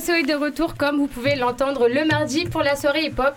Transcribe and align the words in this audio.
le 0.00 0.06
vaisseau 0.06 0.14
est 0.14 0.22
de 0.22 0.34
retour 0.34 0.76
comme 0.76 0.96
vous 0.96 1.08
pouvez 1.08 1.36
l'entendre 1.36 1.86
le 1.86 2.06
mardi 2.06 2.46
pour 2.46 2.62
la 2.62 2.74
soirée 2.74 3.04
hip-hop. 3.06 3.34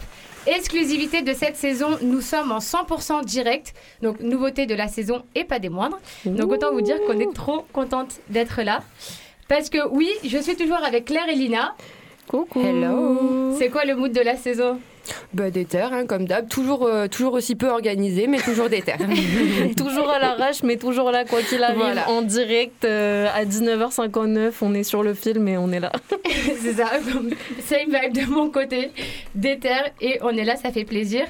Exclusivité 0.47 1.21
de 1.21 1.33
cette 1.33 1.57
saison, 1.57 1.97
nous 2.01 2.21
sommes 2.21 2.53
en 2.53 2.59
100% 2.59 3.25
direct, 3.25 3.73
donc 4.01 4.21
nouveauté 4.21 4.65
de 4.65 4.73
la 4.73 4.87
saison 4.87 5.23
et 5.35 5.43
pas 5.43 5.59
des 5.59 5.69
moindres. 5.69 5.99
Donc 6.25 6.51
autant 6.51 6.71
vous 6.71 6.81
dire 6.81 6.97
qu'on 7.05 7.19
est 7.19 7.33
trop 7.33 7.65
contente 7.73 8.19
d'être 8.29 8.61
là. 8.61 8.81
Parce 9.49 9.69
que 9.69 9.85
oui, 9.89 10.09
je 10.23 10.37
suis 10.37 10.55
toujours 10.55 10.83
avec 10.85 11.05
Claire 11.05 11.27
et 11.27 11.35
Lina. 11.35 11.75
Coucou. 12.27 12.61
Hello. 12.61 13.55
C'est 13.57 13.69
quoi 13.69 13.83
le 13.83 13.95
mood 13.95 14.13
de 14.13 14.21
la 14.21 14.37
saison? 14.37 14.79
Bah, 15.33 15.49
des 15.49 15.65
terres, 15.65 15.93
hein, 15.93 16.05
comme 16.05 16.25
d'hab. 16.25 16.47
Toujours, 16.47 16.85
euh, 16.85 17.07
toujours 17.07 17.33
aussi 17.33 17.55
peu 17.55 17.69
organisé, 17.69 18.27
mais 18.27 18.39
toujours 18.39 18.69
des 18.69 18.81
terres. 18.81 18.99
toujours 19.77 20.09
à 20.09 20.19
l'arrache, 20.19 20.63
mais 20.63 20.77
toujours 20.77 21.11
là, 21.11 21.25
quoi 21.25 21.41
qu'il 21.41 21.63
arrive, 21.63 21.77
Voilà. 21.77 22.09
en 22.09 22.21
direct 22.21 22.85
euh, 22.85 23.27
à 23.33 23.45
19h59. 23.45 24.51
On 24.61 24.73
est 24.73 24.83
sur 24.83 25.03
le 25.03 25.13
film 25.13 25.47
et 25.47 25.57
on 25.57 25.71
est 25.71 25.79
là. 25.79 25.91
C'est 26.61 26.73
ça, 26.73 26.85
same 27.65 27.89
vibe 27.89 28.13
de 28.13 28.29
mon 28.29 28.49
côté, 28.49 28.91
déter 29.35 29.69
et 30.01 30.19
on 30.21 30.29
est 30.37 30.45
là, 30.45 30.55
ça 30.55 30.71
fait 30.71 30.85
plaisir. 30.85 31.25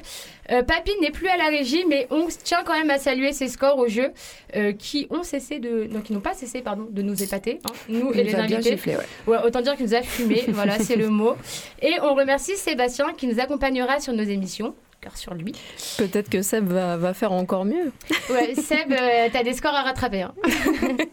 Euh, 0.50 0.62
Papy 0.62 0.92
n'est 1.00 1.10
plus 1.10 1.28
à 1.28 1.36
la 1.36 1.46
régie, 1.48 1.84
mais 1.88 2.06
on 2.10 2.26
tient 2.26 2.62
quand 2.64 2.74
même 2.74 2.90
à 2.90 2.98
saluer 2.98 3.32
ses 3.32 3.48
scores 3.48 3.78
au 3.78 3.88
jeu 3.88 4.12
euh, 4.56 4.72
qui 4.72 5.06
ont 5.10 5.22
cessé 5.22 5.58
de, 5.58 5.86
non, 5.90 6.00
qui 6.00 6.12
n'ont 6.12 6.20
pas 6.20 6.34
cessé, 6.34 6.60
pardon, 6.62 6.86
de 6.90 7.02
nous 7.02 7.22
épater, 7.22 7.60
hein, 7.64 7.72
nous 7.88 8.12
et 8.12 8.18
Il 8.20 8.26
les 8.26 8.32
nous 8.32 8.38
invités. 8.40 8.72
giflé, 8.72 8.96
ouais. 8.96 9.04
Ouais, 9.26 9.38
autant 9.44 9.60
dire 9.62 9.76
qu'il 9.76 9.86
nous 9.86 9.94
a 9.94 10.02
fumé, 10.02 10.44
voilà, 10.48 10.78
c'est 10.78 10.96
le 10.96 11.08
mot. 11.08 11.34
Et 11.80 11.94
on 12.02 12.14
remercie 12.14 12.56
Sébastien 12.56 13.12
qui 13.16 13.26
nous 13.26 13.40
accompagnera 13.40 14.00
sur 14.00 14.12
nos 14.12 14.22
émissions, 14.22 14.74
car 15.00 15.16
sur 15.16 15.34
lui. 15.34 15.52
Peut-être 15.98 16.28
que 16.30 16.42
Seb 16.42 16.68
va, 16.68 16.96
va 16.96 17.14
faire 17.14 17.32
encore 17.32 17.64
mieux. 17.64 17.92
Ouais, 18.30 18.54
Seb, 18.54 18.92
euh, 18.92 19.28
t'as 19.32 19.42
des 19.42 19.52
scores 19.54 19.74
à 19.74 19.82
rattraper. 19.82 20.22
hein. 20.22 20.34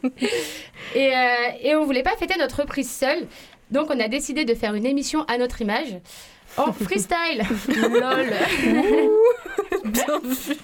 et, 0.95 1.15
euh, 1.15 1.25
et 1.61 1.75
on 1.75 1.85
voulait 1.85 2.03
pas 2.03 2.15
fêter 2.17 2.35
notre 2.37 2.61
reprise 2.61 2.89
seule, 2.91 3.27
donc 3.69 3.87
on 3.89 3.99
a 3.99 4.07
décidé 4.07 4.45
de 4.45 4.53
faire 4.53 4.73
une 4.75 4.85
émission 4.85 5.23
à 5.27 5.37
notre 5.37 5.61
image. 5.61 5.97
En 6.57 6.73
freestyle 6.73 7.43
Lol 7.67 8.27
Bien 9.85 10.19
vu. 10.23 10.55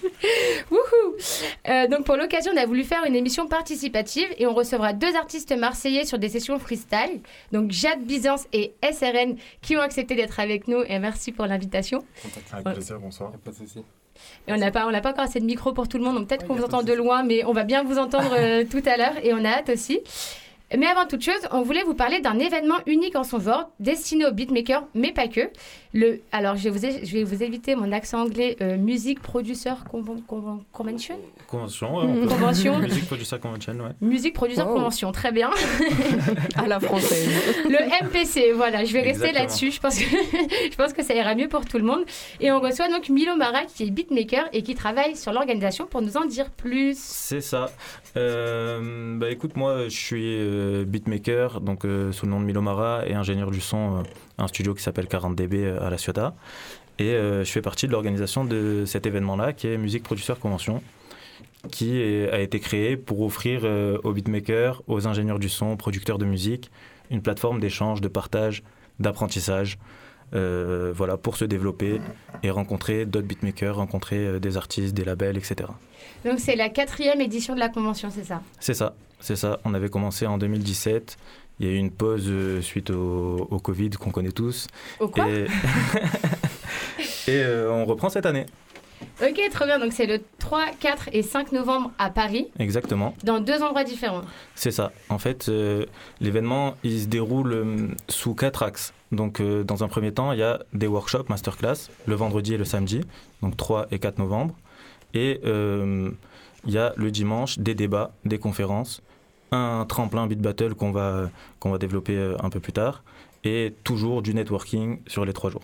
Wouhou 0.71 1.15
Euh, 1.67 1.87
Donc 1.87 2.05
pour 2.05 2.15
l'occasion, 2.17 2.51
on 2.53 2.57
a 2.57 2.65
voulu 2.65 2.83
faire 2.83 3.03
une 3.05 3.15
émission 3.15 3.47
participative 3.47 4.27
et 4.37 4.45
on 4.45 4.53
recevra 4.53 4.93
deux 4.93 5.15
artistes 5.15 5.55
marseillais 5.57 6.05
sur 6.05 6.19
des 6.19 6.29
sessions 6.29 6.59
freestyle. 6.59 7.21
Donc 7.51 7.71
Jade 7.71 8.01
Byzance 8.03 8.45
et 8.53 8.73
SRN 8.83 9.35
qui 9.61 9.77
ont 9.77 9.81
accepté 9.81 10.15
d'être 10.15 10.39
avec 10.39 10.67
nous 10.67 10.83
et 10.87 10.99
merci 10.99 11.31
pour 11.31 11.45
l'invitation. 11.45 12.03
Avec 12.51 12.73
plaisir, 12.75 12.99
bonsoir. 12.99 13.31
Pas 13.43 13.51
de 13.51 13.55
souci. 13.55 13.79
Et 14.47 14.53
on 14.53 14.57
n'a 14.57 14.71
pas, 14.71 14.87
on 14.87 14.91
n'a 14.91 15.01
pas 15.01 15.11
encore 15.11 15.25
assez 15.25 15.39
de 15.39 15.45
micro 15.45 15.73
pour 15.73 15.87
tout 15.87 15.97
le 15.99 16.03
monde, 16.03 16.15
donc 16.15 16.27
peut-être 16.27 16.47
qu'on 16.47 16.55
vous 16.55 16.63
entend 16.63 16.81
de 16.81 16.91
loin, 16.93 17.21
mais 17.23 17.45
on 17.45 17.53
va 17.53 17.63
bien 17.63 17.83
vous 17.83 17.99
entendre 17.99 18.33
euh, 18.35 18.63
tout 18.69 18.81
à 18.87 18.97
l'heure 18.97 19.13
et 19.23 19.31
on 19.33 19.45
a 19.45 19.49
hâte 19.49 19.69
aussi. 19.69 19.99
Mais 20.75 20.87
avant 20.87 21.05
toute 21.05 21.21
chose, 21.21 21.47
on 21.51 21.61
voulait 21.61 21.83
vous 21.83 21.93
parler 21.93 22.19
d'un 22.19 22.39
événement 22.39 22.79
unique 22.87 23.15
en 23.15 23.23
son 23.23 23.39
genre, 23.39 23.71
destiné 23.79 24.25
aux 24.25 24.33
beatmakers, 24.33 24.85
mais 24.93 25.13
pas 25.13 25.29
que. 25.29 25.49
Le, 25.93 26.19
alors, 26.31 26.55
je 26.57 26.63
vais 26.65 26.69
vous, 26.69 26.85
é- 26.85 27.05
je 27.05 27.13
vais 27.13 27.23
vous 27.23 27.41
éviter 27.43 27.75
mon 27.75 27.91
accent 27.91 28.21
anglais, 28.23 28.57
euh, 28.61 28.77
Music 28.77 29.21
Producer 29.21 29.73
Conven- 29.91 30.21
Conven- 30.27 30.61
Convention? 30.73 31.17
Convention, 31.47 31.95
ouais, 31.97 32.21
peut- 32.21 32.27
Convention. 32.27 32.77
Music 32.81 33.05
Producer 33.07 33.39
Convention, 33.39 33.73
ouais. 33.75 33.91
Music 34.01 34.33
Producer 34.33 34.61
Wow. 34.63 34.73
Convention, 34.73 35.11
très 35.11 35.31
bien. 35.31 35.49
À 36.57 36.67
la 36.67 36.79
française. 36.79 37.29
Le 37.69 38.05
MPC, 38.05 38.51
voilà, 38.53 38.83
je 38.83 38.93
vais 38.93 39.01
rester 39.01 39.31
là-dessus. 39.31 39.71
Je 39.71 39.79
pense, 39.79 39.97
que, 39.97 40.03
je 40.71 40.75
pense 40.75 40.93
que 40.93 41.03
ça 41.03 41.13
ira 41.13 41.35
mieux 41.35 41.47
pour 41.47 41.65
tout 41.65 41.77
le 41.77 41.83
monde. 41.85 42.03
Et 42.41 42.51
on 42.51 42.59
reçoit 42.59 42.89
donc 42.89 43.09
Milo 43.09 43.35
Mara, 43.35 43.63
qui 43.65 43.83
est 43.83 43.91
beatmaker 43.91 44.49
et 44.53 44.63
qui 44.63 44.75
travaille 44.75 45.15
sur 45.15 45.31
l'organisation 45.31 45.85
pour 45.87 46.01
nous 46.01 46.17
en 46.17 46.25
dire 46.25 46.49
plus. 46.51 46.97
C'est 46.99 47.41
ça. 47.41 47.69
Euh, 48.17 49.17
bah 49.17 49.29
écoute, 49.29 49.55
moi 49.55 49.83
je 49.85 49.95
suis 49.97 50.35
euh, 50.39 50.85
beatmaker, 50.85 51.61
donc 51.61 51.85
euh, 51.85 52.11
sous 52.11 52.25
le 52.25 52.31
nom 52.31 52.39
de 52.39 52.45
Milomara, 52.45 53.07
et 53.07 53.13
ingénieur 53.13 53.51
du 53.51 53.61
son, 53.61 53.97
euh, 53.97 54.01
un 54.37 54.47
studio 54.47 54.73
qui 54.73 54.83
s'appelle 54.83 55.05
40dB 55.07 55.55
euh, 55.55 55.85
à 55.85 55.89
La 55.89 55.97
Ciotat. 55.97 56.35
Et 56.99 57.09
euh, 57.13 57.43
je 57.43 57.51
fais 57.51 57.61
partie 57.61 57.87
de 57.87 57.91
l'organisation 57.91 58.43
de 58.45 58.83
cet 58.85 59.05
événement-là, 59.05 59.53
qui 59.53 59.67
est 59.67 59.77
Musique 59.77 60.03
Producer 60.03 60.33
Convention, 60.39 60.81
qui 61.71 61.97
est- 61.99 62.29
a 62.31 62.39
été 62.39 62.59
créé 62.59 62.97
pour 62.97 63.21
offrir 63.21 63.61
euh, 63.63 63.97
aux 64.03 64.13
beatmakers, 64.13 64.81
aux 64.87 65.07
ingénieurs 65.07 65.39
du 65.39 65.49
son, 65.49 65.67
aux 65.73 65.75
producteurs 65.75 66.17
de 66.17 66.25
musique, 66.25 66.71
une 67.11 67.21
plateforme 67.21 67.59
d'échange, 67.59 68.01
de 68.01 68.07
partage, 68.07 68.63
d'apprentissage. 68.99 69.77
euh, 70.33 70.91
voilà, 70.93 71.15
pour 71.15 71.37
se 71.37 71.45
développer 71.45 72.01
et 72.43 72.49
rencontrer 72.49 73.05
d'autres 73.05 73.27
beatmakers, 73.27 73.77
rencontrer 73.77 74.41
des 74.41 74.57
artistes, 74.57 74.93
des 74.93 75.05
labels, 75.05 75.37
etc. 75.37 75.69
Donc 76.25 76.39
c'est 76.39 76.57
la 76.57 76.67
quatrième 76.67 77.21
édition 77.21 77.55
de 77.55 77.61
la 77.61 77.69
convention, 77.69 78.09
c'est 78.11 78.25
ça? 78.25 78.41
C'est 78.59 78.73
ça, 78.73 78.93
c'est 79.21 79.37
ça. 79.37 79.57
On 79.63 79.73
avait 79.73 79.87
commencé 79.87 80.25
en 80.27 80.37
2017. 80.37 81.17
Il 81.59 81.67
y 81.67 81.69
a 81.69 81.73
eu 81.73 81.77
une 81.77 81.91
pause 81.91 82.25
euh, 82.27 82.61
suite 82.61 82.89
au, 82.91 83.47
au 83.49 83.59
Covid 83.59 83.91
qu'on 83.91 84.11
connaît 84.11 84.31
tous. 84.31 84.67
Au 84.99 85.07
quoi 85.07 85.27
et 85.29 85.45
et, 87.27 87.41
euh, 87.43 87.71
on 87.71 87.85
reprend 87.85 88.09
cette 88.09 88.25
année. 88.25 88.45
Ok, 89.21 89.39
très 89.51 89.65
bien. 89.65 89.79
Donc 89.79 89.93
c'est 89.93 90.05
le 90.05 90.19
3, 90.39 90.65
4 90.79 91.09
et 91.13 91.21
5 91.21 91.51
novembre 91.51 91.91
à 91.99 92.09
Paris, 92.09 92.47
Exactement, 92.59 93.13
dans 93.23 93.39
deux 93.39 93.61
endroits 93.61 93.83
différents. 93.83 94.21
c'est 94.55 94.71
ça. 94.71 94.91
En 95.09 95.19
fait, 95.19 95.49
euh, 95.49 95.85
l'événement, 96.19 96.75
il 96.83 97.01
se 97.01 97.05
déroule 97.07 97.53
euh, 97.53 97.87
sous 98.09 98.33
quatre 98.33 98.63
axes. 98.63 98.93
Donc, 99.11 99.39
euh, 99.39 99.63
dans 99.63 99.83
un 99.83 99.87
premier 99.87 100.11
temps, 100.13 100.31
il 100.33 100.39
y 100.39 100.43
a 100.43 100.59
des 100.73 100.87
workshops, 100.87 101.29
masterclass, 101.29 101.89
le 102.07 102.15
vendredi 102.15 102.55
et 102.55 102.57
le 102.57 102.65
samedi, 102.65 103.01
donc 103.41 103.55
3 103.55 103.87
et 103.91 103.99
4 103.99 104.17
novembre. 104.19 104.53
Et 105.13 105.39
il 105.43 106.73
y 106.73 106.77
a 106.77 106.93
le 106.97 107.11
dimanche 107.11 107.57
des 107.59 107.73
débats, 107.75 108.11
des 108.25 108.37
conférences, 108.39 109.01
un 109.51 109.85
tremplin 109.87 110.27
beat 110.27 110.39
battle 110.41 110.73
qu'on 110.75 110.91
va, 110.91 111.29
qu'on 111.59 111.71
va 111.71 111.77
développer 111.77 112.15
euh, 112.15 112.35
un 112.43 112.49
peu 112.49 112.59
plus 112.59 112.73
tard, 112.73 113.03
et 113.43 113.73
toujours 113.83 114.21
du 114.21 114.33
networking 114.33 114.99
sur 115.07 115.25
les 115.25 115.33
trois 115.33 115.49
jours. 115.49 115.61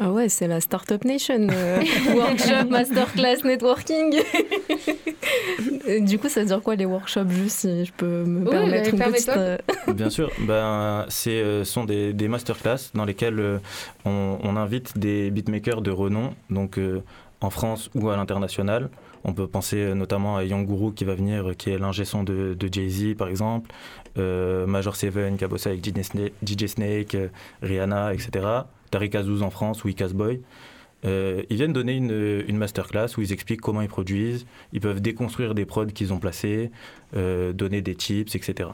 Ah 0.00 0.10
ouais, 0.10 0.30
c'est 0.30 0.48
la 0.48 0.60
Startup 0.62 1.04
Nation. 1.04 1.48
euh, 1.50 1.82
workshop, 2.14 2.68
masterclass, 2.70 3.44
networking. 3.44 4.16
Et 5.86 6.00
du 6.00 6.18
coup, 6.18 6.28
ça 6.30 6.40
veut 6.40 6.46
dire 6.46 6.62
quoi 6.62 6.76
les 6.76 6.86
workshops, 6.86 7.28
juste 7.28 7.58
si 7.60 7.84
je 7.84 7.92
peux 7.92 8.24
me 8.24 8.40
Oui, 8.44 8.50
permettre 8.50 8.94
une 8.94 9.00
petite. 9.00 9.28
euh, 9.28 9.58
Bien 9.88 10.08
sûr, 10.16 10.30
ben, 10.40 11.04
c'est, 11.08 11.30
euh, 11.42 11.64
sont 11.64 11.84
des, 11.84 12.14
des 12.14 12.26
masterclass 12.28 12.90
dans 12.94 13.04
lesquelles 13.04 13.38
euh, 13.38 13.58
on, 14.06 14.38
on 14.42 14.56
invite 14.56 14.96
des 14.98 15.30
beatmakers 15.30 15.82
de 15.82 15.90
renom, 15.90 16.32
donc 16.50 16.78
euh, 16.78 17.02
en 17.42 17.50
France 17.50 17.90
ou 17.94 18.08
à 18.08 18.16
l'international. 18.16 18.88
On 19.24 19.32
peut 19.32 19.46
penser 19.46 19.76
euh, 19.76 19.94
notamment 19.94 20.36
à 20.36 20.44
Young 20.44 20.66
Guru 20.66 20.92
qui 20.92 21.04
va 21.04 21.14
venir, 21.14 21.50
euh, 21.50 21.54
qui 21.54 21.70
est 21.70 21.78
l'ingé 21.78 22.04
son 22.04 22.24
de, 22.24 22.56
Jay-Z 22.70 23.14
par 23.16 23.28
exemple, 23.28 23.70
euh, 24.18 24.66
Major 24.66 24.96
Seven 24.96 25.36
qui 25.36 25.44
a 25.44 25.48
bossé 25.48 25.70
avec 25.70 25.84
DJ 25.84 26.66
Snake, 26.66 27.16
Rihanna, 27.62 28.14
etc. 28.14 28.30
Tariq 28.90 29.16
Azouz 29.16 29.42
en 29.42 29.50
France 29.50 29.84
ou 29.84 29.90
Boy. 30.14 30.40
Ils 31.04 31.56
viennent 31.56 31.72
donner 31.72 31.94
une, 31.94 32.44
une 32.46 32.56
masterclass 32.56 33.16
où 33.16 33.22
ils 33.22 33.32
expliquent 33.32 33.60
comment 33.60 33.82
ils 33.82 33.88
produisent, 33.88 34.46
ils 34.72 34.80
peuvent 34.80 35.00
déconstruire 35.00 35.54
des 35.54 35.64
prods 35.64 35.86
qu'ils 35.86 36.12
ont 36.12 36.18
placés, 36.18 36.70
donner 37.12 37.80
des 37.80 37.96
tips, 37.96 38.36
etc. 38.36 38.68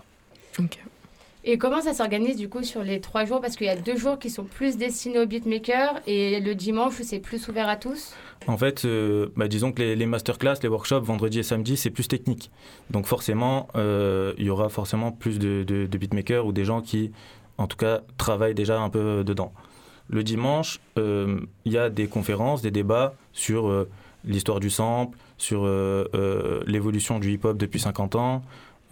Et 1.44 1.56
comment 1.56 1.81
ça 1.81 1.94
s'organise 1.94 2.37
du 2.37 2.49
coup 2.49 2.62
sur 2.62 2.82
les 2.82 3.00
trois 3.00 3.25
jours? 3.25 3.40
Parce 3.40 3.56
qu'il 3.56 3.67
y 3.67 3.70
a 3.70 3.76
deux 3.76 3.96
jours 3.96 4.19
qui 4.19 4.29
sont 4.29 4.44
plus 4.44 4.76
destinés 4.76 5.20
aux 5.20 5.26
beatmakers 5.26 6.00
et 6.06 6.40
le 6.40 6.55
dimanche 6.55 6.94
c'est 7.02 7.20
plus 7.20 7.46
ouvert 7.49 7.69
à 7.69 7.76
tous? 7.76 8.14
En 8.46 8.56
fait, 8.56 8.85
euh, 8.85 9.29
bah, 9.37 9.49
disons 9.49 9.73
que 9.73 9.82
les, 9.82 9.96
les 9.96 10.06
masterclass, 10.06 10.56
les 10.62 10.69
workshops, 10.69 11.02
vendredi 11.02 11.38
et 11.38 11.43
samedi, 11.43 11.76
c'est 11.76 11.90
plus 11.90 12.08
technique. 12.08 12.50
Donc 12.90 13.06
forcément, 13.06 13.69
euh, 13.76 14.32
il 14.38 14.46
y 14.46 14.50
aura 14.50 14.69
forcément 14.69 15.12
plus 15.12 15.38
de, 15.38 15.87
beatmakers 15.87 16.44
ou 16.44 16.52
des 16.52 16.64
gens 16.64 16.81
qui, 16.81 17.12
en 17.56 17.67
tout 17.67 17.76
cas, 17.76 18.00
travaillent 18.17 18.55
déjà 18.55 18.81
un 18.81 18.90
peu 18.90 19.23
dedans. 19.25 19.52
Le 20.08 20.23
dimanche, 20.23 20.81
euh, 20.99 21.40
il 21.64 21.73
y 21.73 21.79
a 21.79 21.90
des 21.90 22.06
conférences, 22.06 22.62
des 22.62 22.70
débats 22.70 23.14
sur 23.32 23.69
euh, 23.69 23.88
l'histoire 24.25 24.61
du 24.61 24.70
sample, 24.70 25.17
sur 25.37 25.64
euh, 25.64 26.05
euh, 26.14 26.61
l'évolution 26.67 27.19
du 27.19 27.32
hip-hop 27.32 27.56
depuis 27.56 27.81
50 27.81 28.17
ans, 28.17 28.43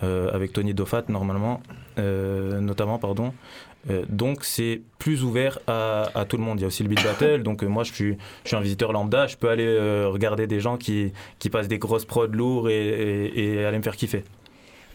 euh, 0.03 0.31
avec 0.33 0.53
Tony 0.53 0.75
Dofat 0.75 1.05
normalement, 1.09 1.61
euh, 1.99 2.61
notamment, 2.61 2.99
pardon. 2.99 3.33
Euh, 3.89 4.05
donc 4.09 4.45
c'est 4.45 4.83
plus 4.99 5.23
ouvert 5.23 5.59
à, 5.67 6.11
à 6.15 6.25
tout 6.25 6.37
le 6.37 6.43
monde. 6.43 6.59
Il 6.59 6.63
y 6.63 6.65
a 6.65 6.67
aussi 6.67 6.83
le 6.83 6.89
beat 6.89 7.03
battle. 7.03 7.43
Donc 7.43 7.63
moi 7.63 7.85
je 7.85 7.93
suis, 7.93 8.17
je 8.43 8.49
suis 8.49 8.57
un 8.57 8.61
visiteur 8.61 8.93
lambda. 8.93 9.27
Je 9.27 9.37
peux 9.37 9.49
aller 9.49 9.79
regarder 10.07 10.47
des 10.47 10.61
gens 10.61 10.77
qui, 10.77 11.13
qui 11.39 11.51
passent 11.51 11.69
des 11.69 11.79
grosses 11.79 12.05
prods 12.05 12.27
lourds 12.27 12.69
et, 12.69 12.75
et, 12.75 13.55
et 13.55 13.65
aller 13.65 13.79
me 13.79 13.83
faire 13.83 13.97
kiffer. 13.97 14.25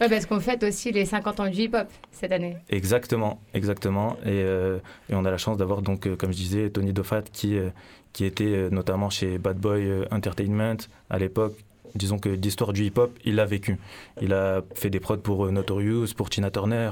Ouais, 0.02 0.08
parce 0.08 0.26
qu'on 0.26 0.40
fête 0.40 0.64
aussi 0.64 0.90
les 0.90 1.04
50 1.04 1.38
ans 1.38 1.48
du 1.48 1.60
hip-hop 1.62 1.86
cette 2.10 2.32
année. 2.32 2.56
Exactement, 2.70 3.40
exactement. 3.54 4.16
Et, 4.24 4.30
euh, 4.42 4.78
et 5.08 5.14
on 5.14 5.24
a 5.24 5.30
la 5.30 5.38
chance 5.38 5.56
d'avoir 5.56 5.80
donc, 5.80 6.08
euh, 6.08 6.16
comme 6.16 6.32
je 6.32 6.38
disais, 6.38 6.70
Tony 6.70 6.92
Dofat 6.92 7.22
qui, 7.32 7.56
euh, 7.56 7.68
qui 8.12 8.24
était 8.24 8.68
notamment 8.70 9.10
chez 9.10 9.38
Bad 9.38 9.58
Boy 9.58 9.88
Entertainment 10.10 10.78
à 11.08 11.18
l'époque, 11.20 11.54
disons 11.94 12.18
que 12.18 12.28
l'histoire 12.28 12.72
du 12.72 12.84
hip-hop, 12.84 13.10
il 13.24 13.34
l'a 13.36 13.44
vécu. 13.46 13.78
Il 14.20 14.32
a 14.32 14.62
fait 14.74 14.90
des 14.90 15.00
prods 15.00 15.16
pour 15.18 15.46
euh, 15.46 15.50
Notorious, 15.50 16.08
pour 16.16 16.30
Tina 16.30 16.50
Turner. 16.50 16.90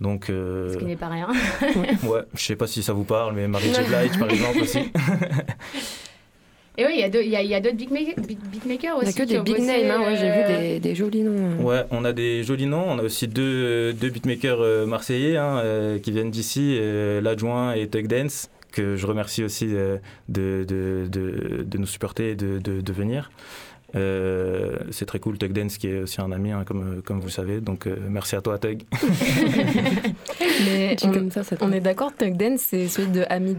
Donc, 0.00 0.30
euh, 0.30 0.72
Ce 0.72 0.78
qui 0.78 0.84
n'est 0.84 0.96
pas 0.96 1.08
rien. 1.08 1.28
ouais, 2.04 2.22
je 2.34 2.42
sais 2.42 2.56
pas 2.56 2.66
si 2.66 2.82
ça 2.82 2.92
vous 2.92 3.04
parle, 3.04 3.34
mais 3.36 3.46
Mary 3.46 3.68
J. 3.72 3.80
Blige, 3.82 4.18
par 4.18 4.30
exemple, 4.30 4.60
aussi. 4.62 4.78
Et 6.78 6.86
oui, 6.86 6.92
il 6.94 7.00
y 7.00 7.04
a 7.04 7.10
deux- 7.10 7.22
il 7.22 7.28
y 7.28 7.36
a, 7.36 7.42
il 7.42 7.50
y 7.50 7.54
a 7.54 7.60
d'autres 7.60 7.76
beatmakers, 7.76 8.14
beat- 8.26 8.48
beatmakers 8.50 8.96
On 8.96 9.00
aussi. 9.00 9.08
a 9.10 9.12
que 9.12 9.28
qui 9.28 9.34
des 9.34 9.40
big 9.40 9.58
names, 9.58 9.90
hein, 9.90 10.00
ouais, 10.06 10.16
j'ai 10.16 10.24
vu 10.30 10.38
euh, 10.38 10.58
des, 10.74 10.80
des 10.80 10.94
jolis 10.94 11.20
noms. 11.22 11.60
euh. 11.60 11.62
Ouais, 11.62 11.84
on 11.90 12.02
a 12.06 12.14
des 12.14 12.42
jolis 12.44 12.64
noms. 12.64 12.84
On 12.88 12.98
a 12.98 13.02
aussi 13.02 13.28
deux, 13.28 13.92
deux 13.92 14.08
beatmakers 14.08 14.86
marseillais 14.86 15.36
hein, 15.36 15.62
qui 16.02 16.10
viennent 16.12 16.30
d'ici, 16.30 16.78
l'adjoint 17.20 17.74
et 17.74 17.88
Tug 17.88 18.06
Dance, 18.06 18.48
que 18.72 18.96
je 18.96 19.06
remercie 19.06 19.44
aussi 19.44 19.66
de, 19.66 20.00
de, 20.30 20.64
de, 20.66 21.62
de 21.62 21.78
nous 21.78 21.86
supporter 21.86 22.30
et 22.30 22.34
de, 22.36 22.58
de, 22.58 22.80
de 22.80 22.92
venir. 22.94 23.30
Euh, 23.94 24.76
c'est 24.90 25.04
très 25.06 25.18
cool, 25.18 25.36
Tug 25.38 25.52
Dance, 25.52 25.76
qui 25.78 25.88
est 25.88 25.98
aussi 26.00 26.20
un 26.20 26.32
ami, 26.32 26.50
hein, 26.52 26.64
comme, 26.66 27.02
comme 27.04 27.18
vous 27.20 27.26
le 27.26 27.30
savez. 27.32 27.60
Donc, 27.60 27.86
euh, 27.86 27.96
merci 28.08 28.36
à 28.36 28.40
toi, 28.40 28.58
Tug. 28.58 28.82
Mais 30.64 30.96
on, 31.04 31.10
comme 31.12 31.30
ça, 31.30 31.42
ça 31.44 31.56
te- 31.56 31.64
on 31.64 31.72
est 31.72 31.80
d'accord, 31.80 32.12
Tug 32.16 32.36
Dance, 32.36 32.60
c'est 32.68 32.88
celui 32.88 33.08
de 33.10 33.24
Amin, 33.28 33.54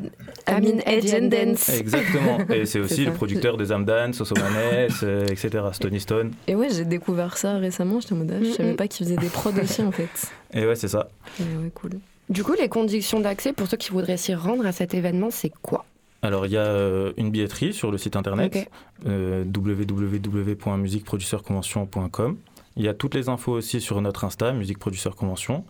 Amin 0.46 0.80
Edge 0.86 1.14
and 1.14 1.28
Dance. 1.28 1.70
Exactement. 1.70 2.40
Et 2.54 2.66
c'est 2.66 2.80
aussi 2.82 3.06
le 3.06 3.14
producteur 3.14 3.58
de 3.58 3.66
Zamdan, 3.66 4.14
Sosomanes, 4.14 4.90
euh, 5.04 5.26
etc. 5.28 5.50
Stony 5.74 6.00
Stone. 6.00 6.32
Et 6.48 6.56
ouais, 6.56 6.70
j'ai 6.72 6.86
découvert 6.86 7.38
ça 7.38 7.58
récemment. 7.58 8.00
J'étais 8.00 8.14
en 8.14 8.18
mode, 8.18 8.32
ah, 8.36 8.44
je 8.44 8.50
Mm, 8.50 8.54
savais 8.54 8.74
mm. 8.74 8.76
pas 8.76 8.88
qu'il 8.88 9.06
faisait 9.06 9.18
des 9.18 9.28
prods 9.30 9.52
aussi 9.62 9.82
en 9.82 9.92
fait. 9.92 10.10
Et 10.54 10.66
ouais, 10.66 10.76
c'est 10.76 10.88
ça. 10.88 11.10
Mais 11.40 11.46
ouais, 11.64 11.72
cool. 11.74 11.92
Du 12.30 12.44
coup, 12.44 12.54
les 12.54 12.70
conditions 12.70 13.20
d'accès 13.20 13.54
pour 13.54 13.68
ceux 13.68 13.78
qui 13.78 13.92
voudraient 13.92 14.18
s'y 14.18 14.34
rendre 14.34 14.66
à 14.66 14.72
cet 14.72 14.94
événement, 14.94 15.30
c'est 15.32 15.52
quoi? 15.62 15.86
Alors, 16.24 16.48
il 16.48 16.54
y 16.54 16.58
a 16.58 16.62
euh, 16.66 17.14
une 17.18 17.30
billetterie 17.30 17.74
sur 17.74 17.92
le 17.92 18.00
site 18.00 18.16
internet 18.16 18.56
Ok. 18.56 18.68
euh, 19.08 19.44
www.musiqueproduceurconvention.com. 19.56 22.38
Il 22.76 22.84
y 22.84 22.88
a 22.88 22.96
toutes 22.96 23.14
les 23.14 23.30
infos 23.30 23.52
aussi 23.52 23.80
sur 23.82 24.02
notre 24.02 24.24
Insta, 24.24 24.52
Musique 24.52 24.80
Produceur 24.80 25.16
Convention. 25.16 25.64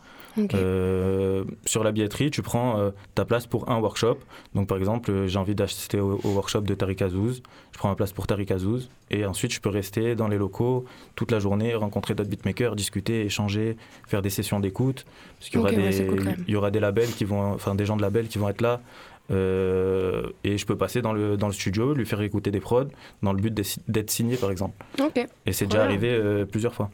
Euh, 0.55 1.44
sur 1.65 1.83
la 1.83 1.91
billetterie, 1.91 2.31
tu 2.31 2.41
prends 2.41 2.91
ta 3.13 3.25
place 3.25 3.45
pour 3.45 3.69
un 3.69 3.77
workshop. 3.79 4.17
Donc, 4.55 4.67
par 4.67 4.77
exemple, 4.77 5.27
j'ai 5.27 5.38
envie 5.38 5.53
d'assister 5.53 6.00
au, 6.00 6.19
au 6.23 6.29
workshop 6.29 6.61
de 6.61 6.73
Tariq 6.73 7.03
Azouz. 7.03 7.44
Je 7.73 7.77
prends 7.77 7.89
ma 7.89 7.95
place 7.95 8.13
pour 8.13 8.25
Tariq 8.25 8.51
Azouz. 8.53 8.89
Et 9.11 9.25
ensuite, 9.25 9.51
je 9.53 9.59
peux 9.59 9.69
rester 9.69 10.15
dans 10.15 10.27
les 10.29 10.38
locaux 10.38 10.85
toute 11.15 11.29
la 11.31 11.39
journée, 11.39 11.75
rencontrer 11.75 12.15
d'autres 12.15 12.29
beatmakers, 12.29 12.75
discuter, 12.75 13.25
échanger, 13.25 13.75
faire 14.07 14.21
des 14.23 14.29
sessions 14.31 14.59
d'écoute. 14.61 15.06
Parce 15.39 15.49
qu'il 15.51 15.59
y, 15.59 15.61
aura 15.61 15.71
des- 15.71 16.07
cool 16.07 16.35
il 16.47 16.53
y 16.53 16.56
aura 16.56 16.71
des 16.71 16.79
labels 16.79 17.09
qui 17.11 17.25
vont, 17.25 17.53
enfin, 17.53 17.75
des 17.75 17.85
gens 17.85 17.97
de 17.97 18.01
labels 18.01 18.27
qui 18.27 18.38
vont 18.39 18.49
être 18.49 18.61
là. 18.61 18.81
Euh, 19.31 20.27
et 20.43 20.57
je 20.57 20.65
peux 20.65 20.75
passer 20.77 21.01
dans 21.01 21.13
le, 21.13 21.37
dans 21.37 21.47
le 21.47 21.53
studio, 21.53 21.93
lui 21.93 22.05
faire 22.05 22.21
écouter 22.21 22.51
des 22.51 22.59
prods, 22.59 22.87
dans 23.21 23.33
le 23.33 23.41
but 23.41 23.53
d'être 23.87 24.11
signé, 24.11 24.35
par 24.37 24.51
exemple. 24.51 24.73
Ok. 25.01 25.25
Et 25.45 25.53
c'est 25.53 25.65
déjà 25.65 25.83
arrivé 25.83 26.09
euh, 26.11 26.45
plusieurs 26.45 26.73
fois. 26.73 26.89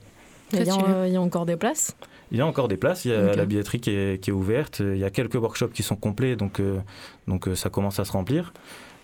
Il 0.53 0.59
y, 0.59 0.61
a, 0.61 0.65
stylé. 0.65 0.85
euh, 0.89 1.07
il 1.07 1.13
y 1.13 1.17
a 1.17 1.21
encore 1.21 1.45
des 1.45 1.57
places? 1.57 1.95
Il 2.31 2.37
y 2.37 2.41
a 2.41 2.45
encore 2.45 2.67
des 2.67 2.77
places, 2.77 3.05
il 3.05 3.11
y 3.11 3.13
a 3.15 3.33
la 3.35 3.45
billetterie 3.45 3.79
qui 3.79 3.89
est, 3.91 4.21
qui 4.21 4.29
est 4.29 4.33
ouverte, 4.33 4.79
il 4.81 4.97
y 4.97 5.03
a 5.03 5.09
quelques 5.09 5.35
workshops 5.35 5.71
qui 5.73 5.81
sont 5.81 5.95
complets, 5.95 6.35
donc, 6.35 6.59
euh, 6.59 6.79
donc 7.27 7.47
euh, 7.47 7.55
ça 7.55 7.69
commence 7.69 7.99
à 7.99 8.05
se 8.05 8.11
remplir. 8.11 8.53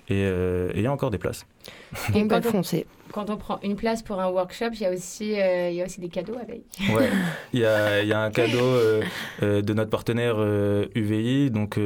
Et, 0.09 0.23
euh, 0.25 0.69
et 0.75 0.77
il 0.77 0.83
y 0.83 0.87
a 0.87 0.91
encore 0.91 1.09
des 1.09 1.17
places. 1.17 1.47
Et 2.13 2.23
bah, 2.23 2.39
on- 2.39 2.41
foncez. 2.43 2.85
Quand 3.15 3.29
on 3.29 3.37
prend 3.37 3.59
une 3.63 3.77
place 3.77 4.03
pour 4.03 4.19
un 4.19 4.27
workshop, 4.27 4.71
il 4.73 4.81
y 4.81 4.85
a 4.85 4.91
aussi, 4.91 5.39
euh, 5.39 5.69
il 5.69 5.77
y 5.77 5.81
a 5.81 5.85
aussi 5.85 6.01
des 6.01 6.09
cadeaux 6.09 6.35
avec. 6.35 6.63
Ouais, 6.93 7.09
il 7.53 7.61
y 7.61 7.65
a, 7.65 8.01
il 8.01 8.09
y 8.09 8.11
a 8.11 8.19
un 8.19 8.29
cadeau 8.29 8.59
euh, 8.59 9.01
euh, 9.41 9.61
de 9.61 9.73
notre 9.73 9.89
partenaire 9.89 10.35
UVI. 10.95 11.49
Donc, 11.49 11.79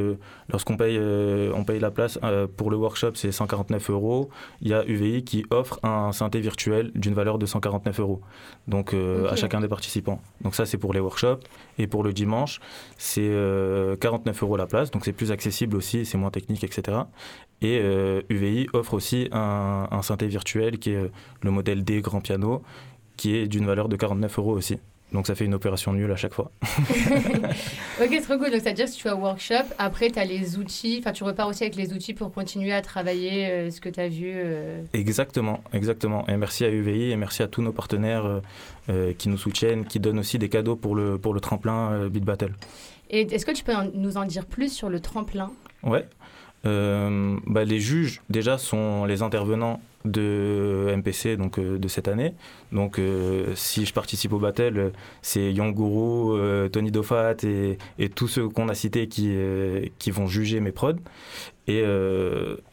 lorsqu'on 0.48 0.76
paye, 0.76 0.98
on 0.98 1.62
paye 1.62 1.78
la 1.78 1.92
place 1.92 2.18
pour 2.56 2.72
le 2.72 2.76
workshop, 2.76 3.12
c'est 3.14 3.30
149 3.30 3.90
euros. 3.90 4.28
Il 4.60 4.70
y 4.70 4.74
a 4.74 4.84
UVI 4.84 5.22
qui 5.22 5.46
offre 5.50 5.78
un 5.84 6.10
synthé 6.10 6.40
virtuel 6.40 6.90
d'une 6.96 7.14
valeur 7.14 7.38
de 7.38 7.46
149 7.46 8.00
euros. 8.00 8.22
Donc, 8.66 8.92
à 8.92 9.36
chacun 9.36 9.60
des 9.60 9.68
participants. 9.68 10.20
Donc, 10.40 10.56
ça, 10.56 10.66
c'est 10.66 10.78
pour 10.78 10.92
les 10.92 10.98
workshops. 10.98 11.44
Et 11.78 11.86
pour 11.86 12.02
le 12.02 12.12
dimanche, 12.12 12.60
c'est 12.98 13.20
euh, 13.22 13.94
49 13.96 14.42
euros 14.42 14.56
la 14.56 14.66
place. 14.66 14.90
Donc, 14.90 15.04
c'est 15.04 15.12
plus 15.12 15.30
accessible 15.30 15.76
aussi, 15.76 16.04
c'est 16.04 16.18
moins 16.18 16.32
technique, 16.32 16.64
etc. 16.64 16.98
Et 17.62 17.78
UVI 18.30 18.68
offre 18.72 18.94
aussi 18.94 19.28
un, 19.32 19.86
un 19.90 20.02
synthé 20.02 20.26
virtuel 20.26 20.78
qui 20.78 20.92
est 20.92 21.10
le 21.42 21.50
modèle 21.50 21.84
D 21.84 22.00
Grand 22.00 22.20
Piano, 22.20 22.62
qui 23.16 23.36
est 23.36 23.46
d'une 23.46 23.66
valeur 23.66 23.88
de 23.88 23.96
49 23.96 24.38
euros 24.38 24.52
aussi. 24.52 24.78
Donc 25.12 25.26
ça 25.26 25.34
fait 25.34 25.44
une 25.44 25.54
opération 25.54 25.92
nulle 25.92 26.12
à 26.12 26.16
chaque 26.16 26.34
fois. 26.34 26.50
Ok, 28.02 28.20
trop 28.22 28.38
cool. 28.38 28.50
Donc, 28.50 28.60
c'est-à-dire 28.62 28.86
que 28.86 28.90
si 28.92 28.98
tu 28.98 29.08
vas 29.08 29.14
au 29.16 29.18
workshop, 29.20 29.64
après, 29.78 30.10
tu 30.10 30.18
as 30.18 30.24
les 30.24 30.56
outils, 30.56 30.98
enfin, 31.00 31.12
tu 31.12 31.24
repars 31.24 31.48
aussi 31.48 31.62
avec 31.64 31.76
les 31.76 31.92
outils 31.92 32.14
pour 32.14 32.32
continuer 32.32 32.72
à 32.72 32.80
travailler 32.80 33.46
euh, 33.50 33.70
ce 33.70 33.80
que 33.80 33.88
tu 33.88 34.00
as 34.00 34.08
vu. 34.08 34.30
euh. 34.34 34.82
Exactement, 34.94 35.60
exactement. 35.72 36.26
Et 36.28 36.36
merci 36.36 36.64
à 36.64 36.70
UVI 36.70 37.10
et 37.10 37.16
merci 37.16 37.42
à 37.42 37.48
tous 37.48 37.60
nos 37.62 37.72
partenaires 37.72 38.40
euh, 38.88 39.12
qui 39.18 39.28
nous 39.28 39.36
soutiennent, 39.36 39.84
qui 39.84 40.00
donnent 40.00 40.18
aussi 40.20 40.38
des 40.38 40.48
cadeaux 40.48 40.76
pour 40.76 40.94
le, 40.94 41.18
pour 41.18 41.34
le 41.34 41.40
tremplin 41.40 42.08
Beat 42.08 42.24
Battle. 42.24 42.54
Et 43.10 43.22
est-ce 43.22 43.44
que 43.44 43.52
tu 43.52 43.64
peux 43.64 43.74
en- 43.74 43.90
nous 43.92 44.16
en 44.16 44.24
dire 44.24 44.46
plus 44.46 44.72
sur 44.72 44.88
le 44.88 45.00
tremplin? 45.00 45.50
Ouais. 45.82 46.06
Euh, 46.66 47.36
bah, 47.46 47.64
les 47.64 47.80
juges, 47.80 48.20
déjà, 48.28 48.58
sont 48.58 49.04
les 49.06 49.22
intervenants 49.22 49.80
de 50.04 50.92
MPC 50.96 51.36
donc, 51.36 51.58
euh, 51.58 51.78
de 51.78 51.88
cette 51.88 52.08
année. 52.08 52.34
Donc, 52.72 52.98
euh, 52.98 53.54
si 53.54 53.84
je 53.86 53.92
participe 53.92 54.32
au 54.32 54.38
battle, 54.38 54.92
c'est 55.22 55.52
euh, 56.36 56.68
Tony 56.68 56.90
Dofat 56.90 57.36
et, 57.44 57.78
et 57.98 58.08
tous 58.08 58.28
ceux 58.28 58.48
qu'on 58.48 58.68
a 58.68 58.74
cités 58.74 59.08
qui, 59.08 59.34
qui 59.98 60.10
vont 60.10 60.26
juger 60.26 60.60
mes 60.60 60.72
prods. 60.72 60.94
Et, 61.66 61.84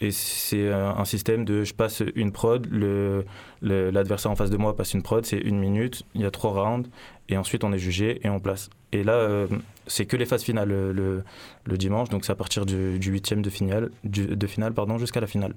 et 0.02 0.12
c'est 0.12 0.72
un 0.72 1.06
système 1.06 1.46
de 1.46 1.64
je 1.64 1.74
passe 1.74 2.02
une 2.16 2.32
prod, 2.32 2.66
le- 2.72 3.26
le- 3.62 3.92
l'adversaire 3.92 4.32
en 4.32 4.36
face 4.36 4.50
de 4.50 4.58
moi 4.58 4.76
passe 4.76 4.94
une 4.96 5.04
prod, 5.04 5.24
c'est 5.24 5.38
une 5.38 5.60
minute, 5.60 6.04
il 6.16 6.22
y 6.22 6.26
a 6.26 6.32
trois 6.32 6.52
rounds, 6.64 6.90
et 7.30 7.38
ensuite 7.38 7.64
on 7.64 7.72
est 7.74 7.78
jugé 7.78 8.20
et 8.24 8.30
on 8.30 8.40
place. 8.40 8.72
Et 8.94 9.04
là, 9.04 9.46
c'est 9.88 10.06
que 10.06 10.16
les 10.18 10.26
phases 10.26 10.44
finales 10.44 10.70
le, 10.70 10.92
le- 10.94 11.24
le 11.66 11.78
dimanche, 11.78 12.10
donc 12.10 12.26
c'est 12.26 12.32
à 12.32 12.36
partir 12.36 12.66
du, 12.66 13.00
du 13.00 13.12
huitième 13.12 13.42
de 13.42 13.50
finale, 13.50 13.90
du- 14.04 14.36
de 14.36 14.48
finale 14.48 14.74
pardon, 14.74 14.98
jusqu'à 14.98 15.20
la 15.22 15.28
finale. 15.28 15.54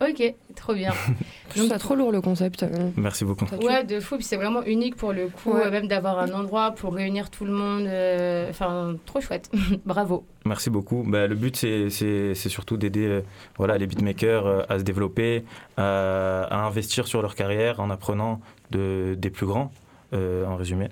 Ok, 0.00 0.34
trop 0.56 0.74
bien. 0.74 0.92
Je 1.50 1.60
trouve 1.60 1.68
ça 1.68 1.78
trop 1.78 1.94
lourd 1.94 2.10
le 2.10 2.20
concept. 2.20 2.64
euh. 2.64 2.90
Merci 2.96 3.24
beaucoup. 3.24 3.46
Ouais, 3.62 3.84
de 3.84 4.00
fou. 4.00 4.16
Puis 4.16 4.24
c'est 4.24 4.36
vraiment 4.36 4.62
unique 4.64 4.96
pour 4.96 5.12
le 5.12 5.28
coup, 5.28 5.52
Ouais. 5.52 5.70
même 5.70 5.86
d'avoir 5.86 6.18
un 6.18 6.32
endroit 6.32 6.72
pour 6.72 6.94
réunir 6.94 7.30
tout 7.30 7.44
le 7.44 7.52
monde. 7.52 7.86
euh, 7.86 8.50
Enfin, 8.50 8.96
trop 9.06 9.20
chouette. 9.20 9.50
Bravo. 9.86 10.24
Merci 10.46 10.68
beaucoup. 10.68 11.04
Bah, 11.06 11.28
le 11.28 11.36
but, 11.36 11.56
c'est- 11.56 11.90
c'est 11.90 12.34
c'est 12.34 12.48
surtout 12.48 12.76
d'aider 12.76 13.06
euh, 13.06 13.20
voilà, 13.56 13.78
les 13.78 13.86
beatmakers 13.86 14.46
euh, 14.46 14.62
à 14.68 14.80
se 14.80 14.84
développer, 14.84 15.44
à, 15.76 16.42
à 16.50 16.66
investir 16.66 17.06
sur 17.06 17.22
leur 17.22 17.36
carrière 17.36 17.78
en 17.78 17.88
apprenant 17.88 18.40
de, 18.72 19.14
des 19.16 19.30
plus 19.30 19.46
grands, 19.46 19.70
euh, 20.12 20.44
en 20.44 20.56
résumé. 20.56 20.88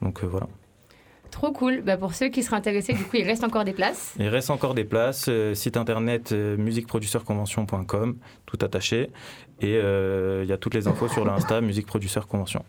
Donc 0.00 0.24
euh, 0.24 0.26
voilà. 0.26 0.46
Trop 1.30 1.52
cool. 1.52 1.82
Bah, 1.82 1.96
pour 1.96 2.14
ceux 2.14 2.28
qui 2.28 2.42
seraient 2.42 2.56
intéressés, 2.56 2.92
du 2.94 3.04
coup, 3.04 3.16
il 3.16 3.24
reste 3.24 3.44
encore 3.44 3.64
des 3.64 3.72
places. 3.72 4.14
Il 4.18 4.28
reste 4.28 4.50
encore 4.50 4.74
des 4.74 4.84
places. 4.84 5.26
euh, 5.28 5.54
site 5.54 5.76
internet 5.76 6.32
euh, 6.32 6.56
musiqueproduceurconvention.com, 6.56 8.16
tout 8.46 8.58
attaché. 8.62 9.10
Et 9.60 9.76
euh, 9.76 10.40
il 10.44 10.48
y 10.48 10.52
a 10.52 10.56
toutes 10.56 10.74
les 10.74 10.88
infos 10.88 11.08
sur 11.08 11.24
l'Insta 11.24 11.60
Musique 11.62 11.86
Produceur 11.86 12.26
Convention. 12.26 12.64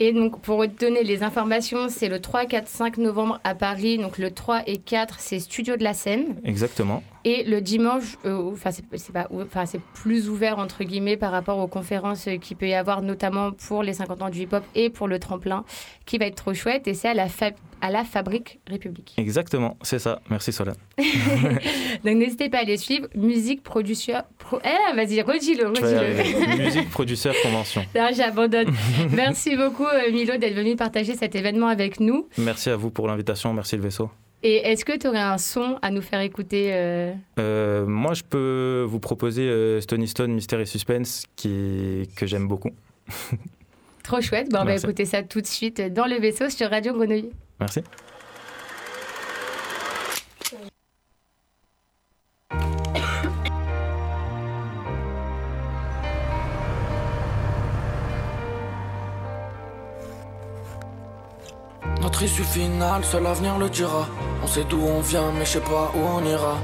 Et 0.00 0.12
donc, 0.12 0.40
pour 0.42 0.64
donner 0.68 1.02
les 1.02 1.24
informations, 1.24 1.88
c'est 1.88 2.08
le 2.08 2.20
3, 2.20 2.46
4, 2.46 2.68
5 2.68 2.98
novembre 2.98 3.40
à 3.42 3.56
Paris. 3.56 3.98
Donc, 3.98 4.18
le 4.18 4.30
3 4.30 4.62
et 4.68 4.76
4, 4.76 5.16
c'est 5.18 5.40
Studio 5.40 5.76
de 5.76 5.82
la 5.82 5.92
Seine. 5.92 6.36
Exactement. 6.44 7.02
Et 7.24 7.42
le 7.42 7.60
dimanche, 7.60 8.16
euh, 8.24 8.52
enfin, 8.52 8.70
c'est 8.70 8.84
c'est 8.96 9.12
pas, 9.12 9.26
ou- 9.30 9.42
enfin, 9.42 9.66
c'est 9.66 9.80
plus 9.94 10.28
ouvert, 10.30 10.60
entre 10.60 10.84
guillemets, 10.84 11.16
par 11.16 11.32
rapport 11.32 11.58
aux 11.58 11.66
conférences 11.66 12.28
qu'il 12.40 12.56
peut 12.56 12.68
y 12.68 12.74
avoir, 12.74 13.02
notamment 13.02 13.50
pour 13.50 13.82
les 13.82 13.92
50 13.92 14.22
ans 14.22 14.30
du 14.30 14.42
hip-hop 14.42 14.62
et 14.76 14.88
pour 14.88 15.08
le 15.08 15.18
tremplin, 15.18 15.64
qui 16.06 16.16
va 16.18 16.26
être 16.26 16.36
trop 16.36 16.54
chouette. 16.54 16.86
Et 16.86 16.94
c'est 16.94 17.08
à 17.08 17.14
la, 17.14 17.26
à 17.80 17.90
la 17.90 18.04
Fabrique 18.04 18.60
République. 18.66 19.14
Exactement, 19.16 19.76
c'est 19.82 19.98
ça. 19.98 20.20
Merci 20.30 20.52
Solène. 20.52 20.74
Donc, 22.04 22.16
n'hésitez 22.16 22.48
pas 22.48 22.58
à 22.58 22.64
les 22.64 22.76
suivre. 22.76 23.08
Musique, 23.14 23.62
producteur. 23.62 24.24
Pro... 24.38 24.58
Eh, 24.64 24.94
vas-y, 24.94 25.22
redis-le. 25.22 25.70
Musique 26.64 26.90
Produceur 26.90 27.34
Convention. 27.42 27.84
J'abandonne. 28.14 28.72
Merci 29.12 29.56
beaucoup, 29.56 29.86
euh, 29.86 30.10
Milo, 30.12 30.36
d'être 30.36 30.54
venu 30.54 30.76
partager 30.76 31.14
cet 31.14 31.34
événement 31.34 31.68
avec 31.68 32.00
nous. 32.00 32.28
Merci 32.38 32.70
à 32.70 32.76
vous 32.76 32.90
pour 32.90 33.06
l'invitation. 33.06 33.52
Merci 33.52 33.76
le 33.76 33.82
vaisseau. 33.82 34.10
Et 34.42 34.56
est-ce 34.56 34.84
que 34.84 34.96
tu 34.96 35.08
aurais 35.08 35.18
un 35.18 35.38
son 35.38 35.78
à 35.82 35.90
nous 35.90 36.02
faire 36.02 36.20
écouter 36.20 36.68
euh, 36.72 37.12
Euh, 37.40 37.86
moi, 37.86 38.14
je 38.14 38.22
peux 38.22 38.84
vous 38.86 39.00
proposer 39.00 39.42
euh, 39.42 39.80
Stony 39.80 40.06
Stone, 40.06 40.32
Mystère 40.32 40.60
et 40.60 40.66
Suspense, 40.66 41.24
qui, 41.34 42.08
que 42.14 42.26
j'aime 42.26 42.46
beaucoup. 42.46 42.70
Trop 44.04 44.20
chouette. 44.20 44.48
Bon, 44.50 44.60
on 44.60 44.64
va 44.64 44.76
écouter 44.76 45.04
ça 45.04 45.22
tout 45.22 45.40
de 45.40 45.46
suite 45.46 45.80
dans 45.92 46.06
le 46.06 46.16
vaisseau 46.16 46.50
sur 46.50 46.70
Radio 46.70 46.94
Grenouille. 46.94 47.30
Merci. 47.60 47.82
Notre 62.00 62.22
issue 62.22 62.44
finale, 62.44 63.04
seul 63.04 63.24
l'avenir 63.24 63.58
le 63.58 63.68
dira. 63.68 64.06
On 64.42 64.46
sait 64.46 64.64
d'où 64.64 64.80
on 64.80 65.00
vient, 65.00 65.32
mais 65.32 65.44
je 65.44 65.50
sais 65.52 65.60
pas 65.60 65.90
où 65.94 65.98
on 65.98 66.24
ira. 66.24 66.56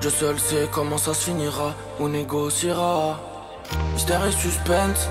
Je 0.00 0.08
seul 0.08 0.38
sais 0.38 0.68
comment 0.72 0.96
ça 0.96 1.12
se 1.12 1.24
finira, 1.24 1.74
ou 1.98 2.08
négociera. 2.08 3.20
Mystère 3.92 4.24
et 4.26 4.32
suspense, 4.32 5.08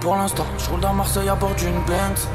pour 0.00 0.16
l'instant, 0.16 0.46
je 0.58 0.70
roule 0.70 0.80
dans 0.80 0.94
Marseille 0.94 1.28
à 1.28 1.34
bord 1.34 1.54
d'une 1.54 1.80
Benz. 1.84 2.26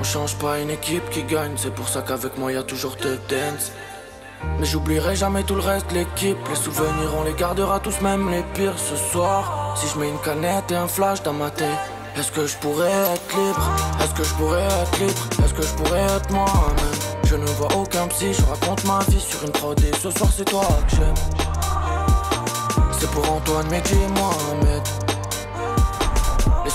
On 0.00 0.02
change 0.02 0.34
pas 0.36 0.58
une 0.60 0.70
équipe 0.70 1.10
qui 1.10 1.22
gagne, 1.24 1.52
c'est 1.56 1.74
pour 1.74 1.86
ça 1.86 2.00
qu'avec 2.00 2.38
moi 2.38 2.50
y 2.50 2.56
a 2.56 2.62
toujours 2.62 2.96
de 2.96 3.16
dance. 3.28 3.70
Mais 4.58 4.64
j'oublierai 4.64 5.14
jamais 5.14 5.42
tout 5.42 5.54
le 5.54 5.60
reste, 5.60 5.92
l'équipe. 5.92 6.38
Les 6.48 6.56
souvenirs, 6.56 7.12
on 7.18 7.24
les 7.24 7.34
gardera 7.34 7.80
tous, 7.80 8.00
même 8.00 8.30
les 8.30 8.42
pires 8.54 8.78
ce 8.78 8.96
soir. 8.96 9.76
Si 9.78 9.86
je 9.88 9.98
mets 9.98 10.08
une 10.08 10.18
canette 10.20 10.72
et 10.72 10.76
un 10.76 10.88
flash 10.88 11.22
dans 11.22 11.34
ma 11.34 11.50
tête, 11.50 11.68
est-ce 12.16 12.32
que 12.32 12.46
je 12.46 12.56
pourrais 12.56 12.90
être 12.90 13.36
libre? 13.36 13.70
Est-ce 14.02 14.14
que 14.14 14.24
je 14.24 14.34
pourrais 14.36 14.62
être 14.62 14.98
libre? 15.00 15.22
Est-ce 15.44 15.52
que 15.52 15.62
je 15.62 15.74
pourrais 15.74 16.00
être 16.00 16.30
moi-même? 16.30 17.00
Je 17.24 17.36
ne 17.36 17.46
vois 17.58 17.76
aucun 17.76 18.08
psy, 18.08 18.32
je 18.32 18.42
raconte 18.46 18.82
ma 18.86 19.00
vie 19.10 19.20
sur 19.20 19.44
une 19.44 19.52
prod 19.52 19.78
et 19.84 19.92
ce 20.02 20.10
soir 20.10 20.30
c'est 20.34 20.46
toi 20.46 20.66
que 20.88 20.96
j'aime. 20.96 21.14
C'est 22.98 23.10
pour 23.10 23.30
Antoine, 23.30 23.66
et 23.70 24.08
Mohamed. 24.18 24.99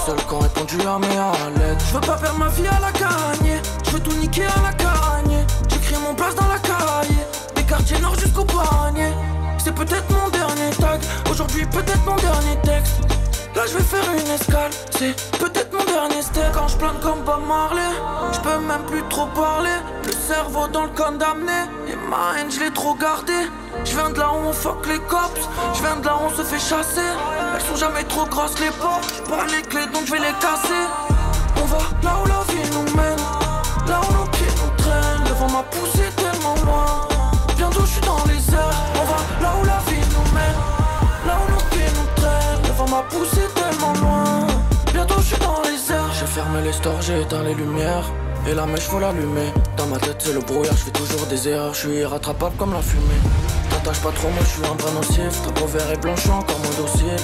Seuls 0.05 0.15
qui 0.17 0.33
ont 0.35 0.39
répondu 0.39 0.75
à 0.81 0.99
mes 0.99 1.59
lettres. 1.59 1.83
Je 1.87 1.93
veux 1.95 2.01
pas 2.01 2.17
faire 2.17 2.37
ma 2.37 2.47
vie 2.49 2.67
à 2.67 2.79
la 2.79 2.91
gagne. 2.91 3.59
Je 3.85 3.89
veux 3.89 3.99
tout 3.99 4.15
niquer 4.17 4.43
à 4.43 4.61
la 4.61 4.71
gagne. 4.73 5.43
J'écris 5.67 5.95
mon 5.99 6.13
place 6.13 6.35
dans 6.35 6.47
la 6.47 6.59
caille. 6.59 7.17
Des 7.55 7.63
quartiers 7.63 7.97
nord 7.99 8.13
jusqu'au 8.13 8.45
panier. 8.45 9.09
C'est 9.57 9.73
peut-être 9.73 10.05
mon 10.11 10.29
dernier 10.29 10.69
tag. 10.79 11.01
Aujourd'hui, 11.31 11.65
peut-être 11.65 12.05
mon 12.05 12.15
dernier 12.17 12.55
texte. 12.63 13.14
Là 13.55 13.61
je 13.67 13.77
vais 13.77 13.83
faire 13.83 14.03
une 14.11 14.31
escale, 14.31 14.71
c'est 14.91 15.15
peut-être 15.39 15.71
mon 15.71 15.85
dernier 15.85 16.21
step. 16.21 16.43
Quand 16.53 16.67
je 16.67 16.75
plane 16.75 16.99
comme 17.01 17.21
Bob 17.21 17.39
Marley, 17.47 17.81
je 18.33 18.39
peux 18.41 18.59
même 18.59 18.83
plus 18.85 19.01
trop 19.09 19.27
parler. 19.27 19.71
Le 20.05 20.11
cerveau 20.11 20.67
dans 20.67 20.83
le 20.83 20.89
condamné, 20.89 21.53
et 21.87 21.95
ma 22.09 22.37
haine 22.37 22.51
je 22.51 22.59
l'ai 22.59 22.71
trop 22.71 22.95
gardé 22.95 23.33
Je 23.85 23.91
viens 23.95 24.09
de 24.09 24.19
là 24.19 24.33
où 24.33 24.49
on 24.49 24.51
fuck 24.51 24.85
les 24.87 24.99
cops, 24.99 25.47
je 25.73 25.81
viens 25.81 25.95
de 25.95 26.05
là 26.05 26.17
où 26.17 26.25
on 26.25 26.37
se 26.37 26.43
fait 26.43 26.59
chasser. 26.59 27.09
Elles 27.55 27.61
sont 27.61 27.77
jamais 27.77 28.03
trop 28.03 28.25
grosses 28.25 28.59
les 28.59 28.71
portes, 28.71 29.23
pas 29.29 29.45
les 29.45 29.61
clés 29.61 29.87
donc 29.93 30.05
je 30.05 30.11
vais 30.11 30.19
les 30.19 30.35
casser. 30.41 30.83
On 31.61 31.65
va 31.65 31.77
là 32.03 32.17
où 32.21 32.27
la 32.27 32.43
vie 32.53 32.69
nous 32.71 32.95
mène, 32.97 33.23
là 33.87 34.01
où 34.01 34.13
nos 34.13 34.29
pieds 34.31 34.53
nous 34.61 34.83
traînent. 34.83 35.23
Le 35.29 35.33
vent 35.33 35.49
m'a 35.49 35.63
poussé 35.63 36.03
tellement 36.17 36.55
loin, 36.65 37.07
bientôt 37.55 37.81
je 37.85 37.91
suis 37.93 38.01
dans 38.01 38.23
les 38.27 38.53
airs 38.53 38.54
m'a 42.95 43.01
poussé 43.03 43.41
tellement 43.53 43.93
loin, 44.01 44.47
bientôt 44.93 45.15
je 45.19 45.27
suis 45.33 45.39
dans 45.39 45.61
les 45.63 45.93
airs. 45.93 46.13
J'ai 46.17 46.25
fermé 46.25 46.61
les 46.61 46.71
stores, 46.71 47.01
j'ai 47.01 47.21
éteint 47.21 47.43
les 47.43 47.53
lumières. 47.53 48.05
Et 48.47 48.53
la 48.53 48.65
mèche 48.65 48.87
faut 48.91 48.99
l'allumer. 48.99 49.51
Dans 49.75 49.87
ma 49.87 49.97
tête 49.97 50.17
c'est 50.19 50.33
le 50.33 50.39
brouillard, 50.39 50.77
je 50.77 50.83
fais 50.85 50.91
toujours 50.91 51.25
des 51.27 51.49
erreurs. 51.49 51.73
Je 51.73 51.79
suis 51.79 51.97
irrattrapable 51.97 52.55
comme 52.57 52.73
la 52.73 52.81
fumée. 52.81 53.21
T'attaches 53.69 54.01
pas 54.01 54.11
trop 54.11 54.29
moi 54.29 54.43
je 54.47 54.51
suis 54.55 54.65
un 54.71 54.75
vrai 54.81 54.91
nocif. 54.93 55.33
Ta 55.43 55.51
peau 55.51 55.65
vert 55.65 55.91
et 55.91 55.97
blanche, 55.97 56.27
encore 56.27 56.59
mon 56.59 56.83
dossier 56.83 57.15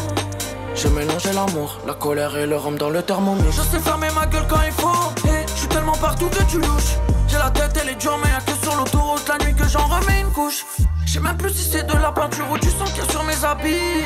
J'ai 0.75 0.89
mélangé 0.89 1.31
l'amour, 1.31 1.79
la 1.87 1.93
colère 1.93 2.35
et 2.37 2.47
le 2.47 2.57
rhum 2.57 2.77
dans 2.77 2.89
le 2.89 3.01
thermomètre 3.01 3.51
Je 3.51 3.61
sais 3.61 3.79
fermer 3.79 4.09
ma 4.15 4.25
gueule 4.25 4.47
quand 4.49 4.63
il 4.65 4.73
faut. 4.73 5.29
Et 5.29 5.45
je 5.47 5.59
suis 5.59 5.67
tellement 5.67 5.97
partout 6.07 6.27
que 6.27 6.43
tu 6.51 6.57
louches. 6.57 6.95
J'ai 7.29 7.37
la 7.37 7.51
tête 7.51 7.79
elle 7.81 7.89
est 7.89 8.01
dure 8.01 8.17
mais 8.21 8.29
y'a 8.29 8.41
que 8.41 8.57
sur 8.61 8.75
l'autoroute. 8.75 9.25
La 9.29 9.45
nuit 9.45 9.55
que 9.55 9.67
j'en 9.69 9.85
remets 9.85 10.21
une 10.21 10.31
couche 10.31 10.65
Je 11.11 11.15
sais 11.17 11.23
même 11.23 11.35
plus 11.35 11.49
si 11.49 11.69
c'est 11.69 11.85
de 11.85 11.97
la 12.01 12.09
peinture 12.13 12.49
ou 12.49 12.57
du 12.57 12.69
sang 12.69 12.85
qu'il 12.85 13.03
y 13.03 13.05
a 13.05 13.11
sur 13.11 13.21
mes 13.25 13.43
habits 13.43 14.01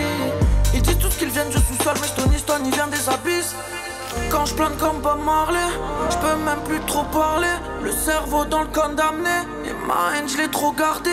Ils 0.73 0.81
disent 0.81 0.97
tous 0.97 1.15
qu'ils 1.17 1.29
viennent 1.29 1.49
du 1.49 1.57
sous-sol 1.57 1.93
Mais 2.01 2.07
Stony 2.07 2.39
Stone 2.39 2.63
il 2.65 2.73
vient 2.73 2.87
des 2.87 3.07
abysses 3.07 3.53
quand 4.31 4.45
je 4.45 4.55
plane 4.55 4.71
comme 4.79 5.01
Bob 5.01 5.19
Marley, 5.25 5.59
je 6.09 6.15
peux 6.15 6.35
même 6.45 6.63
plus 6.63 6.79
trop 6.87 7.03
parler. 7.03 7.51
Le 7.83 7.91
cerveau 7.91 8.45
dans 8.45 8.61
le 8.61 8.67
condamné, 8.67 9.29
et 9.65 9.73
ma 9.85 10.15
haine 10.15 10.29
je 10.29 10.37
l'ai 10.37 10.47
trop 10.47 10.71
gardé. 10.71 11.11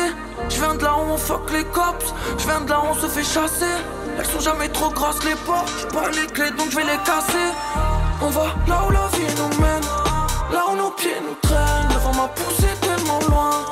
Je 0.49 0.57
viens 0.59 0.77
de 0.77 0.85
là 0.85 0.95
où 0.97 1.11
on 1.11 1.17
fuck 1.17 1.51
les 1.51 1.65
cops, 1.65 2.15
je 2.39 2.47
viens 2.47 2.61
de 2.61 2.71
là 2.71 2.81
où 2.81 2.93
on 2.93 2.95
se 2.95 3.09
fait 3.09 3.25
chasser. 3.25 3.75
Elles 4.17 4.27
sont 4.27 4.39
jamais 4.39 4.69
trop 4.69 4.91
grosses 4.91 5.25
les 5.25 5.35
portes, 5.35 5.93
pas 5.93 6.11
les 6.11 6.29
clés 6.29 6.53
donc 6.53 6.71
je 6.71 6.77
vais 6.77 6.85
les 6.85 6.99
casser. 7.05 7.51
On 8.21 8.29
va 8.29 8.55
là 8.69 8.83
où 8.87 8.91
la 8.93 9.09
vie 9.19 9.35
nous 9.37 9.61
mène, 9.61 9.83
là 10.53 10.63
où 10.73 10.77
nos 10.77 10.91
pieds 10.93 11.21
nous 11.27 11.35
traînent. 11.43 11.89
Le 11.89 11.99
vent 11.99 12.15
m'a 12.15 12.29
poussé 12.29 12.69
tellement 12.81 13.19
loin, 13.29 13.72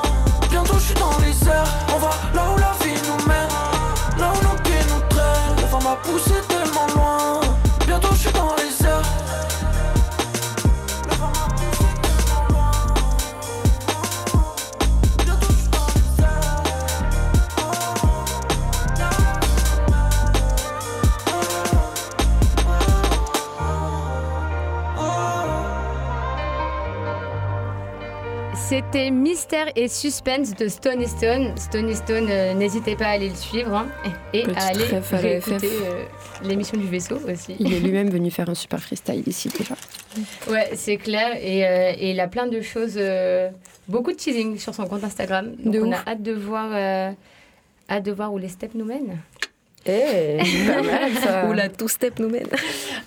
traînent. 6.03 6.30
C'était 28.71 29.11
Mystère 29.11 29.67
et 29.75 29.89
Suspense 29.89 30.55
de 30.55 30.69
Stone 30.69 31.05
Stone. 31.05 31.57
Stone 31.57 31.93
Stone, 31.93 32.27
euh, 32.29 32.53
n'hésitez 32.53 32.95
pas 32.95 33.07
à 33.07 33.09
aller 33.09 33.27
le 33.27 33.35
suivre 33.35 33.75
hein, 33.75 33.87
et 34.33 34.45
à 34.55 34.67
aller 34.67 34.85
FF. 34.85 35.13
euh, 35.13 36.05
l'émission 36.41 36.77
du 36.77 36.87
vaisseau 36.87 37.17
aussi. 37.29 37.57
Il 37.59 37.73
est 37.73 37.79
lui-même 37.81 38.09
venu 38.09 38.31
faire 38.31 38.47
un 38.49 38.53
super 38.53 38.81
freestyle 38.81 39.27
ici 39.27 39.49
déjà. 39.49 39.75
Ouais, 40.49 40.69
c'est 40.75 40.95
clair. 40.95 41.35
Et, 41.41 41.67
euh, 41.67 41.91
et 41.97 42.11
il 42.11 42.19
a 42.21 42.29
plein 42.29 42.47
de 42.47 42.61
choses, 42.61 42.97
beaucoup 43.89 44.13
de 44.13 44.15
teasing 44.15 44.57
sur 44.57 44.73
son 44.73 44.85
compte 44.87 45.03
Instagram. 45.03 45.53
Donc 45.57 45.73
De 45.73 45.81
on 45.81 45.89
ouf. 45.89 46.03
a 46.07 46.11
hâte 46.11 46.23
de 46.23 46.31
voir, 46.31 46.71
hâte 47.89 48.03
de 48.05 48.11
voir 48.13 48.31
où 48.33 48.37
les 48.37 48.47
steps 48.47 48.75
nous 48.75 48.85
mènent. 48.85 49.17
Eh, 49.85 50.37
pas 50.67 50.81
mal 50.83 51.11
ça. 51.23 51.45
Où 51.47 51.53
la 51.53 51.67
two-step 51.69 52.19
nous 52.19 52.29
mène. 52.29 52.45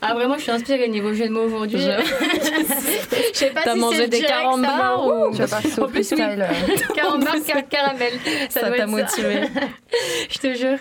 Ah 0.02 0.12
vraiment, 0.14 0.34
je 0.36 0.42
suis 0.42 0.50
inspirée 0.50 0.88
niveau 0.88 1.12
jeu 1.14 1.26
de 1.28 1.32
mots 1.32 1.44
aujourd'hui. 1.44 1.78
Je- 1.78 1.84
Je 3.32 3.38
sais 3.38 3.50
pas 3.50 3.60
T'as 3.62 3.74
si 3.74 3.78
mangé 3.78 3.96
c'est 3.98 4.08
des 4.08 4.16
direct, 4.18 4.32
ça 4.34 4.40
carambars 4.42 5.06
ou- 5.06 5.30
Tu 5.36 5.42
vas 5.42 5.58
au 5.58 5.84
En 5.84 5.88
plus, 5.88 6.12
oui. 6.12 6.18
freestyle. 6.18 6.46
euh. 6.48 6.94
Carambar, 6.94 7.34
car- 7.46 7.68
caramel. 7.68 8.12
Ça 8.50 8.60
doit 8.60 8.70
t'a 8.76 8.82
être 8.84 8.88
motivé. 8.88 9.40
Je 10.30 10.38
te 10.38 10.54
jure. 10.54 10.78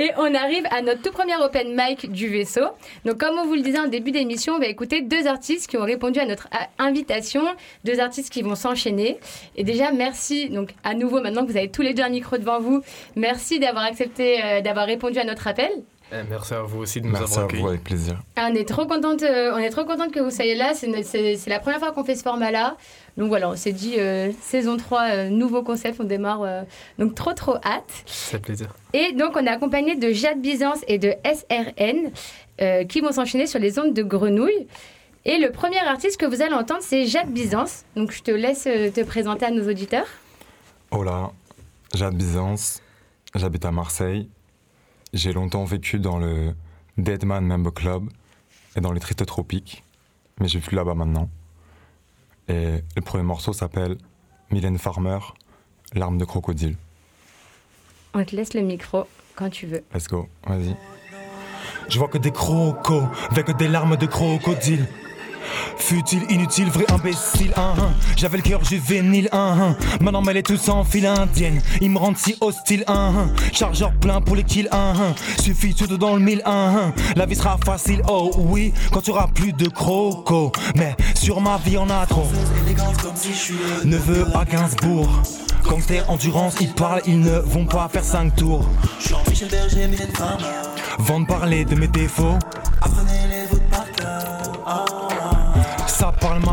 Et 0.00 0.12
on 0.16 0.32
arrive 0.32 0.64
à 0.70 0.80
notre 0.80 1.02
tout 1.02 1.10
premier 1.10 1.34
open 1.36 1.74
mic 1.76 2.10
du 2.12 2.28
vaisseau. 2.28 2.66
Donc, 3.04 3.18
comme 3.18 3.36
on 3.36 3.44
vous 3.46 3.54
le 3.54 3.62
disait 3.62 3.80
en 3.80 3.88
début 3.88 4.12
d'émission, 4.12 4.54
on 4.54 4.58
va 4.60 4.66
écouter 4.66 5.02
deux 5.02 5.26
artistes 5.26 5.68
qui 5.68 5.76
ont 5.76 5.84
répondu 5.84 6.20
à 6.20 6.24
notre 6.24 6.46
invitation. 6.78 7.42
Deux 7.84 7.98
artistes 7.98 8.32
qui 8.32 8.42
vont 8.42 8.54
s'enchaîner. 8.54 9.18
Et 9.56 9.64
déjà, 9.64 9.90
merci. 9.90 10.50
Donc, 10.50 10.70
à 10.84 10.94
nouveau, 10.94 11.20
maintenant 11.20 11.44
que 11.44 11.50
vous 11.50 11.56
avez 11.56 11.68
tous 11.70 11.82
les 11.82 11.94
deux 11.94 12.04
un 12.04 12.10
micro 12.10 12.38
devant 12.38 12.60
vous, 12.60 12.80
merci 13.16 13.58
d'avoir 13.58 13.84
accepté, 13.84 14.38
euh, 14.44 14.60
d'avoir 14.60 14.86
répondu 14.86 15.18
à 15.18 15.24
notre 15.24 15.48
appel. 15.48 15.70
Eh, 16.10 16.16
merci 16.30 16.54
à 16.54 16.62
vous 16.62 16.78
aussi 16.82 17.02
de 17.02 17.06
nous 17.06 17.12
Merci 17.12 17.24
avoir 17.32 17.40
à 17.40 17.44
accueillis. 17.44 17.62
vous, 17.62 17.68
avec 17.68 17.84
plaisir. 17.84 18.14
Ah, 18.36 18.48
on 18.50 18.54
est 18.54 18.66
trop 18.66 18.86
contente, 18.86 19.22
euh, 19.22 19.52
on 19.54 19.58
est 19.58 19.68
trop 19.68 19.84
contente 19.84 20.10
que 20.10 20.20
vous 20.20 20.30
soyez 20.30 20.54
là. 20.54 20.72
C'est 20.72 20.86
notre- 20.86 21.04
C'est 21.04 21.36
c'est 21.36 21.50
la 21.50 21.58
première 21.58 21.80
fois 21.80 21.92
qu'on 21.92 22.02
fait 22.04 22.14
ce 22.14 22.22
format-là. 22.22 22.76
Donc 23.18 23.28
voilà, 23.28 23.50
on 23.50 23.56
s'est 23.56 23.72
dit 23.72 23.96
euh, 23.98 24.30
saison 24.40 24.76
3, 24.76 25.02
euh, 25.02 25.28
nouveau 25.28 25.62
concept, 25.64 25.98
on 26.00 26.04
démarre. 26.04 26.42
euh, 26.42 26.62
donc 26.98 27.14
trop 27.16 27.32
trop 27.32 27.56
hâte. 27.56 27.90
Ça 28.06 28.30
fait 28.30 28.38
plaisir. 28.38 28.74
Et 28.92 29.12
donc, 29.12 29.32
on 29.36 29.44
est 29.44 29.50
accompagné 29.50 29.96
de 29.96 30.12
Jade 30.12 30.40
Byzance 30.40 30.78
et 30.86 30.98
de 30.98 31.12
SRN 31.24 32.12
euh, 32.60 32.84
qui 32.84 33.00
vont 33.00 33.10
s'enchaîner 33.12 33.46
sur 33.48 33.58
les 33.58 33.78
ondes 33.80 33.92
de 33.92 34.02
grenouille. 34.04 34.68
Et 35.24 35.38
le 35.38 35.50
premier 35.50 35.80
artiste 35.80 36.16
que 36.18 36.26
vous 36.26 36.42
allez 36.42 36.54
entendre, 36.54 36.80
c'est 36.80 37.06
Jade 37.06 37.30
Byzance. 37.32 37.84
Donc, 37.96 38.12
je 38.12 38.22
te 38.22 38.30
laisse 38.30 38.64
te 38.64 39.02
présenter 39.02 39.44
à 39.46 39.50
nos 39.50 39.68
auditeurs. 39.68 40.06
Hola, 40.92 41.32
Jade 41.94 42.14
Byzance, 42.14 42.80
j'habite 43.34 43.64
à 43.64 43.72
Marseille. 43.72 44.28
J'ai 45.12 45.32
longtemps 45.32 45.64
vécu 45.64 45.98
dans 45.98 46.18
le 46.18 46.54
Deadman 46.96 47.44
Member 47.44 47.74
Club 47.74 48.04
et 48.76 48.80
dans 48.80 48.92
les 48.92 49.00
Tristes 49.00 49.26
Tropiques, 49.26 49.82
mais 50.40 50.46
je 50.48 50.58
vis 50.58 50.64
plus 50.66 50.76
là-bas 50.76 50.94
maintenant. 50.94 51.28
Et 52.48 52.82
le 52.96 53.02
premier 53.02 53.24
morceau 53.24 53.52
s'appelle 53.52 53.98
Mylène 54.50 54.78
Farmer, 54.78 55.18
L'arme 55.94 56.18
de 56.18 56.24
crocodile. 56.24 56.76
On 58.14 58.24
te 58.24 58.36
laisse 58.36 58.54
le 58.54 58.62
micro 58.62 59.06
quand 59.36 59.50
tu 59.50 59.66
veux. 59.66 59.82
Let's 59.94 60.08
go, 60.08 60.28
vas-y. 60.46 60.76
Je 61.88 61.98
vois 61.98 62.08
que 62.08 62.18
des 62.18 62.30
crocos 62.30 63.04
avec 63.30 63.56
des 63.56 63.68
larmes 63.68 63.96
de 63.96 64.06
crocodile. 64.06 64.86
Futile, 65.76 66.22
inutile, 66.28 66.68
vrai 66.68 66.84
imbécile, 66.90 67.52
hein, 67.56 67.74
hein. 67.78 67.90
J'avais 68.16 68.36
le 68.38 68.42
cœur 68.42 68.64
juvénile, 68.64 69.28
hein, 69.32 69.56
hein. 69.58 69.76
Maintenant, 70.00 70.22
elle 70.28 70.36
est 70.36 70.42
tous 70.42 70.68
en 70.68 70.84
file 70.84 71.06
indienne. 71.06 71.62
Ils 71.80 71.90
me 71.90 71.98
rendent 71.98 72.18
si 72.18 72.36
hostile. 72.40 72.84
Chargeur 73.52 73.92
plein 73.92 74.20
pour 74.20 74.36
les 74.36 74.44
kills. 74.44 74.68
Suffit 75.40 75.74
tout 75.74 75.86
dans 75.96 76.14
le 76.14 76.20
mille. 76.20 76.42
La 77.16 77.26
vie 77.26 77.36
sera 77.36 77.56
facile, 77.64 78.02
oh 78.08 78.30
oui, 78.36 78.72
quand 78.92 79.00
tu 79.00 79.10
auras 79.10 79.28
plus 79.28 79.52
de 79.52 79.68
crocos. 79.68 80.52
Mais 80.76 80.94
sur 81.14 81.40
ma 81.40 81.56
vie, 81.58 81.78
on 81.78 81.88
a 81.88 82.06
trop. 82.06 82.28
Neveu 83.84 84.26
à 84.34 84.44
Gainsbourg. 84.44 85.08
Gangster 85.64 86.02
endurance, 86.08 86.54
ils 86.60 86.72
parlent, 86.72 87.02
ils 87.06 87.20
ne 87.20 87.38
vont 87.38 87.66
pas 87.66 87.88
faire 87.88 88.04
5 88.04 88.36
tours. 88.36 88.64
Vont 90.98 91.24
parler 91.24 91.64
de 91.64 91.74
mes 91.74 91.88
défauts. 91.88 92.38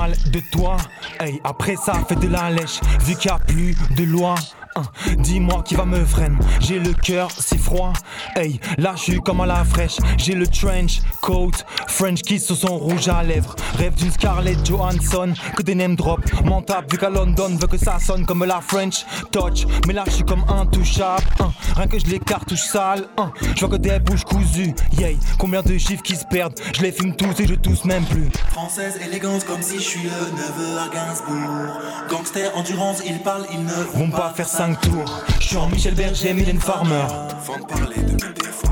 De 0.08 0.40
toi, 0.52 0.78
hey, 1.20 1.40
après 1.44 1.76
ça 1.76 1.94
fait 2.08 2.16
de 2.16 2.28
la 2.28 2.50
lèche, 2.50 2.80
vu 3.02 3.16
qu'il 3.16 3.32
n'y 3.32 3.36
a 3.36 3.40
plus 3.40 3.76
de 3.96 4.04
loi. 4.04 4.36
Hein. 4.76 4.84
Dis-moi 5.18 5.64
qui 5.64 5.76
va 5.76 5.86
me 5.86 6.04
freiner. 6.06 6.38
J'ai 6.60 6.80
le 6.80 6.94
cœur 6.94 7.30
si 7.38 7.58
froid. 7.58 7.94
Hey, 8.36 8.60
là 8.78 8.94
je 8.96 9.02
suis 9.02 9.20
comme 9.22 9.42
à 9.42 9.46
la 9.46 9.64
fraîche. 9.64 9.98
J'ai 10.18 10.34
le 10.34 10.48
trench 10.48 11.02
coat, 11.22 11.52
French 11.88 12.22
kiss 12.22 12.46
sur 12.46 12.56
son 12.58 12.78
rouge 12.78 13.08
à 13.08 13.24
lèvres. 13.24 13.56
Rêve 13.78 13.96
d'une 13.96 14.12
Scarlett 14.12 14.66
Johansson, 14.66 15.34
que 15.56 15.64
des 15.64 15.76
name 15.76 15.96
drop. 15.96 16.22
Mon 16.44 16.62
tape 16.62 16.92
vu 16.92 16.98
qu'à 16.98 17.10
London 17.10 17.56
veut 17.60 17.68
que 17.68 17.78
ça 17.78 18.00
sonne 18.00 18.26
comme 18.26 18.44
la 18.46 18.62
French 18.62 19.06
touch. 19.32 19.66
Mais 19.88 19.94
là 19.94 20.04
je 20.08 20.12
suis 20.12 20.24
comme 20.26 20.44
intouchable. 20.50 21.24
hein. 21.40 21.52
Rien 21.76 21.88
que 21.88 22.00
je 22.00 22.06
les 22.06 22.20
cartouches 22.20 22.64
sales. 22.66 23.06
hein. 23.18 23.32
Je 23.56 23.60
vois 23.66 23.70
que 23.70 23.82
des 23.82 24.00
bouches 24.00 24.24
cousues. 24.24 24.74
Yeah, 24.98 25.12
combien 25.38 25.62
de 25.62 25.78
chiffres 25.78 26.04
qui 26.04 26.16
se 26.16 26.26
perdent? 26.26 26.54
Je 26.76 26.82
les 26.82 26.92
fume 26.92 27.16
tous 27.16 27.40
et 27.40 27.48
je 27.48 27.56
tousse 27.56 27.86
même 27.86 28.06
plus. 28.06 28.30
Française 28.52 29.00
élégance 29.06 29.44
comme 29.44 29.62
si 29.62 29.76
je 29.76 29.84
suis 29.84 30.04
le 30.04 30.10
neveu 30.32 30.78
à 30.80 30.88
Gainsbourg. 30.94 31.80
Gangster 32.10 32.52
endurance, 32.56 33.02
ils 33.06 33.20
parlent, 33.20 33.46
ils 33.52 33.64
ne 33.64 33.72
Vont 34.00 34.10
pas 34.10 34.34
faire 34.36 34.48
5 34.66 34.82
tours. 34.82 35.22
Je 35.40 35.46
suis 35.46 35.58
en 35.58 35.68
Michel 35.68 35.94
Berger, 35.94 36.34
Mylène 36.34 36.60
Farmer. 36.60 37.06
De 37.46 37.66
parler 37.66 37.98
de 37.98 38.14
mes 38.14 38.34
défauts. 38.34 38.68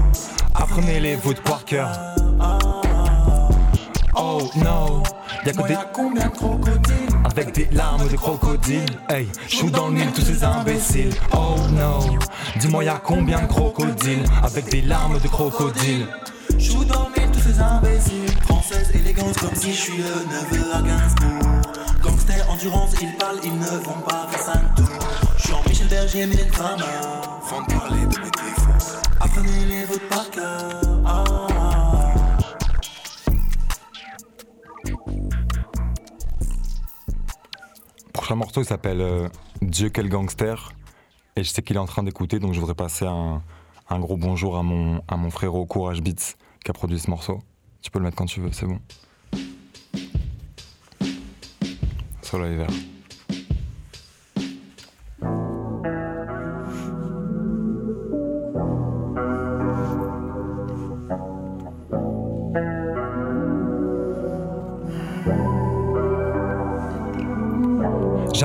Apprenez-les 0.55 1.15
vous 1.17 1.35
par 1.35 1.63
cœur. 1.65 1.87
Oh 4.15 4.39
no, 4.55 5.03
y'a 5.45 5.85
combien 5.93 6.25
de 6.25 6.31
crocodiles? 6.31 7.09
Avec 7.25 7.53
des 7.53 7.67
larmes 7.71 8.07
de 8.07 8.15
crocodile. 8.15 8.85
Hey, 9.07 9.27
joue 9.47 9.69
dans 9.69 9.87
le 9.89 9.93
mille 9.93 10.11
tous 10.13 10.21
ces 10.21 10.43
imbéciles. 10.43 11.13
Oh 11.31 11.57
no, 11.69 12.17
dis-moi 12.59 12.83
y'a 12.85 12.99
combien 13.03 13.41
de 13.41 13.47
crocodiles? 13.47 14.23
Avec 14.41 14.71
des 14.71 14.81
larmes 14.81 15.19
de 15.19 15.27
crocodile. 15.27 16.07
Joue 16.57 16.85
dans 16.85 17.07
le 17.15 17.21
mille, 17.21 17.31
tous 17.31 17.39
ces 17.39 17.59
imbéciles. 17.59 18.31
Française 18.41 18.89
élégance 18.95 19.37
comme 19.37 19.55
si 19.55 19.71
je 19.71 19.79
suis 19.79 19.97
le 19.97 20.03
neveu 20.03 20.73
à 20.73 20.81
Gainsbourg. 20.81 21.61
Gangster 22.01 22.49
endurance, 22.49 22.93
ils 22.99 23.15
parlent, 23.17 23.39
ils 23.43 23.59
ne 23.59 23.77
vont 23.83 24.01
pas 24.07 24.27
faire 24.31 24.41
5 24.41 24.75
tours. 24.75 25.32
De 25.93 27.77
parler 27.77 28.01
de 28.01 28.19
mes 28.19 28.31
défauts. 28.31 28.97
Apprenez-les 29.19 29.85
votre 29.85 30.09
par 30.09 30.29
cœur. 30.31 30.81
Ah. 31.05 31.23
Prochain 38.11 38.35
morceau 38.35 38.61
il 38.61 38.65
s'appelle 38.65 39.01
euh, 39.01 39.29
Dieu 39.61 39.89
quel 39.89 40.09
gangster. 40.09 40.73
Et 41.35 41.43
je 41.43 41.51
sais 41.51 41.61
qu'il 41.61 41.75
est 41.75 41.79
en 41.79 41.85
train 41.85 42.01
d'écouter, 42.01 42.39
donc 42.39 42.53
je 42.53 42.59
voudrais 42.59 42.73
passer 42.73 43.05
un, 43.05 43.43
un 43.87 43.99
gros 43.99 44.17
bonjour 44.17 44.57
à 44.57 44.63
mon, 44.63 45.03
à 45.07 45.15
mon 45.15 45.29
frérot 45.29 45.67
Courage 45.67 46.01
Beats 46.01 46.33
qui 46.65 46.71
a 46.71 46.73
produit 46.73 46.99
ce 46.99 47.11
morceau. 47.11 47.43
Tu 47.83 47.91
peux 47.91 47.99
le 47.99 48.05
mettre 48.05 48.17
quand 48.17 48.25
tu 48.25 48.41
veux, 48.41 48.51
c'est 48.51 48.65
bon. 48.65 48.79
Soleil 52.23 52.55
vert. 52.55 52.92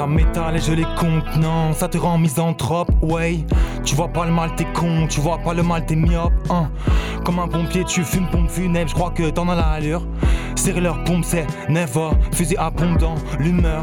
Un 0.00 0.06
métal 0.06 0.54
et 0.54 0.60
je 0.60 0.72
les 0.72 0.86
contenant, 0.96 1.72
ça 1.72 1.88
te 1.88 1.98
rend 1.98 2.18
misanthrope, 2.18 2.92
ouais. 3.02 3.44
Tu 3.82 3.96
vois 3.96 4.06
pas 4.06 4.26
le 4.26 4.30
mal, 4.30 4.54
t'es 4.54 4.64
con, 4.72 5.08
tu 5.08 5.20
vois 5.20 5.38
pas 5.38 5.52
le 5.54 5.64
mal, 5.64 5.86
t'es 5.86 5.96
myope, 5.96 6.32
hein. 6.50 6.70
Comme 7.24 7.40
un 7.40 7.48
pompier, 7.48 7.82
tu 7.82 8.04
fumes 8.04 8.28
pompe 8.30 8.48
funèbre, 8.48 8.88
je 8.88 8.94
crois 8.94 9.10
que 9.10 9.28
t'en 9.30 9.48
as 9.48 9.56
l'allure. 9.56 10.06
Serrer 10.54 10.82
leur 10.82 11.02
pompe, 11.02 11.24
c'est 11.24 11.48
never, 11.68 12.10
fusil 12.30 12.54
dans 13.00 13.16
l'humeur. 13.40 13.82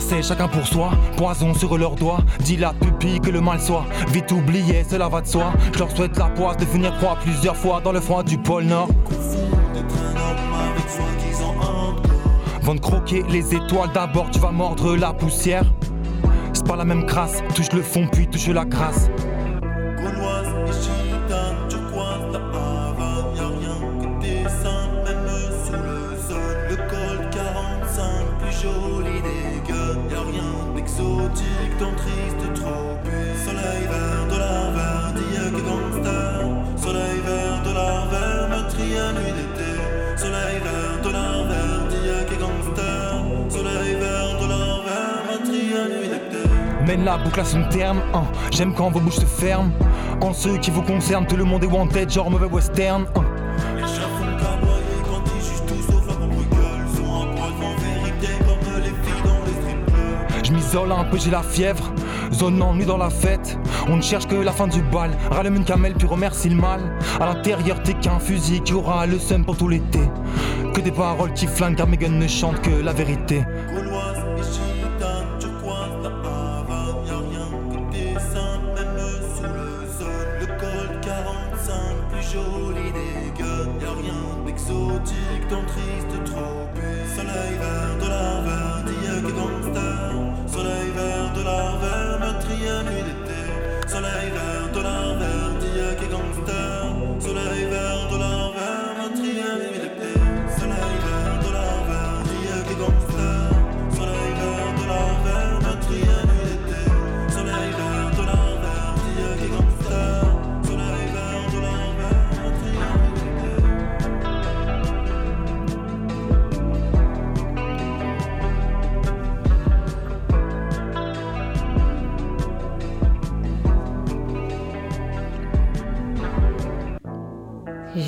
C'est 0.00 0.22
chacun 0.22 0.48
pour 0.48 0.66
soi, 0.66 0.90
poison 1.16 1.54
sur 1.54 1.78
leurs 1.78 1.94
doigts, 1.94 2.18
dis 2.40 2.56
la 2.56 2.72
pupille 2.72 3.20
que 3.20 3.30
le 3.30 3.40
mal 3.40 3.60
soit, 3.60 3.84
vite 4.08 4.30
oublié, 4.32 4.84
cela 4.88 5.08
va 5.08 5.20
de 5.20 5.26
soi, 5.26 5.52
je 5.72 5.78
leur 5.78 5.90
souhaite 5.90 6.18
la 6.18 6.26
poisse 6.26 6.56
de 6.56 6.64
venir 6.64 6.96
croire 6.98 7.16
plusieurs 7.18 7.56
fois 7.56 7.80
dans 7.80 7.92
le 7.92 8.00
froid 8.00 8.22
du 8.22 8.36
pôle 8.36 8.64
Nord. 8.64 8.88
Vont 12.62 12.78
croquer 12.78 13.24
les 13.28 13.54
étoiles, 13.54 13.90
d'abord 13.94 14.30
tu 14.30 14.40
vas 14.40 14.50
mordre 14.50 14.96
la 14.96 15.12
poussière. 15.12 15.64
C'est 16.52 16.66
pas 16.66 16.76
la 16.76 16.84
même 16.84 17.06
crasse, 17.06 17.42
touche 17.54 17.72
le 17.72 17.82
fond 17.82 18.08
puis 18.10 18.26
touche 18.26 18.48
la 18.48 18.64
grâce. 18.64 19.08
La 47.02 47.18
boucle 47.18 47.40
à 47.40 47.44
son 47.44 47.64
terme, 47.68 48.00
hein. 48.14 48.22
j'aime 48.50 48.72
quand 48.72 48.88
vos 48.88 49.00
bouches 49.00 49.16
se 49.16 49.26
ferment. 49.26 49.70
En 50.20 50.32
ce 50.32 50.48
qui 50.58 50.70
vous 50.70 50.80
concerne, 50.82 51.26
tout 51.26 51.36
le 51.36 51.44
monde 51.44 51.62
est 51.64 51.66
wanted, 51.66 52.08
genre 52.10 52.30
mauvais 52.30 52.46
western. 52.46 53.04
hein. 53.16 53.24
Je 60.44 60.52
m'isole 60.52 60.92
un 60.92 61.04
peu, 61.04 61.18
j'ai 61.18 61.30
la 61.30 61.42
fièvre. 61.42 61.92
Zone 62.32 62.62
ennui 62.62 62.84
dans 62.84 62.96
la 62.96 63.10
fête. 63.10 63.58
On 63.88 63.96
ne 63.96 64.02
cherche 64.02 64.26
que 64.26 64.34
la 64.36 64.52
fin 64.52 64.66
du 64.66 64.82
bal. 64.82 65.10
Rallume 65.30 65.56
une 65.56 65.64
camel 65.64 65.94
puis 65.94 66.06
remercie 66.06 66.48
le 66.48 66.56
mal. 66.56 66.80
À 67.20 67.26
l'intérieur, 67.26 67.82
t'es 67.82 67.94
qu'un 67.94 68.18
fusil 68.18 68.60
qui 68.60 68.72
aura 68.72 69.06
le 69.06 69.18
seum 69.18 69.44
pour 69.44 69.56
tout 69.56 69.68
l'été. 69.68 70.00
Que 70.72 70.80
des 70.80 70.90
paroles 70.90 71.32
qui 71.34 71.46
flinguent 71.46 71.76
car 71.76 71.86
mes 71.86 71.96
guns 71.96 72.08
ne 72.08 72.26
chantent 72.26 72.60
que 72.60 72.70
la 72.82 72.92
vérité. 72.92 73.44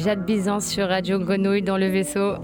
Jade 0.07 0.25
Byzance 0.25 0.69
sur 0.69 0.87
Radio 0.87 1.19
Grenouille 1.19 1.63
dans 1.63 1.77
le 1.77 1.89
vaisseau. 1.89 2.35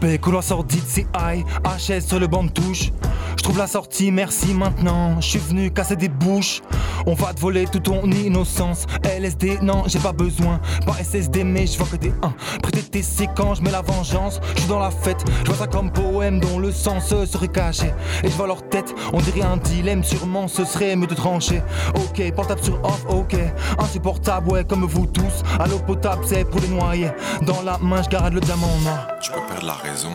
HP, 0.00 0.18
couloir 0.18 0.42
sordide, 0.42 0.82
c'est 0.86 1.06
high. 1.16 1.44
HS 1.64 2.06
sur 2.06 2.18
le 2.18 2.26
banc 2.26 2.44
de 2.44 2.50
touche. 2.50 2.90
Je 3.36 3.42
trouve 3.42 3.58
la 3.58 3.66
sortie, 3.66 4.10
merci 4.10 4.54
maintenant. 4.54 5.20
Je 5.20 5.28
suis 5.28 5.38
venu 5.38 5.70
casser 5.70 5.96
des 5.96 6.08
bouches. 6.08 6.62
On 7.10 7.14
va 7.14 7.34
te 7.34 7.40
voler 7.40 7.64
toute 7.64 7.82
ton 7.82 8.08
innocence. 8.08 8.86
LSD, 9.02 9.58
non, 9.62 9.82
j'ai 9.86 9.98
pas 9.98 10.12
besoin. 10.12 10.60
Pas 10.86 10.94
SSD, 11.02 11.42
mais 11.42 11.66
je 11.66 11.76
vois 11.76 11.88
que 11.88 11.96
t'es 11.96 12.12
un. 12.22 12.32
Prêter 12.62 12.84
tes 12.84 13.02
séquences, 13.02 13.58
je 13.58 13.64
mets 13.64 13.72
la 13.72 13.82
vengeance. 13.82 14.38
Je 14.54 14.60
suis 14.60 14.68
dans 14.68 14.78
la 14.78 14.92
fête, 14.92 15.24
je 15.40 15.46
vois 15.50 15.56
ça 15.56 15.66
comme 15.66 15.90
poème 15.90 16.38
dont 16.38 16.60
le 16.60 16.70
sens 16.70 17.12
serait 17.26 17.48
caché. 17.48 17.92
Et 18.22 18.28
je 18.30 18.36
vois 18.36 18.46
leur 18.46 18.62
tête, 18.68 18.94
on 19.12 19.18
dirait 19.18 19.42
un 19.42 19.56
dilemme, 19.56 20.04
sûrement 20.04 20.46
ce 20.46 20.64
serait 20.64 20.94
mieux 20.94 21.08
de 21.08 21.16
trancher. 21.16 21.64
Ok, 21.96 22.32
portable 22.32 22.62
sur 22.62 22.78
off, 22.84 23.04
ok. 23.08 23.36
Insupportable, 23.80 24.48
ouais, 24.48 24.64
comme 24.64 24.84
vous 24.84 25.06
tous. 25.06 25.42
À 25.58 25.66
l'eau 25.66 25.80
potable, 25.80 26.22
c'est 26.24 26.44
pour 26.44 26.60
les 26.60 26.68
noyer. 26.68 27.10
Dans 27.42 27.62
la 27.62 27.76
main, 27.78 28.02
je 28.04 28.08
garde 28.08 28.34
le 28.34 28.40
diamant 28.40 28.78
noir. 28.84 29.08
Tu 29.20 29.32
peux 29.32 29.40
perdre 29.48 29.66
la 29.66 29.72
raison, 29.72 30.12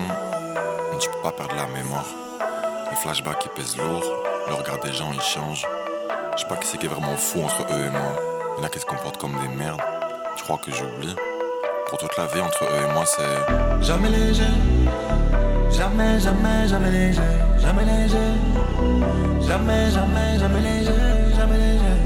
mais 0.94 0.98
tu 0.98 1.10
peux 1.10 1.22
pas 1.22 1.34
perdre 1.34 1.56
la 1.56 1.68
mémoire. 1.78 2.06
Les 2.90 2.96
flashbacks 2.96 3.40
qui 3.40 3.50
pèsent 3.50 3.76
lourd, 3.76 4.02
le 4.48 4.54
regard 4.54 4.80
des 4.80 4.94
gens 4.94 5.12
il 5.14 5.20
change. 5.20 5.66
Je 6.36 6.42
sais 6.42 6.48
pas 6.48 6.58
qui 6.58 6.68
c'est 6.68 6.78
qui 6.78 6.86
est 6.86 6.90
vraiment 6.90 7.16
fou 7.16 7.44
entre 7.44 7.62
eux 7.72 7.86
et 7.86 7.90
moi. 7.90 8.12
Il 8.58 8.60
y 8.60 8.64
en 8.64 8.66
a 8.66 8.70
qui 8.70 8.80
se 8.80 8.86
comportent 8.86 9.18
comme 9.18 9.32
des 9.42 9.56
merdes. 9.56 9.80
Tu 10.36 10.44
crois 10.44 10.58
que 10.58 10.70
j'oublie 10.70 11.16
Pour 11.88 11.98
toute 11.98 12.18
la 12.18 12.26
vie 12.26 12.42
entre 12.42 12.66
eux 12.66 12.90
et 12.90 12.94
moi 12.94 13.06
c'est. 13.06 13.82
Jamais 13.82 14.10
léger, 14.10 14.44
jamais, 15.72 16.20
jamais, 16.20 16.68
jamais 16.68 16.92
léger, 16.92 17.22
jamais 17.58 17.86
léger, 17.86 18.18
jamais, 19.48 19.92
jamais, 19.92 20.40
jamais 20.40 20.62
léger, 20.62 20.92
jamais 21.38 21.58
léger, 21.58 21.98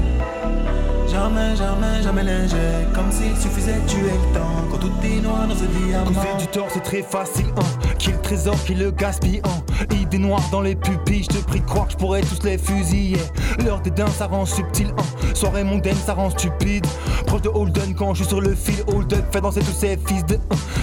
jamais, 1.08 1.56
jamais, 1.56 2.02
jamais 2.02 2.22
léger, 2.22 2.86
comme 2.94 3.10
s'il 3.10 3.36
suffisait 3.36 3.80
de 3.80 3.88
tuer 3.88 4.12
le 4.12 4.38
temps 4.38 4.64
quand 4.70 4.78
tout 4.78 4.92
est 5.02 5.20
noir 5.20 5.48
dans 5.48 5.56
ce 5.56 5.64
diamant. 5.64 6.04
Causer 6.06 6.36
du 6.38 6.46
tort, 6.46 6.68
c'est 6.72 6.84
très 6.84 7.02
facile, 7.02 7.46
hein. 7.56 7.79
Qui 8.00 8.12
le 8.12 8.20
trésor, 8.22 8.56
qui 8.64 8.74
le 8.74 8.90
gaspille, 8.90 9.42
hein. 9.44 9.94
Idées 9.94 10.16
noires 10.16 10.48
dans 10.50 10.62
les 10.62 10.74
pupilles, 10.74 11.22
je 11.22 11.36
te 11.36 11.44
prie 11.44 11.60
de 11.60 11.66
croire 11.66 11.86
que 11.86 11.92
je 11.92 11.98
pourrais 11.98 12.22
tous 12.22 12.42
les 12.44 12.56
fusiller. 12.56 13.20
L'heure 13.62 13.82
dédain, 13.82 14.06
ça 14.06 14.26
rend 14.26 14.46
subtil, 14.46 14.88
hein. 14.96 15.34
Soirée 15.34 15.64
mondaine, 15.64 15.96
ça 16.06 16.14
rend 16.14 16.30
stupide. 16.30 16.86
Proche 17.26 17.42
de 17.42 17.50
Holden, 17.50 17.94
quand 17.94 18.14
je 18.14 18.22
suis 18.22 18.28
sur 18.30 18.40
le 18.40 18.54
fil, 18.54 18.82
hold 18.86 19.12
up, 19.12 19.24
fais 19.30 19.42
danser 19.42 19.60
tous 19.60 19.78
ces 19.78 19.98
fils 20.06 20.24
de. 20.24 20.38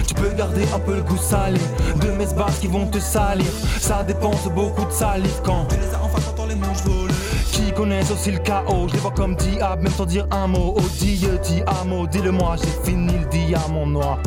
Tu 0.06 0.14
peux 0.14 0.30
garder 0.30 0.62
un 0.72 0.78
peu 0.78 0.94
le 0.94 1.02
goût 1.02 1.16
salé 1.16 1.58
de 2.00 2.08
mes 2.12 2.26
basses 2.26 2.60
qui 2.60 2.68
vont 2.68 2.86
te 2.86 3.00
salir. 3.00 3.50
Ça 3.80 4.04
dépense 4.04 4.48
beaucoup 4.54 4.84
de 4.84 4.92
salive 4.92 5.40
quand. 5.44 5.66
Les 5.72 5.88
as 5.88 6.34
quand 6.36 6.46
les 6.46 6.54
volent. 6.54 7.14
Qui 7.50 7.72
connaissent 7.72 8.12
aussi 8.12 8.30
le 8.30 8.38
chaos, 8.38 8.86
je 8.86 8.96
vois 8.98 9.10
comme 9.10 9.34
diable, 9.34 9.82
même 9.82 9.92
sans 9.92 10.06
dire 10.06 10.28
un 10.30 10.46
mot. 10.46 10.76
Oh 10.78 10.82
dis 11.00 11.26
un 11.66 11.84
mot, 11.84 12.06
dis-le-moi, 12.06 12.54
j'ai 12.62 12.88
fini 12.88 13.12
le 13.12 13.26
diamant 13.26 13.86
noir. 13.86 14.20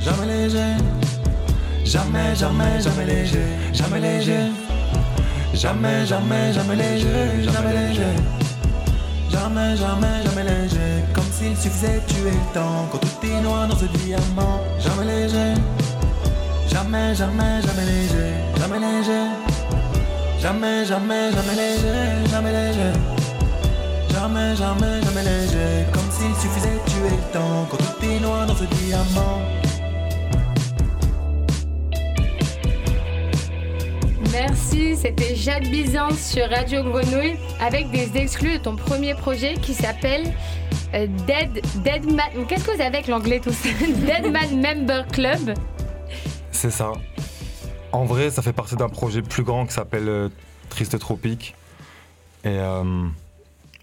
Jamais 0.00 0.26
léger, 0.26 0.76
jamais, 1.88 2.34
jamais, 2.34 2.80
jamais 2.80 3.06
léger, 3.06 3.48
jamais 3.72 4.00
léger, 4.00 4.52
jamais, 5.54 6.04
jamais, 6.06 6.52
jamais 6.52 6.76
léger, 6.76 7.44
jamais 7.44 7.72
léger, 7.72 8.14
jamais, 9.30 9.76
jamais, 9.76 10.22
jamais 10.24 10.44
léger, 10.44 11.04
comme 11.14 11.30
s'il 11.32 11.56
suffisait 11.56 12.00
tuer 12.06 12.32
le 12.32 12.54
temps 12.54 12.86
quand 12.92 12.98
tout 12.98 13.26
est 13.26 13.40
noir 13.40 13.66
dans 13.68 13.76
ce 13.76 13.86
diamant. 13.86 14.60
Jamais 14.78 15.06
léger, 15.06 15.54
jamais, 16.68 17.14
jamais, 17.14 17.62
jamais 17.62 17.86
léger, 17.86 18.32
jamais 18.58 18.80
léger, 18.86 19.24
jamais, 20.40 20.84
jamais, 20.84 21.32
jamais 21.32 21.56
léger, 21.56 22.30
jamais 22.30 22.52
léger. 22.52 22.92
Jamais, 24.10 24.56
jamais, 24.56 25.00
jamais 25.04 25.22
léger 25.22 25.86
Comme 25.92 26.10
s'il 26.10 26.34
suffisait 26.34 26.80
tuer 26.86 27.10
le 27.10 27.32
temps 27.32 27.68
Quand 27.70 27.76
tout 27.76 28.04
est 28.04 28.18
noir 28.18 28.46
dans 28.46 28.56
ce 28.56 28.64
diamant 28.64 29.38
Merci, 34.40 34.94
c'était 34.94 35.34
Jade 35.34 35.64
Byzance 35.68 36.20
sur 36.20 36.48
Radio 36.48 36.84
Grenouille 36.84 37.36
avec 37.60 37.90
des 37.90 38.16
exclus 38.16 38.58
de 38.58 38.62
ton 38.62 38.76
premier 38.76 39.14
projet 39.14 39.54
qui 39.54 39.74
s'appelle 39.74 40.32
euh, 40.94 41.08
Dead, 41.26 41.60
Dead 41.82 42.04
Man. 42.04 42.46
Qu'est-ce 42.46 42.64
que 42.64 42.70
vous 42.70 42.80
avez 42.80 42.84
avec 42.84 43.08
l'anglais 43.08 43.40
tout 43.40 43.50
ça? 43.50 43.68
Dead 43.80 44.30
Man 44.30 44.60
Member 44.60 45.08
Club. 45.08 45.54
C'est 46.52 46.70
ça. 46.70 46.92
En 47.90 48.04
vrai, 48.04 48.30
ça 48.30 48.40
fait 48.40 48.52
partie 48.52 48.76
d'un 48.76 48.88
projet 48.88 49.22
plus 49.22 49.42
grand 49.42 49.66
qui 49.66 49.72
s'appelle 49.72 50.08
euh, 50.08 50.28
Triste 50.68 50.96
Tropique. 51.00 51.56
Et 52.44 52.60
euh, 52.60 53.08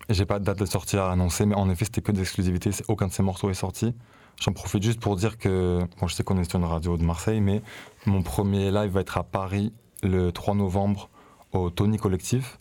j'ai 0.10 0.26
pas 0.26 0.40
de 0.40 0.46
date 0.46 0.60
de 0.60 0.66
sortie 0.66 0.96
à 0.96 1.12
annoncer, 1.12 1.46
mais 1.46 1.56
en 1.56 1.70
effet, 1.70 1.84
c'était 1.84 2.02
que 2.02 2.14
d'exclusivité. 2.14 2.70
Aucun 2.88 3.08
de 3.08 3.12
ces 3.12 3.24
morceaux 3.24 3.50
est 3.50 3.56
sorti. 3.56 3.94
J'en 4.40 4.54
profite 4.54 4.84
juste 4.84 5.02
pour 5.02 5.18
dire 5.18 5.38
que, 5.38 5.82
bon, 6.00 6.08
je 6.08 6.16
sais 6.16 6.24
qu'on 6.24 6.40
est 6.40 6.50
sur 6.50 6.60
une 6.60 6.66
radio 6.66 6.96
de 6.96 7.04
Marseille, 7.04 7.42
mais 7.42 7.62
mon 8.06 8.22
premier 8.22 8.72
live 8.72 8.92
va 8.92 9.02
être 9.02 9.18
à 9.18 9.24
Paris 9.24 9.74
le 10.08 10.32
3 10.32 10.56
novembre 10.56 11.10
au 11.54 11.70
Tony 11.70 11.98
Collectif. 11.98 12.60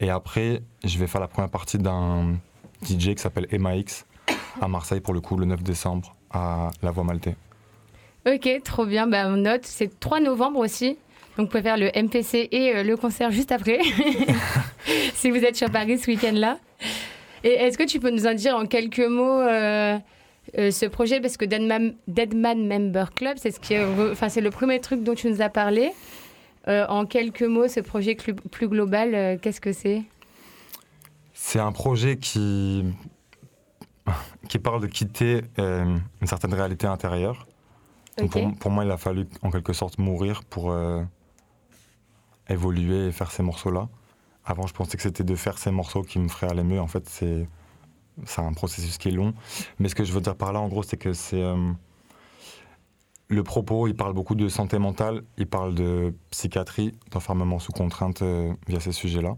Et 0.00 0.10
après, 0.10 0.62
je 0.84 0.98
vais 0.98 1.06
faire 1.06 1.20
la 1.20 1.28
première 1.28 1.50
partie 1.50 1.78
d'un 1.78 2.34
DJ 2.82 3.14
qui 3.14 3.18
s'appelle 3.18 3.46
MAX 3.58 4.06
à 4.60 4.68
Marseille 4.68 5.00
pour 5.00 5.14
le 5.14 5.20
coup 5.20 5.36
le 5.36 5.46
9 5.46 5.62
décembre 5.62 6.14
à 6.30 6.70
La 6.82 6.90
Voix 6.90 7.04
Maltais. 7.04 7.36
Ok, 8.26 8.48
trop 8.64 8.86
bien. 8.86 9.06
Bah, 9.06 9.24
on 9.26 9.36
note, 9.36 9.64
c'est 9.64 10.00
3 10.00 10.20
novembre 10.20 10.58
aussi. 10.58 10.98
Donc 11.36 11.46
vous 11.46 11.50
pouvez 11.50 11.62
faire 11.62 11.76
le 11.76 11.90
MPC 11.94 12.48
et 12.50 12.76
euh, 12.76 12.82
le 12.82 12.96
concert 12.96 13.30
juste 13.30 13.52
après, 13.52 13.78
si 15.14 15.30
vous 15.30 15.44
êtes 15.44 15.56
sur 15.56 15.70
Paris 15.70 15.98
ce 15.98 16.10
week-end-là. 16.10 16.58
Et 17.44 17.50
est-ce 17.50 17.76
que 17.76 17.84
tu 17.84 18.00
peux 18.00 18.10
nous 18.10 18.26
en 18.26 18.34
dire 18.34 18.56
en 18.56 18.64
quelques 18.66 18.98
mots 19.06 19.40
euh, 19.40 19.98
euh, 20.58 20.70
ce 20.70 20.86
projet? 20.86 21.20
Parce 21.20 21.36
que 21.36 21.44
Deadman, 21.44 21.94
Deadman 22.08 22.66
Member 22.66 23.12
Club, 23.14 23.36
c'est 23.40 23.50
ce 23.50 23.60
qui 23.60 23.78
enfin, 23.78 24.28
c'est 24.30 24.40
le 24.40 24.50
premier 24.50 24.80
truc 24.80 25.02
dont 25.02 25.14
tu 25.14 25.28
nous 25.28 25.42
as 25.42 25.50
parlé. 25.50 25.92
Euh, 26.68 26.84
en 26.88 27.06
quelques 27.06 27.42
mots, 27.42 27.68
ce 27.68 27.80
projet 27.80 28.16
plus 28.16 28.68
global, 28.68 29.14
euh, 29.14 29.38
qu'est-ce 29.40 29.60
que 29.60 29.72
c'est? 29.72 30.02
C'est 31.32 31.60
un 31.60 31.70
projet 31.70 32.16
qui, 32.16 32.84
qui 34.48 34.58
parle 34.58 34.80
de 34.80 34.88
quitter 34.88 35.42
euh, 35.58 35.96
une 36.20 36.26
certaine 36.26 36.54
réalité 36.54 36.86
intérieure. 36.86 37.46
Pour, 38.16 38.56
pour 38.58 38.70
moi, 38.70 38.84
il 38.84 38.90
a 38.90 38.96
fallu 38.96 39.26
en 39.42 39.50
quelque 39.50 39.72
sorte 39.72 39.98
mourir 39.98 40.42
pour 40.44 40.72
euh, 40.72 41.02
évoluer 42.48 43.06
et 43.08 43.12
faire 43.12 43.30
ces 43.30 43.42
morceaux-là. 43.42 43.88
Avant, 44.44 44.66
je 44.66 44.72
pensais 44.72 44.96
que 44.96 45.02
c'était 45.02 45.24
de 45.24 45.34
faire 45.36 45.58
ces 45.58 45.70
morceaux 45.70 46.02
qui 46.02 46.18
me 46.18 46.28
feraient 46.28 46.50
aller 46.50 46.64
mieux. 46.64 46.80
En 46.80 46.86
fait, 46.88 47.08
c'est 47.08 47.46
c'est 48.24 48.40
un 48.40 48.54
processus 48.54 48.96
qui 48.96 49.08
est 49.08 49.12
long. 49.12 49.34
Mais 49.78 49.88
ce 49.90 49.94
que 49.94 50.02
je 50.02 50.12
veux 50.12 50.22
dire 50.22 50.34
par 50.36 50.52
là, 50.52 50.60
en 50.60 50.68
gros, 50.68 50.82
c'est 50.82 50.96
que 50.96 51.12
c'est... 51.12 51.42
euh, 51.42 51.72
le 53.28 53.42
propos, 53.42 53.88
il 53.88 53.94
parle 53.94 54.12
beaucoup 54.12 54.34
de 54.34 54.48
santé 54.48 54.78
mentale, 54.78 55.22
il 55.36 55.46
parle 55.46 55.74
de 55.74 56.14
psychiatrie, 56.30 56.92
d'enfermement 57.10 57.58
sous 57.58 57.72
contrainte 57.72 58.22
euh, 58.22 58.52
via 58.68 58.78
ces 58.80 58.92
sujets-là. 58.92 59.36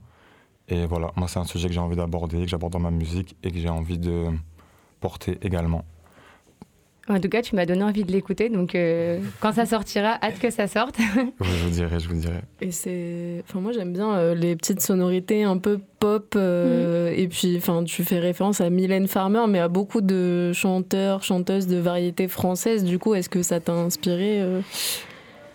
Et 0.69 0.85
voilà, 0.87 1.13
moi, 1.17 1.29
c'est 1.29 1.39
un 1.39 1.45
sujet 1.45 1.69
que 1.69 1.75
j'ai 1.75 1.81
envie 1.81 1.97
d'aborder, 1.97 2.43
que 2.43 2.49
j'aborde 2.49 2.75
dans 2.75 2.81
ma 2.81 2.91
musique 2.91 3.37
et 3.43 3.51
que 3.51 3.59
j'ai 3.59 3.71
envie 3.71 3.99
de 3.99 4.27
porter 5.01 5.39
également. 5.43 5.85
En 7.11 7.19
tout 7.21 7.29
cas, 7.29 7.41
tu 7.43 7.57
m'as 7.57 7.65
donné 7.67 7.83
envie 7.85 8.05
de 8.05 8.13
l'écouter. 8.13 8.49
Donc 8.51 8.75
euh, 8.75 9.19
quand 9.41 9.53
ça 9.53 9.65
sortira, 9.67 10.19
hâte 10.23 10.39
que 10.39 10.51
ça 10.51 10.67
sorte. 10.67 10.99
Je 11.41 11.65
vous 11.65 11.71
dirai, 11.71 11.99
je 12.01 12.09
vous 12.09 12.15
dirai. 12.17 12.41
Et 12.61 12.71
c'est. 12.71 13.43
Enfin, 13.49 13.61
moi, 13.61 13.73
j'aime 13.73 13.93
bien 13.93 14.15
euh, 14.15 14.35
les 14.35 14.55
petites 14.57 14.81
sonorités 14.83 15.43
un 15.45 15.57
peu 15.59 15.81
pop. 16.01 16.35
euh, 16.37 17.13
Et 17.17 17.29
puis, 17.29 17.57
enfin, 17.57 17.83
tu 17.85 18.05
fais 18.05 18.19
référence 18.19 18.61
à 18.61 18.69
Mylène 18.71 19.09
Farmer, 19.09 19.45
mais 19.49 19.59
à 19.59 19.69
beaucoup 19.69 20.01
de 20.03 20.53
chanteurs, 20.53 21.23
chanteuses 21.23 21.67
de 21.67 21.77
variété 21.79 22.29
française. 22.29 22.85
Du 22.85 22.99
coup, 22.99 23.15
est-ce 23.15 23.29
que 23.31 23.43
ça 23.43 23.59
t'a 23.61 23.73
inspiré 23.73 24.41
euh? 24.43 24.61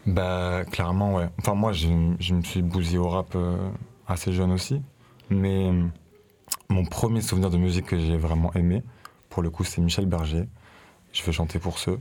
Bah, 0.06 0.64
clairement, 0.72 1.16
ouais. 1.16 1.30
Enfin, 1.40 1.54
moi, 1.56 1.72
je, 1.72 1.88
je 2.20 2.34
me 2.34 2.42
suis 2.42 2.62
bousillé 2.62 2.98
au 2.98 3.08
rap 3.08 3.36
euh, 3.36 3.56
assez 4.08 4.34
jeune 4.34 4.52
aussi. 4.52 4.82
Mais 5.30 5.70
mon 6.70 6.84
premier 6.86 7.22
souvenir 7.22 7.50
de 7.50 7.58
musique 7.58 7.86
que 7.86 7.98
j'ai 7.98 8.18
vraiment 8.18 8.52
aimé, 8.56 8.84
pour 9.30 9.42
le 9.44 9.50
coup, 9.50 9.64
c'est 9.64 9.82
Michel 9.82 10.06
Berger. 10.06 10.46
Je 11.14 11.24
veux 11.24 11.32
chanter 11.32 11.60
pour 11.60 11.80
ceux. 11.80 12.00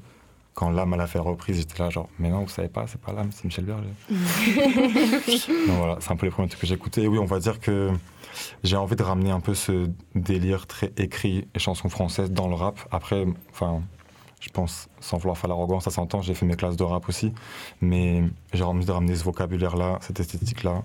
Quand 0.54 0.68
l'âme 0.70 0.92
a 0.92 0.96
la 0.96 1.06
fait 1.06 1.18
reprise, 1.18 1.56
j'étais 1.56 1.82
là, 1.82 1.88
genre, 1.88 2.08
mais 2.18 2.28
non, 2.28 2.40
vous 2.40 2.48
savez 2.48 2.68
pas, 2.68 2.86
c'est 2.86 3.00
pas 3.00 3.12
l'âme, 3.12 3.30
c'est 3.32 3.44
Michel 3.44 3.64
Berger. 3.64 3.88
Donc 4.10 5.76
voilà, 5.78 5.96
c'est 6.00 6.10
un 6.10 6.16
peu 6.16 6.26
les 6.26 6.32
premiers 6.32 6.48
trucs 6.48 6.60
que 6.60 6.66
j'ai 6.66 6.74
écoutés. 6.74 7.02
Et 7.04 7.08
oui, 7.08 7.18
on 7.18 7.24
va 7.24 7.38
dire 7.38 7.58
que 7.58 7.90
j'ai 8.62 8.76
envie 8.76 8.96
de 8.96 9.02
ramener 9.02 9.30
un 9.30 9.40
peu 9.40 9.54
ce 9.54 9.88
délire 10.14 10.66
très 10.66 10.92
écrit 10.98 11.48
et 11.54 11.58
chansons 11.58 11.88
françaises 11.88 12.30
dans 12.30 12.48
le 12.48 12.54
rap. 12.54 12.78
Après, 12.90 13.24
enfin, 13.50 13.80
je 14.40 14.50
pense, 14.50 14.88
sans 15.00 15.16
vouloir 15.16 15.38
faire 15.38 15.48
l'arrogance, 15.48 15.84
ça 15.84 15.90
s'entend, 15.90 16.20
j'ai 16.20 16.34
fait 16.34 16.44
mes 16.44 16.56
classes 16.56 16.76
de 16.76 16.84
rap 16.84 17.08
aussi. 17.08 17.32
Mais 17.80 18.22
j'ai 18.52 18.64
envie 18.64 18.84
de 18.84 18.92
ramener 18.92 19.14
ce 19.14 19.24
vocabulaire-là, 19.24 20.00
cette 20.02 20.20
esthétique-là. 20.20 20.82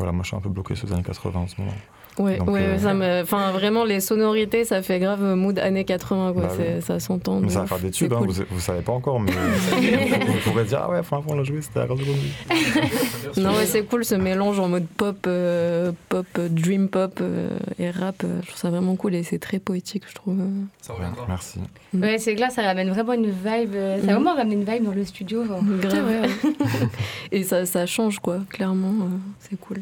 Voilà, 0.00 0.12
moi 0.12 0.22
je 0.22 0.28
suis 0.28 0.36
un 0.36 0.40
peu 0.40 0.48
bloqué 0.48 0.74
sur 0.74 0.86
les 0.86 0.94
années 0.94 1.02
80 1.02 1.38
en 1.40 1.46
ce 1.46 1.54
moment. 1.60 1.72
Ouais, 2.18 2.38
Donc, 2.38 2.50
ouais, 2.50 2.60
euh, 2.60 2.78
ça 2.78 2.92
me, 2.92 3.22
enfin 3.22 3.52
vraiment 3.52 3.84
les 3.84 4.00
sonorités, 4.00 4.64
ça 4.64 4.82
fait 4.82 4.98
grave 4.98 5.22
mood 5.36 5.58
années 5.58 5.84
80 5.84 6.32
quoi. 6.32 6.42
Bah 6.42 6.48
oui. 6.58 6.82
Ça 6.82 6.98
s'entend. 6.98 7.38
Mais 7.40 7.46
de 7.46 7.52
ça 7.52 7.60
va 7.60 7.66
faire 7.66 7.78
des 7.78 7.90
tubes, 7.92 8.12
hein, 8.12 8.18
cool. 8.18 8.30
vous, 8.30 8.42
vous 8.50 8.60
savez 8.60 8.82
pas 8.82 8.92
encore, 8.92 9.20
mais 9.20 9.30
vous 10.26 10.50
pourrez 10.50 10.64
dire 10.64 10.80
Ah 10.82 10.90
ouais, 10.90 10.98
enfin, 10.98 11.18
avant 11.18 11.32
on 11.32 11.36
l'a 11.36 11.44
joué, 11.44 11.62
c'était 11.62 11.78
à 11.80 11.86
Radio 11.86 12.04
Grenouille. 12.04 12.32
Non, 13.36 13.50
ouais, 13.54 13.64
c'est 13.64 13.84
cool 13.84 14.04
ce 14.04 14.16
mélange 14.16 14.58
en 14.58 14.68
mode 14.68 14.86
pop, 14.96 15.24
euh, 15.28 15.92
pop, 16.08 16.26
euh, 16.38 16.48
dream 16.48 16.88
pop 16.88 17.20
euh, 17.22 17.50
et 17.78 17.90
rap. 17.90 18.22
euh, 18.24 18.40
je 18.42 18.48
trouve 18.48 18.58
ça 18.58 18.70
vraiment 18.70 18.96
cool 18.96 19.14
et 19.14 19.22
c'est 19.22 19.38
très 19.38 19.60
poétique, 19.60 20.02
je 20.08 20.14
trouve. 20.16 20.36
Ça 20.82 20.94
reviendra. 20.94 21.24
Merci. 21.28 21.60
Ouais, 21.94 22.18
c'est 22.18 22.34
clair, 22.34 22.50
ça 22.50 22.62
ramène 22.62 22.90
vraiment 22.90 23.12
une 23.12 23.30
vibe. 23.30 23.74
euh, 23.76 23.98
Ça 23.98 24.02
a 24.02 24.06
Mhm. 24.06 24.14
vraiment 24.14 24.34
ramené 24.34 24.54
une 24.56 24.64
vibe 24.64 24.82
dans 24.84 24.92
le 24.92 25.04
studio. 25.04 25.44
genre. 25.46 25.60
Grave. 25.80 26.06
Ouais, 26.06 26.28
et 27.32 27.44
ça, 27.44 27.64
ça 27.66 27.86
change 27.86 28.18
quoi, 28.18 28.40
clairement. 28.50 28.88
euh, 29.04 29.08
c'est 29.38 29.58
cool. 29.60 29.80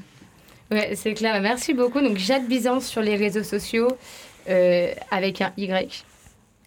Ouais, 0.70 0.94
c'est 0.94 1.14
clair. 1.14 1.40
Merci 1.40 1.74
beaucoup. 1.74 2.00
Donc, 2.00 2.18
Jade 2.18 2.46
Byzance 2.46 2.86
sur 2.86 3.00
les 3.00 3.16
réseaux 3.16 3.42
sociaux 3.42 3.88
euh, 4.48 4.92
avec 5.10 5.40
un 5.40 5.52
Y. 5.56 6.04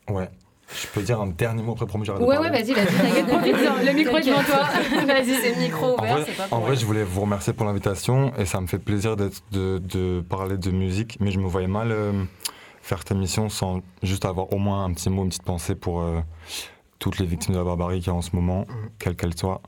Ouais. 0.10 0.30
Je 0.74 0.88
peux 0.88 1.02
dire 1.02 1.20
un 1.20 1.28
dernier 1.28 1.62
mot 1.62 1.74
après 1.74 1.86
promis, 1.86 2.06
j'arrête 2.06 2.22
Ouais, 2.22 2.38
ouais, 2.38 2.50
vas-y, 2.50 2.74
vas-y, 2.74 2.86
t'inquiète. 2.86 3.26
Le 3.86 3.94
micro 3.94 4.18
est 4.18 4.22
devant 4.22 4.44
toi. 4.44 4.70
Vas-y, 5.06 5.34
c'est 5.42 5.54
le 5.56 5.62
micro 5.62 6.00
En 6.00 6.06
vrai, 6.06 6.26
en 6.50 6.60
vrai, 6.62 6.76
je 6.78 6.86
voulais 6.86 7.04
vous 7.04 7.22
remercier 7.22 7.52
pour 7.52 7.66
l'invitation 7.66 8.32
et 8.38 8.46
ça 8.46 8.62
me 8.62 8.68
fait 8.68 8.80
plaisir 8.80 9.18
d'être, 9.18 9.42
de, 9.52 9.80
de 9.80 10.22
parler 10.22 10.58
de 10.58 10.72
musique, 10.72 11.18
mais 11.20 11.32
je 11.32 11.40
me 11.40 11.48
voyais 11.48 11.68
mal 11.68 11.92
euh, 11.92 12.24
faire 12.82 13.00
cette 13.00 13.12
émission 13.12 13.50
sans 13.50 13.82
juste 14.02 14.24
avoir 14.24 14.54
au 14.54 14.58
moins 14.58 14.86
un 14.86 14.94
petit 14.94 15.10
mot, 15.10 15.24
une 15.24 15.30
petite 15.30 15.44
pensée 15.44 15.76
pour 15.76 16.02
euh, 16.02 16.22
toutes 17.00 17.20
les 17.20 17.26
victimes 17.26 17.54
de 17.54 17.60
la 17.60 17.66
barbarie 17.66 18.00
qu'il 18.00 18.08
y 18.08 18.12
a 18.12 18.14
en 18.14 18.22
ce 18.22 18.34
moment, 18.34 18.66
quelles 18.98 19.16
qu'elles 19.16 19.38
soient. 19.38 19.62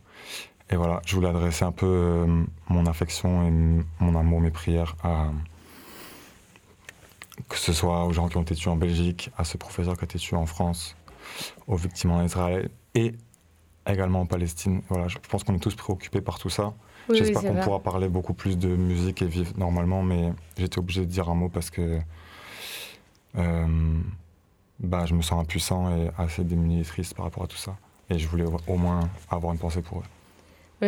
Et 0.74 0.76
voilà, 0.76 1.04
je 1.06 1.14
voulais 1.14 1.28
adresser 1.28 1.64
un 1.64 1.72
peu 1.72 1.86
euh, 1.86 2.44
mon 2.68 2.88
affection 2.88 3.48
et 3.48 3.52
mon 4.00 4.20
amour, 4.20 4.42
mes 4.42 4.50
prières 4.50 4.96
à 5.04 5.28
que 7.48 7.58
ce 7.58 7.74
soit 7.74 8.06
aux 8.06 8.12
gens 8.12 8.28
qui 8.28 8.38
ont 8.38 8.42
été 8.42 8.56
tués 8.56 8.72
en 8.72 8.76
Belgique, 8.76 9.30
à 9.38 9.44
ce 9.44 9.56
professeur 9.58 9.96
qui 9.96 10.02
a 10.02 10.06
été 10.06 10.18
tué 10.18 10.36
en 10.36 10.48
France, 10.48 10.96
aux 11.68 11.76
victimes 11.76 12.10
en 12.10 12.24
Israël 12.24 12.72
et 12.96 13.14
également 13.86 14.22
en 14.22 14.26
Palestine. 14.26 14.82
Voilà, 14.90 15.08
je 15.10 15.20
pense 15.30 15.44
qu'on 15.44 15.54
est 15.54 15.60
tous 15.60 15.76
préoccupés 15.76 16.22
par 16.22 16.40
tout 16.40 16.50
ça. 16.50 16.74
Oui, 17.08 17.20
J'espère 17.20 17.44
oui, 17.44 17.50
qu'on 17.50 17.62
pourra 17.62 17.80
parler 17.80 18.10
beaucoup 18.10 18.34
plus 18.34 18.58
de 18.58 18.70
musique 18.70 19.22
et 19.22 19.28
vivre 19.28 19.54
normalement, 19.56 20.02
mais 20.02 20.34
j'étais 20.58 20.80
obligé 20.80 21.02
de 21.02 21.06
dire 21.06 21.30
un 21.30 21.36
mot 21.36 21.50
parce 21.50 21.70
que 21.70 22.00
euh, 23.38 24.00
bah, 24.80 25.06
je 25.06 25.14
me 25.14 25.22
sens 25.22 25.40
impuissant 25.40 25.96
et 25.96 26.10
assez 26.18 26.44
démuni 26.44 26.82
et 26.82 26.84
triste 26.84 27.14
par 27.14 27.26
rapport 27.26 27.44
à 27.44 27.48
tout 27.48 27.58
ça. 27.58 27.78
Et 28.10 28.18
je 28.18 28.28
voulais 28.28 28.46
au 28.68 28.76
moins 28.76 29.08
avoir 29.30 29.54
une 29.54 29.60
pensée 29.60 29.84
pour 29.84 30.00
eux. 30.00 30.23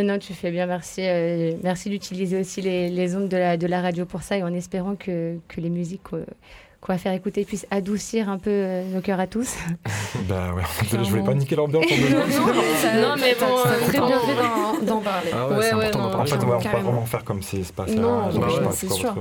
Non, 0.04 0.20
tu 0.20 0.34
fais 0.34 0.52
bien, 0.52 0.66
merci. 0.66 1.02
euh, 1.04 1.54
merci 1.64 1.90
d'utiliser 1.90 2.40
aussi 2.40 2.62
les, 2.62 2.90
les 2.90 3.16
ondes 3.16 3.30
de 3.30 3.38
la, 3.38 3.58
de 3.58 3.68
la 3.68 3.82
radio 3.82 4.06
pour 4.06 4.22
ça 4.24 4.38
et 4.38 4.44
en 4.44 4.54
espérant 4.54 4.96
que, 4.96 5.38
que 5.48 5.62
les 5.62 5.70
musiques 5.70 6.02
euh, 6.14 6.26
qu'on 6.82 6.94
va 6.94 6.98
faire 7.00 7.14
écouter 7.14 7.46
puissent 7.46 7.66
adoucir 7.72 8.30
un 8.30 8.38
peu 8.38 8.50
euh, 8.52 8.84
nos 8.94 9.02
cœurs 9.02 9.20
à 9.20 9.28
tous. 9.28 9.56
bah 10.30 10.54
ouais, 10.54 10.64
je 10.92 10.98
voulais 11.10 11.24
pas 11.24 11.34
niquer 11.34 11.56
l'ambiance. 11.56 11.86
en 11.86 11.96
deux. 11.96 12.04
Non, 13.02 13.16
mais 13.20 13.36
bon, 13.40 13.56
très 13.88 14.00
bien 14.00 14.20
fait 14.20 14.86
d'en- 14.86 15.00
parler. 15.02 15.32
Ah 15.34 15.48
ouais, 15.50 15.74
Ouais, 15.74 15.92
non, 15.92 16.00
En 16.16 16.26
fait, 16.26 16.36
on 16.36 16.40
peut 16.40 16.70
pas 16.70 16.78
vraiment 16.80 17.06
faire 17.06 17.24
comme 17.24 17.42
s'il 17.42 17.66
se 17.66 17.74
passait 17.74 17.96
Non, 17.96 18.28
bah 18.38 18.48
c'est 18.74 18.92
sûr. 18.92 19.16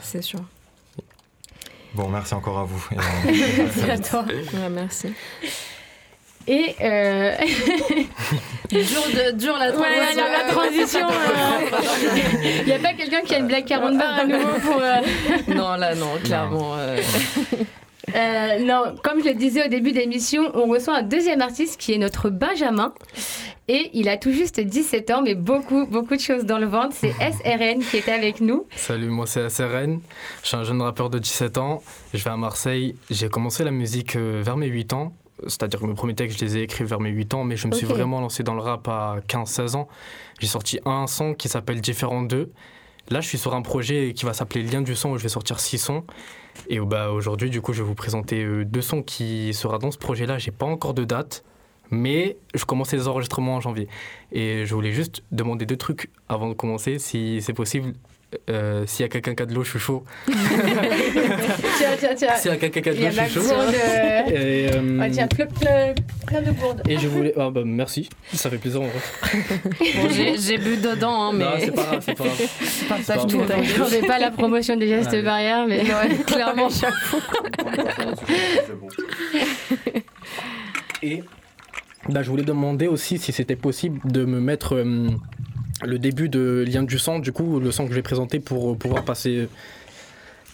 C'est 0.00 0.22
sûr. 0.22 0.40
Bon, 1.94 2.08
merci 2.08 2.34
encore 2.34 2.58
à 2.58 2.64
vous. 2.64 2.86
Et, 2.92 2.98
euh, 2.98 3.00
Merci 3.58 3.90
à 3.90 3.98
toi. 3.98 4.24
Ouais, 4.28 4.68
merci. 4.70 5.08
Et 6.48 6.74
euh... 6.80 7.32
Dur, 8.68 8.80
de, 8.82 9.30
dur 9.36 9.56
la 9.58 9.70
Ouais, 9.70 9.86
la, 10.16 10.22
la- 10.22 10.42
la 10.44 10.52
transition. 10.52 11.06
Il 12.60 12.64
n'y 12.66 12.72
a 12.72 12.78
pas 12.80 12.94
quelqu'un 12.94 13.20
qui 13.22 13.34
a 13.34 13.38
une 13.38 13.46
blague 13.46 13.64
40 13.64 13.96
barres 13.96 14.20
à 14.20 14.24
nouveau 14.26 14.58
pour. 14.62 14.80
euh, 14.82 14.96
Non, 15.54 15.76
là, 15.76 15.94
non, 15.94 16.10
clairement. 16.22 16.74
euh, 16.76 16.98
Euh, 18.14 18.58
non, 18.60 18.94
comme 19.02 19.20
je 19.22 19.28
le 19.28 19.34
disais 19.34 19.64
au 19.66 19.68
début 19.68 19.90
de 19.92 19.98
l'émission, 19.98 20.50
on 20.54 20.66
reçoit 20.68 20.96
un 20.98 21.02
deuxième 21.02 21.42
artiste 21.42 21.78
qui 21.80 21.92
est 21.92 21.98
notre 21.98 22.30
Benjamin. 22.30 22.92
Et 23.68 23.90
il 23.94 24.08
a 24.08 24.16
tout 24.16 24.30
juste 24.30 24.60
17 24.60 25.10
ans, 25.10 25.22
mais 25.22 25.34
beaucoup, 25.34 25.86
beaucoup 25.86 26.14
de 26.14 26.20
choses 26.20 26.44
dans 26.44 26.58
le 26.58 26.66
ventre. 26.66 26.94
C'est 26.96 27.10
SRN 27.10 27.80
qui 27.82 27.96
est 27.96 28.08
avec 28.08 28.40
nous. 28.40 28.66
Salut, 28.76 29.08
moi 29.08 29.26
c'est 29.26 29.48
SRN. 29.48 29.98
Je 30.42 30.48
suis 30.48 30.56
un 30.56 30.62
jeune 30.62 30.80
rappeur 30.82 31.10
de 31.10 31.18
17 31.18 31.58
ans. 31.58 31.82
Je 32.14 32.22
vais 32.22 32.30
à 32.30 32.36
Marseille. 32.36 32.94
J'ai 33.10 33.28
commencé 33.28 33.64
la 33.64 33.72
musique 33.72 34.14
euh, 34.14 34.40
vers 34.44 34.56
mes 34.56 34.68
8 34.68 34.92
ans. 34.92 35.12
C'est-à-dire 35.42 35.80
que 35.80 35.86
mes 35.86 35.94
premiers 35.94 36.14
textes, 36.14 36.38
je 36.38 36.44
les 36.44 36.56
ai 36.56 36.62
écrits 36.62 36.84
vers 36.84 37.00
mes 37.00 37.10
8 37.10 37.34
ans, 37.34 37.44
mais 37.44 37.56
je 37.56 37.68
me 37.68 37.72
suis 37.72 37.86
vraiment 37.86 38.20
lancé 38.20 38.42
dans 38.42 38.54
le 38.54 38.60
rap 38.60 38.88
à 38.88 39.18
15-16 39.28 39.76
ans. 39.76 39.88
J'ai 40.40 40.46
sorti 40.46 40.80
un 40.84 41.06
son 41.06 41.34
qui 41.34 41.48
s'appelle 41.48 41.80
Différent 41.80 42.22
2. 42.22 42.50
Là, 43.10 43.20
je 43.20 43.28
suis 43.28 43.38
sur 43.38 43.54
un 43.54 43.62
projet 43.62 44.14
qui 44.14 44.24
va 44.24 44.32
s'appeler 44.32 44.62
Lien 44.64 44.82
du 44.82 44.96
son 44.96 45.10
où 45.10 45.18
je 45.18 45.22
vais 45.22 45.28
sortir 45.28 45.60
6 45.60 45.78
sons. 45.78 46.04
Et 46.68 46.80
bah, 46.80 47.10
aujourd'hui, 47.12 47.50
du 47.50 47.60
coup, 47.60 47.72
je 47.72 47.82
vais 47.82 47.88
vous 47.88 47.94
présenter 47.94 48.42
euh, 48.42 48.64
deux 48.64 48.80
sons 48.80 49.02
qui 49.02 49.52
sera 49.54 49.78
dans 49.78 49.90
ce 49.90 49.98
projet-là. 49.98 50.38
J'ai 50.38 50.50
pas 50.50 50.66
encore 50.66 50.94
de 50.94 51.04
date, 51.04 51.44
mais 51.90 52.38
je 52.54 52.64
commence 52.64 52.92
les 52.92 53.06
enregistrements 53.06 53.56
en 53.56 53.60
janvier. 53.60 53.88
Et 54.32 54.64
je 54.66 54.74
voulais 54.74 54.92
juste 54.92 55.22
demander 55.30 55.66
deux 55.66 55.76
trucs 55.76 56.10
avant 56.28 56.48
de 56.48 56.54
commencer, 56.54 56.98
si 56.98 57.40
c'est 57.42 57.52
possible. 57.52 57.92
Euh, 58.50 58.84
S'il 58.86 59.02
y 59.02 59.06
a 59.06 59.08
quelqu'un 59.08 59.34
qui 59.34 59.42
a 59.42 59.46
de 59.46 59.54
l'eau, 59.54 59.64
je 59.64 59.70
suis 59.70 59.78
chaud. 59.78 60.04
Tiens, 60.26 61.88
tiens, 61.98 62.14
tiens. 62.16 62.34
S'il 62.36 62.50
y 62.50 62.54
a 62.54 62.56
quelqu'un 62.56 62.80
qui 62.80 62.88
a 62.88 62.92
de 62.94 62.98
l'eau, 63.00 63.10
je 63.10 63.22
suis 63.30 63.40
chaud. 63.40 63.46
de. 63.46 64.32
Et, 64.32 64.70
euh, 64.74 64.98
Ah, 65.00 65.10
tiens, 65.10 65.26
plein, 65.28 66.42
de 66.42 66.50
gourdes. 66.52 66.82
et 66.88 66.98
je 66.98 67.06
voulais. 67.08 67.32
Ah 67.36 67.50
bah 67.50 67.62
merci, 67.64 68.08
ça 68.32 68.50
fait 68.50 68.58
plaisir 68.58 68.82
en 68.82 68.86
vrai. 68.86 69.00
bon, 69.62 70.08
j'ai- 70.10 70.38
j'ai 70.38 70.58
bu 70.58 70.76
dedans, 70.76 71.28
hein, 71.28 71.32
mais. 71.34 71.44
Non, 71.44 71.50
c'est 71.58 71.70
pas 71.74 71.82
grave, 71.84 72.02
c'est 72.04 72.14
pas 72.14 72.24
grave. 72.24 72.48
Partage 72.88 73.26
tout. 73.26 73.40
On 73.80 73.84
fait 73.86 74.06
pas 74.06 74.18
la 74.18 74.30
promotion 74.30 74.76
des 74.76 74.88
gestes 74.88 75.22
barrières, 75.22 75.66
mais. 75.68 75.80
Ouais, 75.82 76.16
clairement, 76.26 76.68
fois. 76.70 77.20
Et 81.02 81.22
bah, 82.08 82.22
je 82.22 82.30
voulais 82.30 82.42
demander 82.44 82.86
aussi 82.86 83.18
si 83.18 83.32
c'était 83.32 83.56
possible 83.56 84.00
de 84.10 84.24
me 84.24 84.40
mettre 84.40 84.74
euh, 84.76 85.08
le 85.84 85.98
début 85.98 86.28
de 86.28 86.64
Lien 86.66 86.82
du 86.82 86.98
sang, 86.98 87.18
du 87.18 87.32
coup, 87.32 87.60
le 87.60 87.70
son 87.70 87.84
que 87.84 87.90
je 87.90 87.96
vais 87.96 88.02
présenter 88.02 88.40
pour 88.40 88.72
euh, 88.72 88.74
pouvoir 88.74 89.04
passer 89.04 89.48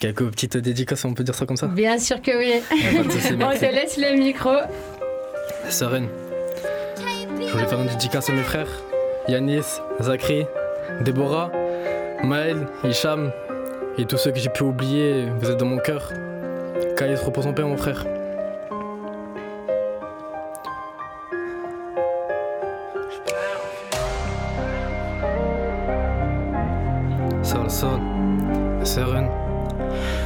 quelques 0.00 0.28
petites 0.30 0.56
dédicaces, 0.56 1.04
on 1.04 1.14
peut 1.14 1.22
dire 1.22 1.34
ça 1.34 1.46
comme 1.46 1.56
ça. 1.56 1.68
Bien 1.68 1.98
sûr 1.98 2.20
que 2.20 2.36
oui. 2.36 2.60
On 2.98 3.04
te 3.04 3.72
laisse 3.72 3.96
le 3.98 4.18
micro. 4.18 4.50
Sereine. 5.68 6.08
Je 7.40 7.52
voulais 7.52 7.66
faire 7.66 7.80
une 7.80 7.86
dédicace 7.86 8.28
à 8.30 8.32
mes 8.32 8.42
frères 8.42 8.68
Yanis, 9.28 9.78
Zachary, 10.00 10.44
Déborah, 11.02 11.52
Maël, 12.24 12.66
Hicham 12.82 13.30
et 13.98 14.04
tous 14.06 14.16
ceux 14.16 14.32
que 14.32 14.38
j'ai 14.38 14.50
pu 14.50 14.64
oublier. 14.64 15.26
Vous 15.38 15.50
êtes 15.50 15.58
dans 15.58 15.66
mon 15.66 15.78
cœur. 15.78 16.12
Caïs, 16.96 17.20
repose 17.20 17.46
en 17.46 17.52
paix, 17.52 17.62
mon 17.62 17.76
frère. 17.76 18.04
Sereine. 28.84 29.28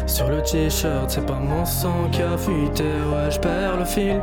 Sur 0.07 0.29
le 0.29 0.43
t-shirt, 0.43 1.11
c'est 1.11 1.27
pas 1.27 1.41
mon 1.41 1.65
sang 1.65 2.09
qui 2.13 2.23
a 2.23 2.37
fuité, 2.39 2.85
ouais, 2.85 3.31
je 3.31 3.39
perds 3.41 3.77
le 3.79 3.85
fil. 3.85 4.21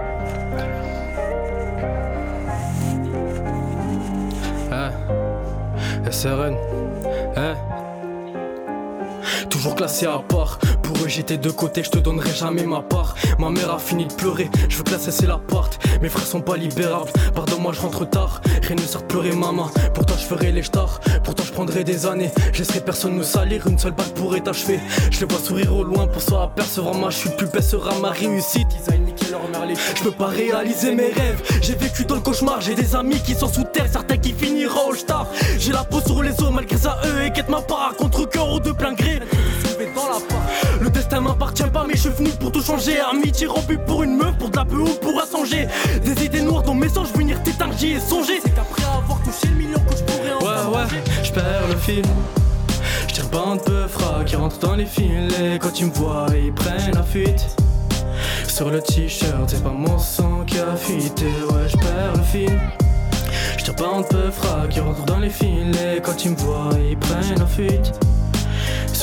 Eh, 4.71 6.11
SRN, 6.11 6.55
eh. 7.37 7.55
Toujours 9.49 9.75
classé 9.75 10.05
à 10.05 10.19
part, 10.27 10.59
j'étais 11.07 11.37
de 11.37 11.49
côté, 11.49 11.83
je 11.83 11.89
te 11.89 11.99
donnerai 11.99 12.31
jamais 12.33 12.65
ma 12.65 12.81
part. 12.81 13.15
Ma 13.39 13.49
mère 13.49 13.71
a 13.71 13.79
fini 13.79 14.05
de 14.05 14.13
pleurer, 14.13 14.49
je 14.69 14.77
veux 14.77 14.83
que 14.83 14.91
la 14.91 14.99
cesser 14.99 15.25
l'appart. 15.25 15.77
Mes 16.01 16.09
frères 16.09 16.25
sont 16.25 16.41
pas 16.41 16.57
libérables, 16.57 17.11
pardonne-moi 17.33 17.73
je 17.73 17.81
rentre 17.81 18.09
tard. 18.09 18.41
Rien 18.61 18.75
ne 18.75 18.81
sert 18.81 19.01
de 19.01 19.07
pleurer 19.07 19.31
maman, 19.31 19.69
pour 19.93 20.05
toi 20.05 20.15
je 20.19 20.25
ferai 20.25 20.51
les 20.51 20.63
stars. 20.63 20.99
Pour 21.23 21.35
toi 21.35 21.45
je 21.47 21.51
prendrai 21.51 21.83
des 21.83 22.05
années, 22.05 22.31
je 22.51 22.59
laisserai 22.59 22.79
personne 22.81 23.15
me 23.15 23.23
salir, 23.23 23.67
une 23.67 23.77
seule 23.77 23.93
balle 23.93 24.13
pourrait 24.15 24.41
t'achever. 24.41 24.79
Je 25.11 25.19
les 25.19 25.25
vois 25.25 25.39
sourire 25.39 25.75
au 25.75 25.83
loin 25.83 26.07
pour 26.07 26.21
s'en 26.21 26.41
apercevoir 26.41 26.95
ma 26.95 27.09
chute, 27.09 27.35
plus 27.37 27.47
belle 27.47 27.63
sera 27.63 27.97
ma 27.99 28.11
réussite. 28.11 28.67
Je 29.95 30.03
peux 30.03 30.11
pas 30.11 30.27
réaliser 30.27 30.93
mes 30.93 31.09
rêves, 31.09 31.41
j'ai 31.61 31.75
vécu 31.75 32.05
dans 32.05 32.15
le 32.15 32.21
cauchemar, 32.21 32.61
j'ai 32.61 32.75
des 32.75 32.95
amis 32.95 33.19
qui 33.19 33.33
sont 33.33 33.47
sous 33.47 33.63
terre, 33.63 33.87
certains 33.91 34.17
qui 34.17 34.33
finiront 34.33 34.89
au 34.89 34.95
star. 34.95 35.27
J'ai 35.57 35.71
la 35.71 35.83
peau 35.83 36.01
sur 36.01 36.21
les 36.21 36.31
os 36.41 36.51
malgré 36.51 36.77
ça 36.77 36.99
eux 37.05 37.25
et 37.25 37.31
quête 37.31 37.49
ma 37.49 37.61
part 37.61 37.91
à 37.91 37.93
contre 37.93 38.29
cœur 38.29 38.51
ou 38.51 38.59
de 38.59 38.71
plein 38.71 38.93
gré. 38.93 39.19
Dans 39.95 40.07
la 40.07 40.19
part. 40.27 40.42
Le 40.81 40.89
destin 40.89 41.21
m'appartient 41.21 41.63
pas 41.63 41.85
mais 41.87 41.93
je 41.95 42.01
suis 42.01 42.09
venu 42.09 42.29
pour 42.39 42.51
tout 42.51 42.61
changer. 42.61 42.99
Amitié 42.99 43.47
rompue 43.47 43.77
pour 43.77 44.03
une 44.03 44.17
meuf, 44.17 44.37
pour 44.37 44.49
de 44.49 44.57
la 44.57 44.65
peu 44.65 44.77
ou 44.77 44.93
pour 45.01 45.21
un 45.21 45.25
songer 45.25 45.67
Des 46.03 46.25
idées 46.25 46.41
noires 46.41 46.63
dont 46.63 46.73
mes 46.73 46.89
songes 46.89 47.11
venir 47.13 47.37
j'y 47.77 47.93
ai 47.93 47.99
songé 47.99 48.39
C'est 48.43 48.53
qu'après 48.53 48.83
avoir 48.83 49.19
touché 49.23 49.47
le 49.47 49.55
million 49.55 49.79
que 49.79 49.97
je 49.97 50.03
pourrais 50.03 50.33
en 50.33 50.71
Ouais 50.71 50.77
ouais, 50.77 51.01
je 51.23 51.31
perds 51.31 51.67
le 51.69 51.75
fil. 51.77 52.03
Je 53.07 53.13
tire 53.13 53.27
bande 53.29 53.61
peu 53.63 53.87
fras 53.87 54.23
qui 54.25 54.35
rentrent 54.35 54.59
dans 54.59 54.75
les 54.75 54.85
filets. 54.85 55.59
Quand 55.61 55.79
ils 55.79 55.87
me 55.87 55.91
voient 55.91 56.27
ils 56.35 56.53
prennent 56.53 56.93
la 56.93 57.03
fuite. 57.03 57.55
Sur 58.47 58.69
le 58.69 58.81
t-shirt 58.81 59.47
c'est 59.47 59.63
pas 59.63 59.71
mon 59.71 59.97
sang 59.97 60.43
qui 60.45 60.59
a 60.59 60.75
fuité. 60.75 61.25
Ouais 61.25 61.67
je 61.67 61.77
perds 61.77 62.13
le 62.15 62.23
fil. 62.23 62.59
Je 63.57 63.63
tire 63.63 63.75
bande 63.75 64.07
peu 64.09 64.29
fras 64.31 64.67
qui 64.69 64.79
rentrent 64.79 65.05
dans 65.05 65.19
les 65.19 65.29
filets. 65.29 66.01
Quand 66.03 66.23
ils 66.25 66.31
me 66.31 66.37
voient 66.37 66.69
ils 66.89 66.97
prennent 66.97 67.39
la 67.39 67.47
fuite 67.47 67.93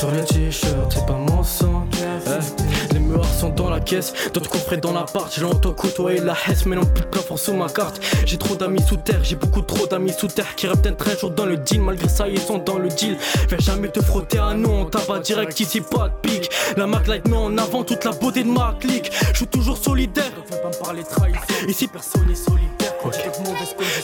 Sur 0.01 0.09
le 0.09 0.23
t-shirt, 0.23 0.91
c'est 0.91 1.05
pas 1.05 1.13
mon 1.13 1.43
sang. 1.43 1.85
Eh, 1.93 2.93
Les 2.95 2.99
murs 2.99 3.23
sont 3.23 3.49
dans 3.49 3.69
la 3.69 3.79
caisse, 3.79 4.11
d'autres 4.33 4.49
coffrets 4.49 4.77
dans 4.77 4.93
l'appart. 4.93 5.31
J'ai 5.31 5.41
longtemps 5.41 5.73
côtoyé 5.73 6.19
la 6.19 6.33
hesse, 6.47 6.65
mais 6.65 6.75
non 6.75 6.87
plus 6.87 7.03
de 7.03 7.07
plafond 7.07 7.37
sous 7.37 7.53
ma 7.53 7.69
carte. 7.69 8.01
J'ai 8.25 8.39
trop 8.39 8.55
d'amis 8.55 8.81
sous 8.81 8.95
terre, 8.95 9.23
j'ai 9.23 9.35
beaucoup 9.35 9.61
trop 9.61 9.85
d'amis 9.85 10.11
sous 10.11 10.25
terre 10.25 10.55
qui 10.55 10.65
rêvent 10.65 10.81
d'être 10.81 11.07
un 11.07 11.15
jour 11.15 11.29
dans 11.29 11.45
le 11.45 11.55
deal. 11.55 11.81
Malgré 11.81 12.09
ça, 12.09 12.27
ils 12.27 12.39
sont 12.39 12.57
dans 12.57 12.79
le 12.79 12.89
deal. 12.89 13.15
Viens 13.47 13.59
jamais 13.59 13.89
te 13.89 14.01
frotter 14.01 14.39
à 14.39 14.55
nous, 14.55 14.71
on 14.71 14.85
tabac 14.85 15.19
direct 15.19 15.59
ici, 15.59 15.81
pas 15.81 16.09
de 16.09 16.27
pique. 16.27 16.49
La 16.77 16.87
Mac 16.87 17.05
Light 17.05 17.27
met 17.27 17.37
en 17.37 17.55
avant 17.59 17.83
toute 17.83 18.03
la 18.03 18.11
beauté 18.11 18.43
de 18.43 18.49
ma 18.49 18.75
clique. 18.79 19.11
Je 19.33 19.37
suis 19.37 19.47
toujours 19.47 19.77
solidaire. 19.77 20.31
pas 20.49 20.67
me 20.67 20.83
parler 20.83 21.03
trahison. 21.03 21.37
Ici, 21.67 21.87
personne 21.87 22.25
n'est 22.25 22.80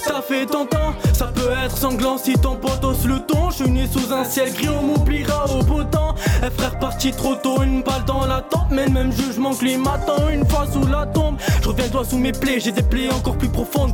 Ça 0.03 0.21
fait 0.21 0.45
ton 0.45 0.65
temps, 0.65 0.93
ça 1.13 1.27
peut 1.27 1.51
être 1.63 1.77
sanglant 1.77 2.17
si 2.17 2.33
ton 2.33 2.55
pote 2.55 2.83
hausse 2.83 3.05
le 3.05 3.19
ton. 3.19 3.51
Je 3.51 3.63
suis 3.63 3.71
né 3.71 3.87
sous 3.87 4.11
un 4.11 4.23
ciel 4.23 4.51
gris, 4.53 4.69
on 4.69 4.81
m'oubliera 4.81 5.45
au 5.51 5.63
beau 5.63 5.83
temps. 5.83 6.15
Un 6.41 6.49
frère 6.49 6.79
parti 6.79 7.11
trop 7.11 7.35
tôt, 7.35 7.61
une 7.61 7.83
balle 7.83 8.05
dans 8.05 8.25
la 8.25 8.41
tempe. 8.41 8.67
Mais 8.71 8.85
le 8.85 8.91
même 8.91 9.11
jugement 9.11 9.53
que 9.53 9.77
m'attend 9.77 10.29
une 10.29 10.47
fois 10.47 10.65
sous 10.71 10.85
la 10.87 11.05
tombe. 11.05 11.37
Je 11.61 11.67
reviens 11.69 11.87
toi 11.89 12.03
sous 12.03 12.17
mes 12.17 12.31
plaies, 12.31 12.59
j'ai 12.59 12.71
des 12.71 12.83
plaies 12.83 13.11
encore 13.11 13.37
plus 13.37 13.49
profondes. 13.49 13.93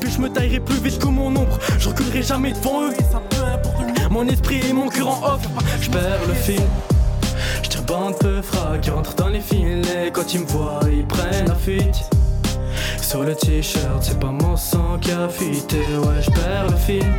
Puis 0.00 0.10
je 0.10 0.20
me 0.20 0.28
taillerai 0.28 0.60
plus 0.60 0.76
vite 0.76 0.98
que 0.98 1.06
mon 1.06 1.28
ombre, 1.28 1.58
je 1.78 1.88
reculerai 1.88 2.22
jamais 2.22 2.52
devant 2.52 2.82
eux. 2.82 2.92
Mon 4.10 4.28
esprit 4.28 4.60
et 4.68 4.72
mon 4.72 4.88
cœur 4.88 5.08
en 5.08 5.34
off, 5.34 5.40
je 5.80 5.90
perds 5.90 6.26
le 6.28 6.34
fil. 6.34 6.62
Je 7.62 7.78
bande 7.86 8.18
peu 8.18 8.42
fera 8.42 8.78
qui 8.78 8.90
rentre 8.90 9.14
dans 9.14 9.28
les 9.28 9.40
filets. 9.40 10.10
Quand 10.12 10.34
ils 10.34 10.40
me 10.40 10.46
voient, 10.46 10.80
ils 10.90 11.06
prennent 11.06 11.48
la 11.48 11.54
fuite. 11.54 12.15
Sur 13.16 13.24
le 13.24 13.34
t-shirt, 13.34 14.02
c'est 14.02 14.20
pas 14.20 14.30
mon 14.30 14.58
sang 14.58 14.98
qui 15.00 15.10
a 15.10 15.26
fuité, 15.26 15.78
ouais, 15.78 16.20
je 16.20 16.30
perds 16.32 16.66
le 16.70 16.76
fil. 16.76 17.14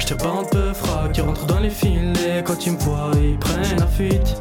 Je 0.00 0.06
tire 0.06 0.16
bande 0.16 0.48
peu 0.48 0.72
fera 0.72 1.10
qui 1.10 1.20
rentre 1.20 1.44
dans 1.44 1.60
les 1.60 1.68
filets. 1.68 2.42
Quand 2.42 2.64
ils 2.64 2.72
me 2.72 2.78
voient, 2.78 3.10
ils 3.22 3.38
prennent 3.38 3.80
la 3.80 3.86
fuite. 3.86 4.40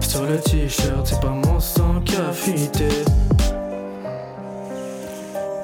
Sur 0.00 0.22
le 0.22 0.40
t-shirt, 0.40 1.04
c'est 1.04 1.20
pas 1.20 1.28
mon 1.28 1.60
sang 1.60 2.00
qui 2.06 2.16
a 2.16 2.32
fuité. 2.32 2.88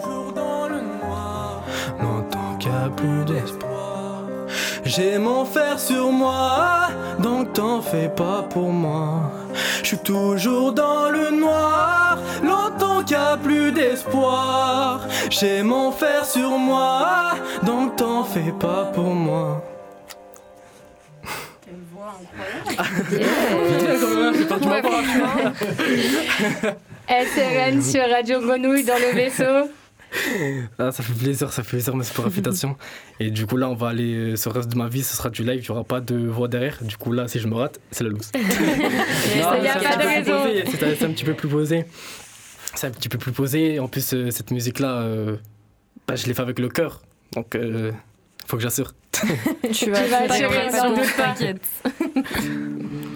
Jour 0.05 0.35
dans 0.35 0.68
le 0.68 0.83
noir, 0.83 1.62
longtemps 1.98 2.59
qu'il 2.59 2.70
n'y 2.70 2.77
a 2.77 2.90
plus 2.90 3.25
d'espoir. 3.25 4.25
J'ai 4.85 5.16
mon 5.16 5.46
fer 5.46 5.81
sur 5.81 6.12
moi, 6.12 6.88
donc 7.18 7.55
t'en 7.55 7.81
fais 7.81 8.11
pas 8.11 8.42
pour 8.42 8.72
moi. 8.72 9.33
Je 9.83 9.87
suis 9.88 9.98
toujours 9.98 10.75
dans 10.75 11.09
le 11.09 11.31
noir, 11.31 12.18
qu'il 13.05 13.17
n'y 13.17 13.23
a 13.23 13.37
plus 13.37 13.73
d'espoir. 13.73 15.07
J'ai 15.31 15.62
mon 15.62 15.93
fer 15.93 16.25
sur 16.25 16.51
moi, 16.51 17.35
donc 17.62 17.97
t'en 17.97 18.25
fais 18.25 18.53
pas 18.59 18.85
pour 18.95 19.15
moi. 19.15 19.65
SRN 27.09 27.83
sur 27.93 28.09
Radio 28.09 28.41
Grenouille 28.41 28.85
dans 28.85 28.99
le 28.99 29.15
vaisseau. 29.15 29.71
Ah, 30.79 30.93
ça 30.93 31.03
fait 31.03 31.15
plaisir, 31.15 31.51
ça 31.53 31.62
fait 31.62 31.71
plaisir, 31.71 31.97
merci 31.97 32.12
pour 32.12 32.25
l'invitation. 32.25 32.77
Et 33.19 33.31
du 33.31 33.47
coup, 33.47 33.57
là, 33.57 33.69
on 33.69 33.75
va 33.75 33.88
aller 33.88 34.15
euh, 34.15 34.37
sur 34.37 34.53
le 34.53 34.59
reste 34.59 34.71
de 34.71 34.77
ma 34.77 34.88
vie, 34.88 35.03
ce 35.03 35.17
sera 35.17 35.31
du 35.31 35.43
live, 35.43 35.61
il 35.61 35.62
n'y 35.62 35.71
aura 35.71 35.85
pas 35.85 36.01
de 36.01 36.15
voix 36.29 36.49
derrière. 36.49 36.79
Du 36.83 36.97
coup, 36.97 37.12
là, 37.12 37.29
si 37.29 37.38
je 37.38 37.49
me 37.49 37.55
rate, 37.55 37.81
c'est 37.91 38.05
la 38.05 38.11
loose. 38.11 38.31
C'est 40.85 41.03
un 41.05 41.12
petit 41.12 41.25
peu 41.25 41.35
plus 41.35 41.49
posé. 41.49 41.87
C'est 42.75 42.87
un 42.87 42.91
petit 42.91 43.09
peu 43.09 43.19
plus 43.19 43.33
posé. 43.33 43.79
En 43.79 43.89
plus, 43.89 44.15
euh, 44.15 44.31
cette 44.31 44.51
musique-là, 44.51 45.03
euh, 45.03 45.37
bah, 46.07 46.17
je 46.17 46.27
l'ai 46.27 46.35
fait 46.35 46.43
avec 46.43 46.59
le 46.59 46.69
cœur. 46.69 47.03
Donc, 47.35 47.55
il 47.55 47.93
faut 48.47 48.57
que 48.57 48.63
j'assure. 48.63 48.95
Tu 49.73 49.91
vas 49.91 50.07
vas 50.07 50.23
assurer, 50.23 50.69
t'inquiète. 51.17 51.63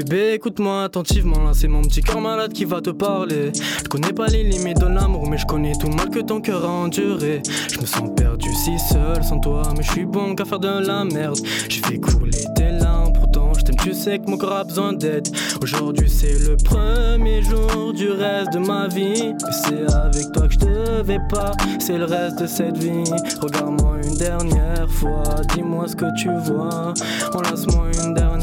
Bébé, 0.00 0.32
écoute-moi 0.32 0.84
attentivement, 0.84 1.42
là 1.44 1.50
c'est 1.52 1.68
mon 1.68 1.82
petit 1.82 2.00
cœur 2.00 2.22
malade 2.22 2.54
qui 2.54 2.64
va 2.64 2.80
te 2.80 2.88
parler. 2.88 3.52
Je 3.54 3.88
connais 3.88 4.14
pas 4.14 4.28
les 4.28 4.44
limites 4.44 4.78
de 4.78 4.86
l'amour, 4.86 5.28
mais 5.28 5.36
je 5.36 5.44
connais 5.44 5.74
tout 5.78 5.90
mal 5.90 6.08
que 6.08 6.20
ton 6.20 6.40
cœur 6.40 6.64
a 6.64 6.68
enduré. 6.68 7.42
Je 7.70 7.78
me 7.78 7.84
sens 7.84 8.08
perdu 8.16 8.48
si 8.64 8.78
seul 8.78 9.22
sans 9.22 9.40
toi, 9.40 9.62
mais 9.76 9.82
je 9.82 9.90
suis 9.90 10.06
bon 10.06 10.34
qu'à 10.34 10.46
faire 10.46 10.58
de 10.58 10.86
la 10.86 11.04
merde. 11.04 11.36
J'ai 11.68 11.82
fait 11.82 11.98
couler 11.98 12.30
tes 12.56 12.70
larmes, 12.70 13.12
pourtant 13.12 13.52
je 13.52 13.62
t'aime, 13.62 13.76
tu 13.76 13.92
sais 13.92 14.18
que 14.18 14.30
mon 14.30 14.38
corps 14.38 14.56
a 14.56 14.64
besoin 14.64 14.94
d'aide. 14.94 15.28
Aujourd'hui 15.62 16.08
c'est 16.08 16.48
le 16.48 16.56
premier 16.56 17.42
jour 17.42 17.92
du 17.92 18.10
reste 18.10 18.54
de 18.54 18.58
ma 18.58 18.88
vie. 18.88 19.34
C'est 19.50 19.94
avec 19.94 20.32
toi 20.32 20.48
que 20.48 20.54
je 20.54 20.58
devais 20.60 21.20
pas, 21.28 21.52
c'est 21.78 21.98
le 21.98 22.06
reste 22.06 22.40
de 22.40 22.46
cette 22.46 22.78
vie. 22.78 23.04
Regarde-moi 23.42 23.98
une 24.02 24.16
dernière 24.16 24.90
fois, 24.90 25.24
dis-moi 25.54 25.88
ce 25.88 25.96
que 25.96 26.06
tu 26.16 26.30
vois. 26.50 26.94
Enlace-moi 27.34 27.88
une 28.02 28.14
dernière 28.14 28.39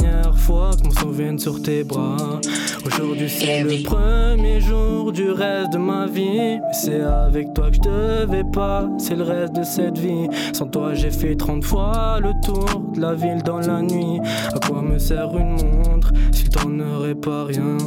fois, 0.47 0.71
qu'on 0.81 0.91
s'en 0.91 1.09
vienne 1.09 1.37
sur 1.37 1.61
tes 1.61 1.83
bras. 1.83 2.39
Aujourd'hui 2.85 3.29
c'est 3.29 3.63
le 3.63 3.83
premier 3.83 4.61
jour 4.61 5.11
du 5.11 5.29
reste 5.29 5.73
de 5.73 5.77
ma 5.77 6.07
vie. 6.07 6.57
C'est 6.71 7.01
avec 7.01 7.53
toi 7.53 7.69
que 7.69 7.75
je 7.75 7.81
devais 7.81 8.45
pas, 8.53 8.87
c'est 8.97 9.15
le 9.15 9.23
reste 9.23 9.53
de 9.57 9.63
cette 9.63 9.97
vie. 9.97 10.29
Sans 10.53 10.67
toi 10.67 10.93
j'ai 10.93 11.11
fait 11.11 11.35
30 11.35 11.65
fois 11.65 12.19
le 12.21 12.31
tour 12.45 12.81
de 12.95 13.01
la 13.01 13.13
ville 13.13 13.43
dans 13.43 13.59
la 13.59 13.81
nuit. 13.81 14.21
À 14.55 14.59
quoi 14.65 14.81
me 14.81 14.97
sert 14.97 15.35
une 15.37 15.57
montre 15.83 16.13
si 16.31 16.47
t'en 16.47 16.79
aurais 16.79 17.15
pas 17.15 17.43
rien? 17.43 17.77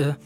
Yeah. 0.00 0.16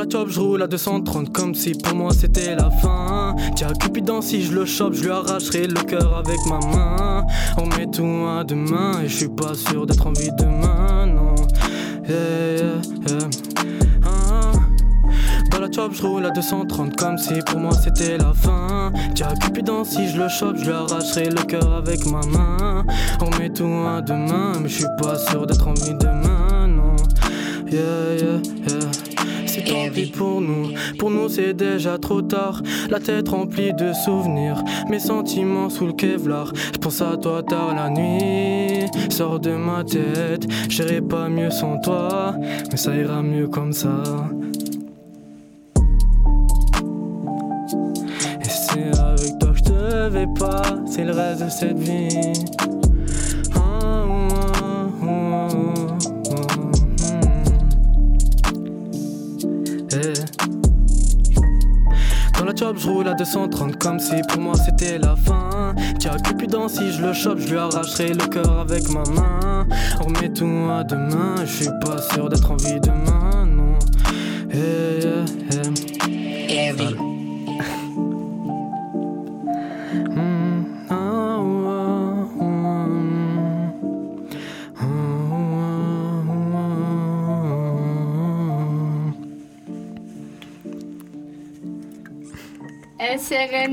La 0.00 0.08
job, 0.08 0.28
je 0.30 0.40
roule 0.40 0.62
à 0.62 0.66
230 0.66 1.30
comme 1.30 1.54
si 1.54 1.72
pour 1.72 1.94
moi 1.94 2.10
c'était 2.14 2.56
la 2.56 2.70
fin. 2.70 3.36
Tiens, 3.54 3.74
Cupidon, 3.78 4.22
si 4.22 4.42
je 4.42 4.54
le 4.54 4.64
chope, 4.64 4.94
je 4.94 5.04
lui 5.04 5.10
arracherai 5.10 5.66
le 5.66 5.78
cœur 5.82 6.16
avec 6.16 6.38
ma 6.46 6.58
main. 6.74 7.26
On 7.58 7.66
met 7.66 7.86
tout 7.86 8.26
à 8.26 8.42
demain 8.42 9.02
et 9.04 9.08
je 9.08 9.14
suis 9.14 9.28
pas 9.28 9.52
sûr 9.52 9.84
d'être 9.84 10.06
en 10.06 10.12
vie 10.12 10.30
demain, 10.38 11.04
non. 11.04 11.34
Yeah, 12.08 12.56
yeah, 12.56 12.62
yeah. 13.08 13.28
Ah. 14.06 14.52
Dans 15.50 15.60
la 15.60 15.68
je 15.70 16.02
roule 16.02 16.24
à 16.24 16.30
230 16.30 16.96
comme 16.96 17.18
si 17.18 17.34
pour 17.44 17.60
moi 17.60 17.72
c'était 17.72 18.16
la 18.16 18.32
fin. 18.32 18.90
Tiens, 19.14 19.34
Cupidon, 19.38 19.84
si 19.84 20.08
je 20.08 20.16
le 20.16 20.30
chope, 20.30 20.56
je 20.56 20.64
lui 20.64 20.72
arracherai 20.72 21.28
le 21.28 21.42
cœur 21.42 21.74
avec 21.74 22.06
ma 22.06 22.24
main. 22.24 22.86
On 23.20 23.38
met 23.38 23.50
tout 23.50 23.84
à 23.86 24.00
demain, 24.00 24.52
mais 24.62 24.68
je 24.70 24.76
suis 24.76 24.96
pas 24.98 25.18
sûr 25.18 25.46
d'être 25.46 25.68
en 25.68 25.74
vie 25.74 25.92
demain, 25.92 26.68
non. 26.68 26.96
Yeah, 27.70 28.16
yeah, 28.16 28.42
yeah. 28.66 29.09
C'est 29.52 29.64
tant 29.64 29.90
pis 29.92 30.06
pour 30.06 30.40
nous, 30.40 30.68
pour 30.96 31.10
nous 31.10 31.28
c'est 31.28 31.54
déjà 31.54 31.98
trop 31.98 32.22
tard. 32.22 32.62
La 32.88 33.00
tête 33.00 33.28
remplie 33.28 33.72
de 33.72 33.92
souvenirs, 33.92 34.62
mes 34.88 35.00
sentiments 35.00 35.68
sous 35.68 35.86
le 35.86 35.92
Kevlar. 35.92 36.52
Je 36.72 36.78
pense 36.78 37.02
à 37.02 37.16
toi 37.16 37.42
tard 37.42 37.74
la 37.74 37.90
nuit, 37.90 38.86
sors 39.10 39.40
de 39.40 39.50
ma 39.50 39.82
tête. 39.82 40.46
J'irai 40.68 41.00
pas 41.00 41.28
mieux 41.28 41.50
sans 41.50 41.80
toi, 41.80 42.36
mais 42.70 42.76
ça 42.76 42.94
ira 42.94 43.22
mieux 43.22 43.48
comme 43.48 43.72
ça. 43.72 44.04
Et 48.40 48.48
c'est 48.48 49.00
avec 49.00 49.38
toi 49.40 49.50
que 49.50 49.58
je 49.58 49.64
devais 49.64 50.28
pas, 50.38 50.62
c'est 50.86 51.04
le 51.04 51.12
reste 51.12 51.42
de 51.42 51.48
cette 51.48 51.78
vie. 51.78 52.89
Je 62.76 62.88
roule 62.88 63.08
à 63.08 63.14
230 63.14 63.78
comme 63.78 63.98
si 63.98 64.16
pour 64.28 64.40
moi 64.40 64.54
c'était 64.54 64.98
la 64.98 65.16
fin. 65.16 65.74
Tiens, 65.98 66.16
Cupidon, 66.22 66.68
si 66.68 66.92
je 66.92 67.02
le 67.02 67.12
chope, 67.12 67.38
je 67.38 67.50
lui 67.50 67.58
arracherai 67.58 68.08
le 68.08 68.26
cœur 68.26 68.60
avec 68.60 68.88
ma 68.90 69.02
main. 69.14 69.66
On 70.00 70.04
remet 70.04 70.28
tout 70.28 70.44
demain, 70.44 71.36
je 71.44 71.64
suis 71.64 71.70
pas 71.84 72.00
sûr 72.12 72.28
d'être 72.28 72.50
en 72.50 72.56
vie 72.56 72.80
demain, 72.80 73.46
non. 73.46 73.78
Eh, 74.52 75.00
eh, 75.52 76.76
eh. 76.78 77.09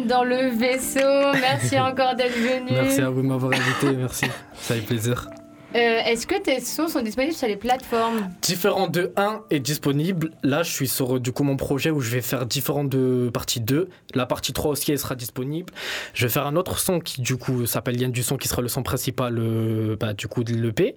Dans 0.05 0.23
le 0.23 0.49
vaisseau. 0.49 1.31
Merci 1.33 1.79
encore 1.79 2.15
d'être 2.15 2.37
venu. 2.37 2.71
Merci 2.71 3.01
à 3.01 3.09
vous 3.09 3.21
de 3.21 3.27
m'avoir 3.27 3.53
invité, 3.53 3.95
merci. 3.95 4.25
Ça 4.53 4.75
fait 4.75 4.81
plaisir. 4.81 5.29
Euh, 5.75 5.99
Est-ce 6.05 6.27
que 6.27 6.39
tes 6.39 6.59
sons 6.61 6.87
sont 6.87 7.01
disponibles 7.01 7.33
sur 7.33 7.47
les 7.47 7.57
plateformes? 7.57 8.29
Différent 8.41 8.87
de 8.87 9.11
1 9.15 9.41
est 9.49 9.59
disponible. 9.59 10.31
Là, 10.43 10.63
je 10.63 10.71
suis 10.71 10.87
sur 10.87 11.19
du 11.19 11.31
coup 11.31 11.43
mon 11.43 11.57
projet 11.57 11.89
où 11.89 11.99
je 11.99 12.09
vais 12.09 12.21
faire 12.21 12.45
différent 12.45 12.83
de 12.83 13.29
partie 13.33 13.59
2. 13.59 13.89
La 14.13 14.25
partie 14.25 14.53
3 14.53 14.71
aussi 14.71 14.91
elle 14.91 14.99
sera 14.99 15.15
disponible. 15.15 15.73
Je 16.13 16.25
vais 16.25 16.31
faire 16.31 16.45
un 16.45 16.55
autre 16.55 16.79
son 16.79 16.99
qui 16.99 17.21
du 17.21 17.35
coup 17.35 17.65
s'appelle 17.65 17.99
Lien 17.99 18.09
du 18.09 18.23
son 18.23 18.37
qui 18.37 18.47
sera 18.47 18.61
le 18.61 18.67
son 18.69 18.83
principal 18.83 19.37
euh, 19.39 19.97
bah, 19.99 20.13
du 20.13 20.27
coup 20.27 20.43
de 20.43 20.53
l'EP. 20.53 20.95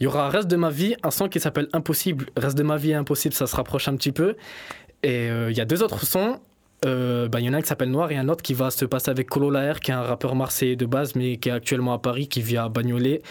Il 0.00 0.04
y 0.04 0.06
aura 0.06 0.28
Reste 0.28 0.48
de 0.48 0.56
ma 0.56 0.70
vie, 0.70 0.94
un 1.02 1.10
son 1.10 1.28
qui 1.28 1.40
s'appelle 1.40 1.68
Impossible. 1.72 2.26
Reste 2.36 2.56
de 2.58 2.62
ma 2.62 2.76
vie 2.76 2.90
et 2.90 2.94
Impossible, 2.94 3.34
ça 3.34 3.46
se 3.46 3.56
rapproche 3.56 3.88
un 3.88 3.96
petit 3.96 4.12
peu. 4.12 4.36
Et 5.02 5.30
euh, 5.30 5.50
il 5.50 5.56
y 5.56 5.60
a 5.60 5.64
deux 5.64 5.82
autres 5.82 6.04
sons. 6.04 6.38
Euh, 6.84 7.26
bah, 7.28 7.40
Il 7.40 7.46
y 7.46 7.48
en 7.48 7.54
a 7.54 7.56
un 7.56 7.62
qui 7.62 7.68
s'appelle 7.68 7.90
Noir 7.90 8.12
et 8.12 8.16
un 8.16 8.28
autre 8.28 8.42
qui 8.42 8.52
va 8.54 8.70
se 8.70 8.84
passer 8.84 9.10
avec 9.10 9.28
Colo 9.28 9.50
Laer, 9.50 9.80
qui 9.80 9.90
est 9.90 9.94
un 9.94 10.02
rappeur 10.02 10.34
marseillais 10.34 10.76
de 10.76 10.84
base, 10.86 11.14
mais 11.14 11.38
qui 11.38 11.48
est 11.48 11.52
actuellement 11.52 11.94
à 11.94 11.98
Paris, 11.98 12.28
qui 12.28 12.42
vit 12.42 12.58
à 12.58 12.68
Bagnolet. 12.68 13.22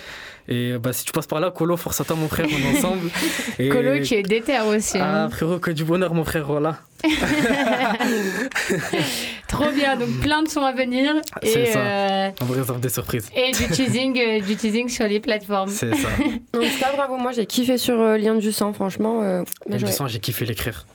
Et 0.48 0.74
bah, 0.80 0.94
si 0.94 1.06
tu 1.06 1.12
passes 1.12 1.28
par 1.28 1.40
là, 1.40 1.52
Colo, 1.52 1.78
force 1.78 2.02
à 2.02 2.06
toi, 2.06 2.16
mon 2.16 2.28
frère, 2.28 2.48
on 2.50 2.58
est 2.74 2.78
ensemble. 2.78 3.10
Et- 3.60 3.70
Colo 3.70 4.02
qui 4.02 4.16
est 4.16 4.24
déter 4.24 4.60
aussi. 4.62 4.98
Ah, 5.00 5.26
hein. 5.26 5.30
frérot, 5.30 5.60
que 5.60 5.70
du 5.72 5.84
bonheur, 5.86 6.14
mon 6.16 6.24
frère, 6.26 6.46
voilà. 6.46 6.80
Trop 9.48 9.70
bien, 9.72 9.96
donc 9.96 10.10
plein 10.22 10.44
de 10.44 10.48
sons 10.50 10.64
à 10.66 10.72
venir. 10.74 11.14
Et, 11.42 11.48
C'est 11.48 11.66
ça. 11.68 11.80
euh, 11.80 12.30
On 12.42 12.46
vous 12.46 12.54
réserve 12.54 12.80
des 12.80 12.90
surprises. 12.90 13.30
et 13.36 13.52
du 13.52 13.68
teasing, 13.68 14.18
euh, 14.20 14.42
du 14.42 14.56
teasing 14.56 14.90
sur 14.90 15.08
les 15.08 15.20
plateformes. 15.20 15.70
C'est 15.70 15.94
ça. 15.96 16.10
Tout 16.52 16.62
cas, 16.80 16.94
bravo, 16.96 17.18
moi 17.18 17.32
j'ai 17.32 17.46
kiffé 17.46 17.78
sur 17.78 18.00
euh, 18.00 18.18
Lien 18.18 18.36
du 18.36 18.52
sang, 18.52 18.74
franchement. 18.74 19.22
euh, 19.24 19.44
Et 19.72 19.78
du 19.78 19.88
sang, 19.92 20.08
j'ai 20.08 20.20
kiffé 20.20 20.46
l'écrire. 20.46 20.86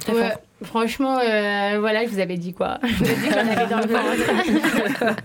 Très 0.00 0.12
Ouais, 0.12 0.28
fort. 0.30 0.38
Franchement, 0.62 1.18
euh, 1.18 1.76
voilà, 1.80 2.04
je 2.04 2.08
vous 2.10 2.18
avais 2.20 2.36
dit 2.36 2.52
quoi. 2.52 2.78
Je 2.82 2.94
vous 2.94 3.10
ai 3.10 3.14
dit 3.14 3.28
que 3.28 3.32
j'en 3.34 3.40
avais 3.40 3.66
dans 3.66 3.78
le 3.78 3.86
ventre. 5.06 5.16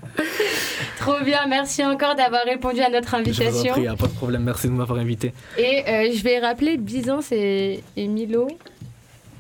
Trop 1.00 1.20
bien, 1.24 1.46
merci 1.48 1.84
encore 1.86 2.16
d'avoir 2.16 2.44
répondu 2.46 2.82
à 2.82 2.90
notre 2.90 3.10
Je 3.10 3.32
vous 3.32 3.42
en 3.42 3.46
invitation. 3.46 3.74
prie, 3.74 3.88
a 3.88 3.96
pas 3.96 4.08
de 4.08 4.14
problème. 4.14 4.44
Merci 4.44 4.68
de 4.68 4.74
m'avoir 4.74 5.00
invité. 5.00 5.34
Et 5.58 5.84
euh, 5.88 6.10
je 6.16 6.24
vais 6.24 6.40
rappeler 6.40 6.78
Byzance 6.78 7.32
et, 7.32 7.84
et 7.96 8.08
Milo. 8.08 8.48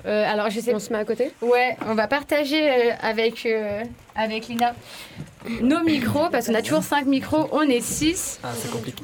Euh, 0.06 0.32
alors, 0.32 0.50
je 0.52 0.60
sais 0.60 0.74
On 0.76 0.80
se 0.80 0.94
met 0.94 1.00
à 1.00 1.06
côté? 1.06 1.32
Ouais, 1.42 1.76
on 1.88 1.96
va 1.96 2.08
partager 2.08 2.70
euh, 2.70 2.92
avec, 3.02 3.46
euh, 3.46 3.82
avec 4.16 4.48
Lina 4.48 4.74
nos 5.62 5.84
micros, 5.84 6.30
parce 6.32 6.48
qu'on 6.48 6.56
a 6.56 6.62
toujours 6.62 6.84
5 6.84 7.06
micros, 7.06 7.48
on 7.52 7.62
est 7.62 7.82
6. 7.82 8.40
Ah, 8.44 8.50
c'est 8.58 8.72
compliqué. 8.72 9.04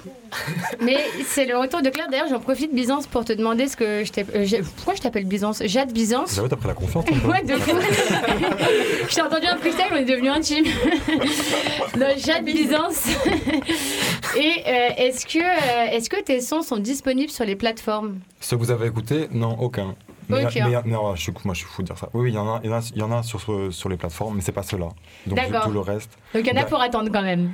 Mais 0.82 0.97
c'est 1.28 1.45
le 1.45 1.57
retour 1.57 1.82
de 1.82 1.89
Claire. 1.89 2.07
D'ailleurs, 2.09 2.28
j'en 2.30 2.39
profite, 2.39 2.74
Byzance, 2.74 3.07
pour 3.07 3.26
te 3.26 3.34
demander 3.34 3.68
ce 3.68 3.76
que 3.76 4.03
je 4.03 4.12
t'appelle. 4.12 4.47
euh, 4.53 4.62
pourquoi 4.78 4.95
je 4.95 5.01
t'appelle 5.01 5.26
Byzance? 5.26 5.62
Jade 5.66 5.91
Byzance? 5.91 6.36
J'avoue, 6.36 6.47
t'as 6.47 6.55
pris 6.55 6.68
la 6.68 6.74
confiance. 6.74 7.05
Ouais, 7.26 7.43
de 7.43 7.55
fou. 7.57 7.72
Je 9.09 9.16
t'ai 9.16 9.22
entendu 9.22 9.45
un 9.45 9.57
freestyle, 9.57 9.86
on 9.91 9.95
est 9.97 10.05
devenu 10.05 10.30
intime. 10.30 10.66
non, 11.97 12.07
Jade 12.18 12.45
Byzance. 12.45 13.07
Et 14.38 14.64
euh, 14.66 14.89
est-ce 14.97 15.26
que, 15.26 15.39
euh, 15.39 15.91
est-ce 15.91 16.09
que 16.09 16.22
tes 16.22 16.39
sons 16.39 16.62
sont 16.62 16.78
disponibles 16.78 17.32
sur 17.32 17.43
les 17.45 17.55
plateformes? 17.55 18.20
Ceux 18.39 18.55
que 18.57 18.62
vous 18.62 18.72
avez 18.72 18.88
écoutés, 18.88 19.28
non, 19.32 19.57
aucun. 19.59 19.95
Mais, 20.32 20.82
non, 20.86 21.15
je 21.15 21.21
suis, 21.21 21.34
moi 21.45 21.53
je 21.53 21.59
suis 21.59 21.67
fou 21.67 21.82
de 21.82 21.88
dire 21.88 21.97
ça. 21.97 22.09
Oui, 22.13 22.32
il 22.32 22.36
y 22.36 22.38
en 22.38 22.47
a, 22.55 22.59
il 22.63 22.69
y 22.69 22.73
en 22.73 22.77
a, 22.77 22.91
il 22.95 22.99
y 22.99 23.03
en 23.03 23.11
a 23.11 23.23
sur, 23.23 23.41
sur 23.73 23.89
les 23.89 23.97
plateformes, 23.97 24.36
mais 24.36 24.41
c'est 24.41 24.51
pas 24.51 24.63
ceux-là. 24.63 24.89
Donc 25.27 25.39
tout 25.63 25.71
le 25.71 25.79
reste. 25.79 26.11
Donc 26.34 26.43
il 26.45 26.47
y 26.47 26.51
en 26.51 26.57
a 26.57 26.63
Bah, 26.63 26.69
pour 26.69 26.82
attendre 26.82 27.09
quand 27.11 27.21
même. 27.23 27.51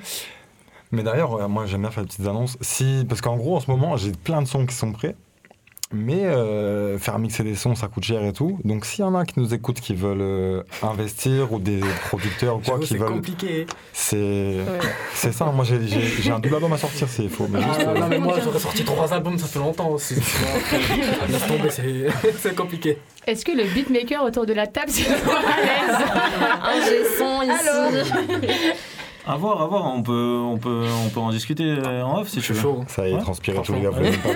Mais 0.91 1.03
d'ailleurs, 1.03 1.49
moi 1.49 1.65
j'aime 1.65 1.82
bien 1.82 1.91
faire 1.91 2.03
des 2.03 2.07
petites 2.07 2.25
annonces. 2.28 2.57
Si, 2.61 3.05
parce 3.09 3.19
qu'en 3.21 3.36
gros, 3.36 3.57
en 3.57 3.59
ce 3.59 3.69
moment, 3.69 3.97
j'ai 3.97 4.11
plein 4.11 4.41
de 4.41 4.47
sons 4.47 4.65
qui 4.65 4.73
sont 4.75 4.91
prêts. 4.91 5.15
Mais 5.94 6.26
euh, 6.26 6.98
faire 7.00 7.18
mixer 7.18 7.44
des 7.44 7.56
sons, 7.56 7.74
ça 7.74 7.88
coûte 7.88 8.04
cher 8.04 8.22
et 8.26 8.34
tout. 8.34 8.60
Donc 8.66 8.86
s'il 8.86 9.00
y 9.00 9.08
en 9.08 9.16
a 9.16 9.24
qui 9.24 9.40
nous 9.40 9.54
écoutent, 9.54 9.80
qui 9.80 9.96
veulent 9.96 10.18
euh, 10.20 10.64
investir, 10.84 11.54
ou 11.54 11.60
des 11.60 11.80
producteurs 12.10 12.58
ou 12.58 12.60
quoi, 12.60 12.78
qui 12.80 12.88
c'est 12.88 12.98
veulent. 12.98 13.08
compliqué. 13.14 13.66
C'est 13.94 14.58
c'est 15.14 15.32
ça, 15.32 15.46
moi 15.46 15.64
j'ai- 15.64 16.30
un 16.30 16.40
double 16.40 16.56
album 16.56 16.74
à 16.74 16.78
sortir, 16.78 17.08
c'est 17.08 17.30
faux. 17.30 17.48
Mais 17.50 17.62
juste, 17.62 17.74
Ah, 17.80 17.90
euh, 17.92 18.00
non, 18.00 18.08
mais 18.10 18.20
moi, 18.20 18.38
j'aurais 18.44 18.60
sorti 18.60 18.84
trois 18.84 19.14
albums, 19.14 19.38
ça 19.38 19.48
fait 19.48 19.60
longtemps 19.60 19.90
aussi. 19.92 20.16
c'est 21.70 22.08
c'est 22.42 22.56
compliqué. 22.56 22.98
Est-ce 23.26 23.46
que 23.46 23.52
le 23.54 23.64
beatmaker 23.74 24.24
autour 24.24 24.46
de 24.46 24.54
la 24.54 24.68
table, 24.68 24.90
c'est 24.92 25.08
à 25.08 25.16
l'aise? 25.62 25.98
Un 26.64 26.82
G-son 26.86 27.42
ici. 27.44 28.12
À 29.28 29.36
voir, 29.36 29.61
à 29.61 29.67
voir, 29.67 29.86
on 29.93 30.01
peut, 30.01 30.39
on 30.45 30.57
peut, 30.57 30.86
on 31.05 31.09
peut 31.09 31.19
en 31.19 31.32
discuter 31.32 31.65
euh, 31.65 32.03
en 32.03 32.21
off 32.21 32.30
si 32.30 32.39
tu 32.39 32.53
veux. 32.53 32.61
chaud. 32.61 32.84
ça 32.88 33.07
y 33.07 33.11
est, 33.11 33.15
Ouais. 33.15 33.21
transpirer 33.21 33.61
tous 33.61 33.73
les 33.73 33.82
gars, 33.82 33.89
vous 33.89 33.97
pas 33.99 34.03
bien. 34.03 34.13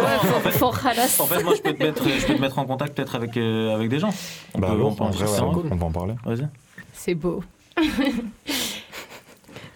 Ouais, 0.00 0.36
en, 0.36 0.40
fait, 0.40 0.50
fort 0.50 0.78
halas. 0.84 1.20
en 1.20 1.26
fait, 1.26 1.42
moi, 1.44 1.54
je 1.54 1.62
peux 1.62 1.72
te 1.74 1.82
mettre, 1.82 2.02
je 2.08 2.26
peux 2.26 2.34
te 2.34 2.40
mettre 2.40 2.58
en 2.58 2.64
contact 2.64 2.96
peut-être 2.96 3.14
avec, 3.14 3.36
euh, 3.36 3.74
avec 3.74 3.88
des 3.88 4.00
gens. 4.00 4.10
On 4.54 4.58
Bah, 4.58 4.66
peut, 4.68 4.72
alors, 4.74 4.88
on 4.88 4.94
peut 4.94 5.04
en 5.04 5.10
vrai, 5.10 5.24
ouais, 5.24 5.40
en 5.40 5.62
on 5.70 5.76
va 5.76 5.86
en 5.86 5.90
parler. 5.92 6.14
Vas-y. 6.24 6.48
C'est 6.92 7.14
beau. 7.14 7.42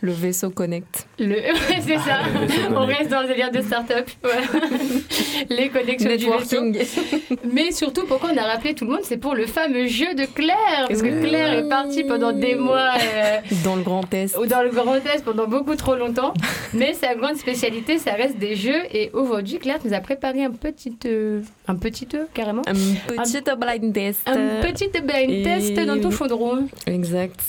Le 0.01 0.13
vaisseau 0.13 0.51
connecte. 0.51 1.07
Le... 1.19 1.29
ouais, 1.37 1.81
c'est 1.81 1.99
ça. 1.99 2.19
Le 2.69 2.77
On 2.77 2.85
reste 2.85 3.11
dans 3.11 3.23
le 3.23 3.29
délire 3.29 3.51
de 3.51 3.63
start-up. 3.63 4.09
Voilà. 4.23 4.41
Les 5.51 5.69
connexions 5.71 6.11
du 6.11 6.27
vaisseau. 6.27 6.61
Networking. 6.61 7.39
Mais 7.51 7.73
surtout, 7.73 8.05
pourquoi 8.07 8.31
on 8.35 8.37
a 8.37 8.43
rappelé 8.43 8.75
tout 8.75 8.85
le 8.85 8.91
monde 8.93 9.01
C'est 9.05 9.17
pour 9.17 9.35
le 9.35 9.47
fameux 9.47 9.87
jeu 9.87 10.15
de 10.15 10.25
Claire. 10.27 10.87
Parce 10.89 11.01
que 11.01 11.23
Claire 11.27 11.55
est 11.55 11.69
partie 11.69 12.05
pendant 12.05 12.33
des 12.33 12.55
mois 12.55 12.91
euh, 13.03 13.39
Dans 13.65 13.77
le 13.77 13.83
Grand 13.83 14.13
Est. 14.13 14.37
ou 14.37 14.47
dans 14.47 14.63
le 14.63 14.71
Grand 14.71 14.95
Est 14.97 15.25
pendant 15.25 15.47
beaucoup 15.47 15.75
trop 15.77 15.95
longtemps. 15.97 16.35
Mais 16.75 16.93
sa 16.93 17.15
grande 17.15 17.37
spécialité, 17.37 17.99
ça 17.99 18.13
reste 18.13 18.37
des 18.39 18.57
jeux. 18.57 18.83
Et 18.93 19.11
aujourd'hui, 19.15 19.59
Claire 19.59 19.79
nous 19.85 19.95
a 19.95 20.01
préparé 20.01 20.45
un 20.45 20.51
petit, 20.51 20.97
euh, 21.07 21.41
un 21.67 21.77
petit 21.77 22.09
œuf, 22.15 22.29
carrément. 22.35 22.63
Un 22.67 22.75
petit 22.75 23.41
blind 23.59 23.93
test. 23.95 24.21
Un 24.27 24.61
petit 24.61 24.89
blind 24.89 25.31
et- 25.31 25.43
test 25.43 25.75
dans 25.87 25.99
ton 26.01 26.11
chaudron. 26.11 26.67
Exact. 26.87 27.41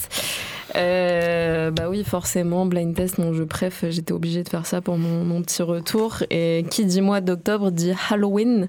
Euh, 0.75 1.71
bah 1.71 1.83
oui, 1.89 2.03
forcément, 2.03 2.65
blind 2.65 2.95
test, 2.95 3.17
mon 3.17 3.33
jeu 3.33 3.45
préf, 3.45 3.85
j'étais 3.89 4.11
obligée 4.11 4.43
de 4.43 4.49
faire 4.49 4.65
ça 4.65 4.81
pour 4.81 4.97
mon, 4.97 5.23
mon 5.23 5.41
petit 5.41 5.61
retour. 5.61 6.23
Et 6.29 6.65
qui 6.69 6.85
dit 6.85 7.01
mois 7.01 7.21
d'octobre 7.21 7.71
dit 7.71 7.93
Halloween, 8.09 8.67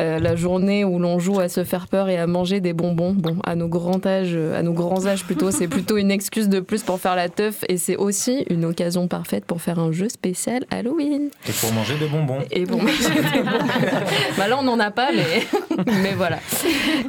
euh, 0.00 0.18
la 0.18 0.36
journée 0.36 0.84
où 0.84 0.98
l'on 0.98 1.18
joue 1.18 1.40
à 1.40 1.48
se 1.48 1.64
faire 1.64 1.86
peur 1.88 2.08
et 2.08 2.18
à 2.18 2.26
manger 2.26 2.60
des 2.60 2.72
bonbons. 2.72 3.12
Bon, 3.12 3.36
à 3.44 3.54
nos 3.54 3.68
grands 3.68 4.04
âges, 4.06 4.36
à 4.36 4.62
nos 4.62 4.72
grands 4.72 5.06
âges 5.06 5.24
plutôt, 5.24 5.50
c'est 5.50 5.68
plutôt 5.68 5.96
une 5.96 6.10
excuse 6.10 6.48
de 6.48 6.60
plus 6.60 6.82
pour 6.82 7.00
faire 7.00 7.16
la 7.16 7.28
teuf 7.28 7.64
et 7.68 7.76
c'est 7.76 7.96
aussi 7.96 8.44
une 8.50 8.64
occasion 8.64 9.08
parfaite 9.08 9.44
pour 9.44 9.60
faire 9.60 9.78
un 9.78 9.92
jeu 9.92 10.08
spécial 10.08 10.64
Halloween. 10.70 11.30
Et 11.48 11.52
pour 11.52 11.72
manger 11.72 11.94
des 11.98 12.06
bonbons. 12.06 12.38
Et 12.50 12.66
bon, 12.66 12.78
bah 14.38 14.48
là 14.48 14.58
on 14.58 14.62
n'en 14.62 14.78
a 14.78 14.90
pas, 14.90 15.10
mais, 15.12 15.84
mais 16.02 16.14
voilà. 16.14 16.38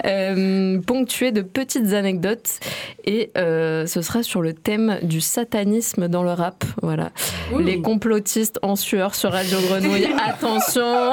Euh, 0.06 0.80
ponctué 0.82 1.32
de 1.32 1.42
petites 1.42 1.94
anecdotes 1.94 2.60
et 3.06 3.32
euh, 3.38 3.86
ce 3.86 4.02
sera 4.02 4.11
sur 4.22 4.42
le 4.42 4.54
thème 4.54 5.00
du 5.04 5.22
satanisme 5.22 6.08
dans 6.08 6.24
le 6.24 6.32
rap. 6.32 6.64
Voilà. 6.82 7.12
Les 7.58 7.82
complotistes 7.82 8.60
en 8.62 8.76
sueur 8.76 9.16
sur 9.16 9.32
Radio 9.32 9.58
Grenouille. 9.62 10.10
Attention 10.26 11.12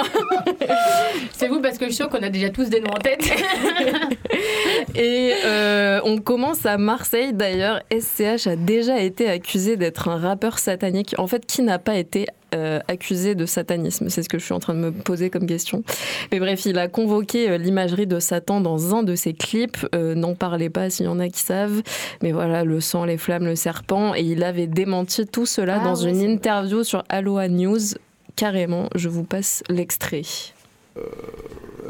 C'est 1.33 1.49
vous 1.49 1.61
parce 1.61 1.79
que 1.79 1.85
je 1.85 1.91
suis 1.91 1.97
sûre 1.97 2.09
qu'on 2.09 2.23
a 2.23 2.29
déjà 2.29 2.51
tous 2.51 2.69
des 2.69 2.81
noms 2.81 2.91
en 2.91 2.99
tête. 2.99 3.25
Et 4.97 5.33
euh, 5.45 6.01
on 6.05 6.19
commence 6.19 6.67
à 6.67 6.77
Marseille 6.77 7.33
d'ailleurs. 7.33 7.81
SCH 7.93 8.47
a 8.47 8.57
déjà 8.57 9.01
été 9.01 9.29
accusé 9.29 9.77
d'être 9.77 10.09
un 10.09 10.19
rappeur 10.19 10.59
satanique. 10.59 11.15
En 11.19 11.27
fait, 11.27 11.47
qui 11.47 11.63
n'a 11.63 11.79
pas 11.79 11.97
été 11.97 12.27
euh, 12.55 12.81
accusé 12.89 13.35
de 13.35 13.47
satanisme 13.47 14.09
C'est 14.09 14.23
ce 14.23 14.29
que 14.29 14.39
je 14.39 14.45
suis 14.45 14.55
en 14.55 14.61
train 14.61 14.75
de 14.75 14.79
me 14.79 14.91
poser 14.93 15.31
comme 15.31 15.47
question. 15.47 15.83
Mais 16.33 16.39
bref, 16.39 16.65
il 16.67 16.79
a 16.79 16.89
convoqué 16.89 17.51
euh, 17.51 17.59
l'imagerie 17.59 18.07
de 18.07 18.19
Satan 18.21 18.61
dans 18.61 18.95
un 18.95 19.03
de 19.03 19.15
ses 19.15 19.35
clips. 19.35 19.87
Euh, 19.95 20.15
N'en 20.15 20.35
parlez 20.35 20.71
pas 20.71 20.91
s'il 20.91 21.07
y 21.07 21.09
en 21.09 21.21
a 21.21 21.29
qui 21.29 21.41
savent. 21.41 21.83
Mais 22.23 22.33
voilà, 22.33 22.65
le 22.65 22.81
sang, 22.81 23.05
les 23.05 23.19
flammes, 23.19 23.45
le 23.45 23.57
serpent. 23.57 24.15
Et 24.15 24.23
il 24.23 24.43
avait 24.45 24.67
démenti 24.67 25.27
tout 25.27 25.47
cela 25.47 25.79
Ah 25.81 25.85
dans 25.85 25.95
une 25.95 26.21
interview 26.21 26.85
sur 26.85 27.05
Aloha 27.09 27.49
News. 27.49 27.81
Carrément, 28.37 28.89
je 28.95 29.09
vous 29.09 29.25
passe 29.25 29.63
l'extrait. 29.69 30.23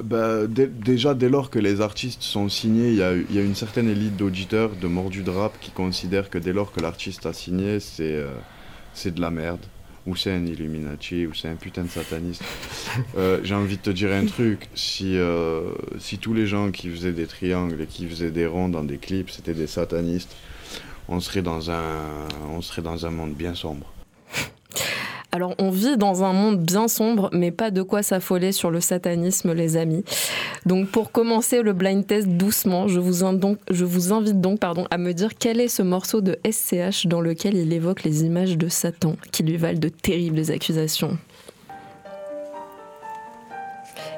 Bah, 0.02 0.46
déjà, 0.46 1.14
dès 1.14 1.28
lors 1.28 1.50
que 1.50 1.58
les 1.58 1.80
artistes 1.80 2.22
sont 2.22 2.48
signés, 2.48 2.88
il 2.88 2.96
y 2.96 3.02
a, 3.02 3.14
il 3.14 3.34
y 3.34 3.38
a 3.38 3.42
une 3.42 3.54
certaine 3.54 3.88
élite 3.88 4.16
d'auditeurs, 4.16 4.70
de 4.70 4.86
mordus 4.86 5.22
de 5.22 5.30
rap, 5.30 5.58
qui 5.60 5.70
considèrent 5.70 6.30
que 6.30 6.38
dès 6.38 6.52
lors 6.52 6.72
que 6.72 6.80
l'artiste 6.80 7.26
a 7.26 7.32
signé, 7.32 7.80
c'est 7.80 8.14
euh, 8.14 8.28
c'est 8.94 9.14
de 9.14 9.20
la 9.20 9.30
merde, 9.30 9.60
ou 10.08 10.16
c'est 10.16 10.32
un 10.32 10.46
Illuminati, 10.46 11.26
ou 11.26 11.34
c'est 11.34 11.48
un 11.48 11.54
putain 11.56 11.82
de 11.82 11.88
sataniste. 11.88 12.42
Euh, 13.16 13.40
J'ai 13.44 13.54
envie 13.54 13.76
de 13.76 13.82
te 13.82 13.90
dire 13.90 14.10
un 14.10 14.24
truc, 14.24 14.68
si, 14.74 15.18
euh, 15.18 15.70
si 15.98 16.16
tous 16.16 16.32
les 16.32 16.46
gens 16.46 16.70
qui 16.70 16.88
faisaient 16.88 17.12
des 17.12 17.26
triangles 17.26 17.82
et 17.82 17.86
qui 17.86 18.06
faisaient 18.08 18.30
des 18.30 18.46
ronds 18.46 18.70
dans 18.70 18.84
des 18.84 18.96
clips, 18.96 19.30
c'était 19.30 19.52
des 19.52 19.66
satanistes, 19.66 20.34
on 21.08 21.20
serait 21.20 21.42
dans 21.42 21.70
un 21.70 23.10
monde 23.10 23.34
bien 23.34 23.54
sombre. 23.54 23.92
Alors, 25.30 25.54
on 25.58 25.70
vit 25.70 25.98
dans 25.98 26.24
un 26.24 26.32
monde 26.32 26.58
bien 26.58 26.88
sombre, 26.88 27.28
mais 27.32 27.50
pas 27.50 27.70
de 27.70 27.82
quoi 27.82 28.02
s'affoler 28.02 28.50
sur 28.50 28.70
le 28.70 28.80
satanisme, 28.80 29.52
les 29.52 29.76
amis. 29.76 30.02
Donc, 30.64 30.88
pour 30.88 31.12
commencer 31.12 31.60
le 31.62 31.74
blind 31.74 32.06
test 32.06 32.28
doucement, 32.28 32.88
je 32.88 32.98
vous, 32.98 33.24
invite 33.24 34.40
donc 34.40 34.60
à 34.62 34.98
me 34.98 35.12
dire 35.12 35.32
quel 35.38 35.60
est 35.60 35.68
ce 35.68 35.82
morceau 35.82 36.22
de 36.22 36.38
SCH 36.50 37.06
dans 37.06 37.20
lequel 37.20 37.56
il 37.56 37.72
évoque 37.74 38.04
les 38.04 38.24
images 38.24 38.56
de 38.56 38.68
Satan 38.68 39.16
qui 39.30 39.42
lui 39.42 39.58
valent 39.58 39.78
de 39.78 39.90
terribles 39.90 40.50
accusations. 40.50 41.18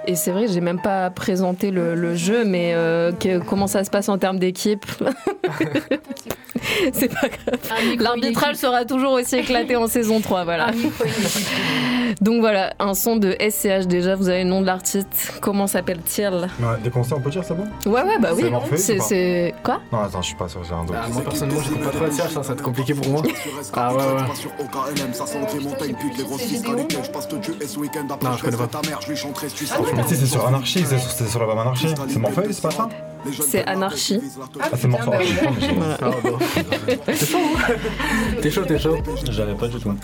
Et 0.06 0.16
c'est 0.16 0.30
vrai, 0.32 0.46
j'ai 0.48 0.60
même 0.60 0.80
pas 0.80 1.10
présenté 1.10 1.70
le, 1.70 1.94
le 1.94 2.14
jeu, 2.16 2.44
mais 2.44 2.72
euh, 2.74 3.12
que- 3.12 3.38
comment 3.38 3.66
ça 3.66 3.84
se 3.84 3.90
passe 3.90 4.08
en 4.08 4.18
termes 4.18 4.38
d'équipe 4.38 4.84
c'est 6.92 7.08
pas 7.08 7.28
grave. 7.28 7.78
L'arbitrage 7.98 8.56
sera 8.56 8.84
toujours 8.84 9.12
aussi 9.12 9.36
éclaté 9.36 9.76
en 9.76 9.86
saison 9.86 10.20
3, 10.20 10.44
voilà. 10.44 10.70
Donc 12.20 12.40
voilà, 12.40 12.74
un 12.78 12.94
son 12.94 13.16
de 13.16 13.34
SCH 13.40 13.86
déjà, 13.86 14.14
vous 14.16 14.28
avez 14.28 14.42
le 14.44 14.50
nom 14.50 14.60
de 14.60 14.66
l'artiste. 14.66 15.32
Comment 15.40 15.66
s'appelle-t-il? 15.66 16.28
Ouais, 16.60 16.90
qu'on 16.90 17.02
sait, 17.04 17.14
on 17.14 17.20
peut 17.20 17.30
dire, 17.30 17.42
c'est 17.44 17.54
bon? 17.54 17.66
Ouais, 17.86 18.02
ouais, 18.02 18.18
bah 18.20 18.30
oui. 18.34 18.42
C'est. 19.00 19.54
Quoi? 19.62 19.80
Non, 19.92 20.00
attends, 20.00 20.20
je 20.22 20.26
suis 20.26 20.34
pas 20.36 20.48
sûr, 20.48 20.62
j'ai 20.64 20.74
un 20.74 20.84
doute. 20.84 20.96
Ah, 20.98 21.06
moi 21.12 21.22
personnellement, 21.22 21.60
j'écoute 21.62 21.82
pas 21.82 21.90
trop 21.90 22.04
la 22.04 22.10
CH, 22.10 22.30
ça 22.32 22.40
va 22.40 22.52
être 22.54 22.62
compliqué 22.62 22.94
pour 22.94 23.08
moi. 23.08 23.22
Ah 23.74 23.94
ouais, 23.94 24.02
ouais. 24.02 24.22
Non, 28.22 28.36
je 28.36 28.42
connais 28.42 28.56
pas. 28.56 28.66
Mais 29.96 30.02
si, 30.06 30.16
c'est 30.16 30.26
sur 30.26 30.46
Anarchy, 30.46 30.84
c'est 30.86 30.98
sur, 30.98 31.28
sur 31.28 31.38
l'album 31.40 31.58
Anarchy. 31.58 31.88
C'est 32.08 32.18
Morphée, 32.18 32.42
c'est 32.52 32.62
pas 32.62 32.70
ça 32.70 32.88
C'est 33.46 33.64
Anarchy. 33.66 34.20
Ah, 34.60 34.68
c'est. 34.76 34.88
Ah. 34.92 35.98
Ah, 36.02 36.10
bon. 36.22 36.38
T'es 37.04 37.14
chaud, 37.16 37.38
hein 37.56 37.72
T'es 38.40 38.50
chaud, 38.50 38.64
t'es 38.64 38.78
chaud. 38.78 38.96
J'avais 39.30 39.54
pas 39.54 39.68
du 39.68 39.78
tout. 39.78 39.94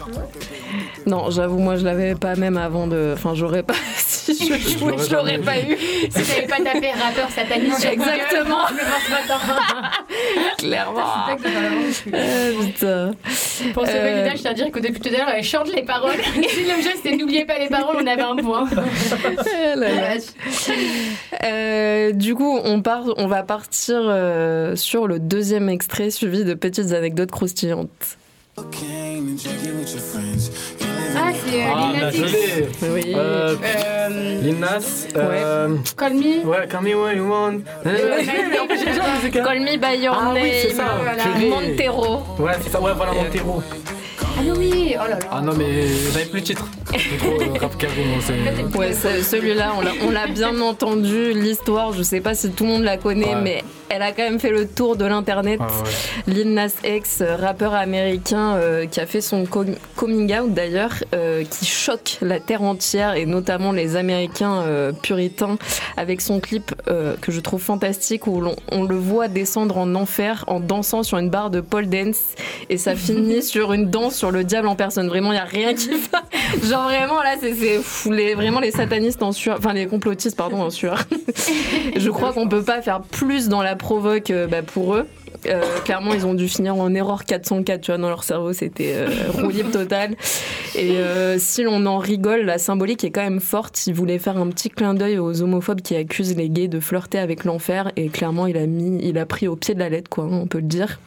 Non, 1.07 1.31
j'avoue, 1.31 1.59
moi 1.59 1.77
je 1.77 1.85
l'avais 1.85 2.15
pas 2.15 2.35
même 2.35 2.57
avant 2.57 2.87
de. 2.87 3.13
Enfin, 3.15 3.35
j'aurais 3.35 3.63
pas. 3.63 3.75
si 3.97 4.35
je 4.35 4.79
jouais, 4.79 4.97
je 4.99 5.15
l'aurais 5.15 5.39
pas 5.39 5.59
eu. 5.61 5.77
Si 5.77 6.09
t'avais 6.11 6.47
pas 6.47 6.57
tapé 6.57 6.91
rappeur 6.91 7.31
sataniste 7.31 7.85
Exactement. 7.85 8.67
Clairement. 10.59 11.01
C'est. 11.93 12.15
Euh, 12.15 12.53
putain. 12.61 13.11
Pour 13.73 13.87
sauver 13.87 13.99
Euh, 13.99 14.31
je 14.35 14.41
tiens 14.41 14.51
à 14.51 14.55
dire 14.55 14.71
que 14.71 14.79
depuis 14.79 15.01
tout 15.01 15.09
à 15.09 15.13
l'heure, 15.13 15.29
elle 15.35 15.45
chante 15.45 15.73
les 15.73 15.83
paroles. 15.83 16.17
Si 16.49 16.63
le 16.63 16.83
jeu 16.83 16.91
c'était 16.97 17.17
n'oubliez 17.17 17.45
pas 17.45 17.59
les 17.59 17.69
paroles, 17.69 17.97
on 18.01 18.07
avait 18.07 18.23
un 18.23 18.37
point. 18.37 18.69
Là 19.77 19.89
là. 19.91 20.17
Euh, 21.45 22.13
du 22.13 22.35
coup, 22.35 22.59
on, 22.65 22.83
part, 22.83 23.05
on 23.17 23.27
va 23.27 23.43
partir 23.43 23.97
euh, 24.01 24.77
sur 24.77 25.07
le 25.07 25.19
deuxième 25.19 25.69
extrait 25.69 26.11
suivi 26.11 26.45
de 26.45 26.55
petites 26.55 26.93
anecdotes 26.93 27.31
croustillantes. 27.31 28.19
Ah, 31.17 31.33
c'est 31.45 31.63
euh, 31.63 31.67
Ah, 31.75 32.11
Lil. 32.11 32.69
Oui. 32.93 33.13
Euh, 33.17 33.57
Euh, 33.65 34.41
Lil 34.43 34.59
Nas. 34.59 35.07
euh, 35.17 35.77
Call 35.97 36.15
me. 36.15 36.45
Ouais, 36.47 36.67
Call 36.69 36.83
Me 36.83 36.95
When 36.95 37.17
You 37.19 37.29
Want. 37.31 37.59
Call 39.33 39.61
me 39.61 39.77
by 39.79 40.03
your 40.03 40.15
Ah 40.19 40.33
name. 40.35 40.43
oui, 40.43 40.51
c'est 40.63 40.75
ça. 40.75 40.85
voilà. 41.03 41.23
purée. 41.23 41.49
Montero. 41.49 42.23
Ouais, 42.39 42.53
c'est 42.63 42.71
ça, 42.71 42.81
ouais, 42.81 42.93
voilà, 42.97 43.13
Montero. 43.13 43.63
Ah 44.39 44.43
oui, 44.57 44.95
oh 44.95 45.03
là 45.09 45.19
là. 45.19 45.19
Ah 45.31 45.41
non, 45.41 45.53
mais 45.57 45.87
j'avais 46.13 46.27
plus 46.27 46.41
le 46.41 46.45
titre. 46.45 46.67
C'est 46.93 47.19
trop 47.19 47.41
euh, 47.41 47.59
rap 47.59 47.77
carré, 47.79 48.05
moi, 48.05 48.19
c'est. 48.21 48.79
Ouais, 48.79 48.93
celui-là, 49.23 49.73
on 49.77 49.81
l'a- 49.81 49.93
on 50.07 50.11
l'a 50.11 50.27
bien 50.27 50.61
entendu. 50.61 51.33
L'histoire, 51.33 51.93
je 51.93 52.03
sais 52.03 52.21
pas 52.21 52.35
si 52.35 52.51
tout 52.51 52.65
le 52.65 52.71
monde 52.71 52.83
la 52.83 52.97
connaît, 52.99 53.35
Ouais. 53.35 53.41
mais 53.43 53.65
elle 53.89 54.03
a 54.03 54.13
quand 54.13 54.23
même 54.23 54.39
fait 54.39 54.51
le 54.51 54.67
tour 54.69 54.97
de 54.97 55.05
l'internet. 55.05 55.59
Ah 55.63 55.67
ouais. 56.27 56.33
Lil 56.35 56.53
Nas 56.55 56.69
X, 56.85 57.23
rappeur 57.41 57.75
américain 57.75 58.55
euh, 58.57 58.87
qui 58.87 59.01
a 59.01 59.07
fait 59.07 59.21
son 59.21 59.47
com- 59.47 59.75
coming 59.97 60.33
out 60.39 60.53
d'ailleurs, 60.53 60.93
euh, 61.15 61.43
qui 61.45 61.65
choque 61.67 62.19
la 62.21 62.39
terre 62.41 62.63
entière 62.63 63.15
et 63.15 63.27
notamment 63.27 63.73
les 63.73 63.97
Américains 63.97 64.63
euh, 64.63 64.93
puritains 64.93 65.57
avec 65.97 66.21
son 66.21 66.41
clip 66.41 66.75
euh, 66.89 67.15
que 67.21 67.33
je 67.33 67.41
trouve 67.41 67.63
fantastique 67.63 68.27
où 68.27 68.41
l'on- 68.41 68.57
on 68.71 68.85
le 68.85 68.97
voit 68.97 69.29
descendre 69.29 69.79
en 69.79 69.95
enfer 69.95 70.45
en 70.47 70.61
dansant 70.61 71.03
sur 71.03 71.19
une 71.19 71.31
barre 71.31 71.51
de 71.51 71.61
pole 71.61 71.89
dance 71.89 72.19
et 72.71 72.77
ça 72.79 72.95
finit 72.97 73.43
sur 73.43 73.73
une 73.73 73.89
danse 73.91 74.17
sur 74.17 74.26
le 74.31 74.45
diable 74.45 74.69
en 74.69 74.77
personne. 74.77 75.09
Vraiment, 75.09 75.33
il 75.33 75.37
y 75.37 75.39
a 75.39 75.45
rien 75.45 75.75
qui 75.75 75.91
va. 75.91 76.23
Genre 76.63 76.85
vraiment 76.85 77.23
là, 77.23 77.37
c'est 77.41 77.55
les, 78.11 78.35
vraiment 78.35 78.61
les 78.61 78.71
satanistes 78.71 79.23
en 79.23 79.33
sueur, 79.33 79.59
enfin 79.59 79.73
les 79.73 79.87
complotistes 79.87 80.37
pardon 80.37 80.63
en 80.63 80.71
sueur. 80.71 81.05
je 81.97 82.11
crois 82.11 82.33
qu'on 82.33 82.49
peut 82.49 82.63
pas 82.63 82.83
faire 82.83 83.01
plus 83.01 83.49
dans 83.49 83.63
la 83.63 83.77
provoque 83.77 84.31
euh, 84.31 84.47
bah, 84.47 84.63
pour 84.63 84.95
eux. 84.95 85.07
Euh, 85.47 85.63
clairement, 85.85 86.15
ils 86.15 86.27
ont 86.27 86.35
dû 86.35 86.49
finir 86.49 86.77
en 86.77 86.93
erreur 86.95 87.25
404, 87.25 87.81
tu 87.81 87.91
vois, 87.91 87.99
dans 87.99 88.09
leur 88.09 88.25
cerveau, 88.25 88.53
c'était 88.53 88.95
euh, 88.95 89.09
roue 89.35 89.51
libre 89.51 89.71
total. 89.71 90.17
Et 90.75 90.93
euh, 90.99 91.37
si 91.39 91.63
l'on 91.63 91.87
en 91.87 91.99
rigole, 91.99 92.43
la 92.43 92.59
symbolique 92.59 93.05
est 93.05 93.11
quand 93.11 93.23
même 93.23 93.41
forte. 93.41 93.87
Il 93.87 93.95
voulait 93.95 94.19
faire 94.19 94.37
un 94.39 94.49
petit 94.49 94.71
clin 94.71 94.95
d'œil 94.95 95.19
aux 95.19 95.43
homophobes 95.43 95.83
qui 95.83 95.95
accusent 95.97 96.37
les 96.37 96.49
gays 96.49 96.69
de 96.69 96.81
flirter 96.81 97.19
avec 97.19 97.45
l'enfer, 97.45 97.93
et 97.97 98.09
clairement, 98.09 98.47
il 98.47 98.57
a 98.57 98.67
mis, 98.67 98.99
il 99.03 99.19
a 99.19 99.27
pris 99.27 99.49
au 99.49 99.57
pied 99.57 99.75
de 99.75 99.81
la 99.81 99.89
lettre, 99.89 100.11
quoi, 100.11 100.25
hein, 100.25 100.41
on 100.43 100.47
peut 100.47 100.59
le 100.59 100.65
dire. 100.65 100.99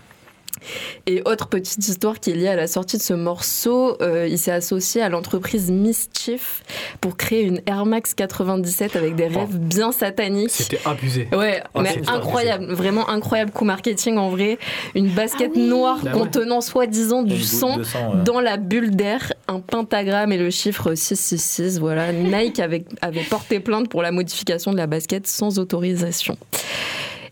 Et 1.08 1.22
autre 1.26 1.48
petite 1.48 1.88
histoire 1.88 2.20
qui 2.20 2.32
est 2.32 2.36
liée 2.36 2.48
à 2.48 2.56
la 2.56 2.68
sortie 2.68 2.98
de 2.98 3.02
ce 3.02 3.14
morceau, 3.14 3.98
euh, 4.02 4.28
il 4.30 4.38
s'est 4.38 4.52
associé 4.52 5.02
à 5.02 5.10
l'entreprise 5.10 5.72
Mischief 5.72 6.64
pour 7.02 7.18
créer 7.18 7.42
une 7.42 7.62
Air 7.66 7.86
Max 7.86 8.14
97 8.14 8.96
avec 8.96 9.16
des 9.16 9.28
rêves 9.28 9.58
bien 9.58 9.92
sataniques. 9.92 10.52
C'était 10.52 10.80
abusé. 10.86 11.28
Ouais, 11.32 11.62
Ah, 11.74 11.82
mais 11.82 11.98
incroyable, 12.08 12.72
vraiment 12.74 13.10
incroyable 13.10 13.52
coup 13.52 13.66
marketing 13.66 14.18
en 14.18 14.30
vrai. 14.30 14.58
Une 14.96 15.08
basket 15.10 15.56
noire 15.56 16.00
Bah 16.04 16.12
ouais. 16.14 16.20
contenant 16.20 16.62
soi-disant 16.62 17.24
du 17.24 17.42
sang 17.42 17.78
de 17.78 17.84
sang, 17.84 18.14
ouais. 18.16 18.24
dans 18.24 18.40
la 18.42 18.58
bulle 18.58 18.96
d'air, 18.96 19.34
un 19.48 19.60
pentagramme 19.60 20.32
et 20.32 20.38
le 20.38 20.50
chiffre 20.50 20.94
666. 20.96 21.80
Voilà, 21.80 22.12
Nike 22.12 22.60
avait, 22.60 22.86
avait 23.02 23.24
porté 23.24 23.60
plainte 23.60 23.90
pour 23.90 24.02
la 24.02 24.12
modification 24.12 24.72
de 24.72 24.78
la 24.78 24.88
basket 24.88 25.28
sans 25.28 25.60
autorisation. 25.60 26.38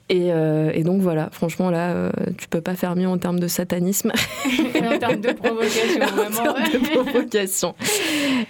Et, 0.10 0.32
euh, 0.32 0.72
et 0.74 0.84
donc 0.84 1.02
voilà, 1.02 1.28
franchement 1.34 1.70
là, 1.70 1.90
euh, 1.92 2.12
tu 2.38 2.48
peux 2.48 2.62
pas 2.62 2.76
faire 2.76 2.96
mieux 2.96 3.08
en 3.10 3.18
termes 3.18 3.40
de 3.40 3.48
satanisme. 3.48 4.12
En 4.78 4.98
termes 5.00 5.20
de 5.22 5.34
provocation, 5.34 6.02
en 6.02 6.16
vraiment. 6.16 6.54
termes 6.54 6.72
de 6.72 6.90
provocation. 6.90 7.76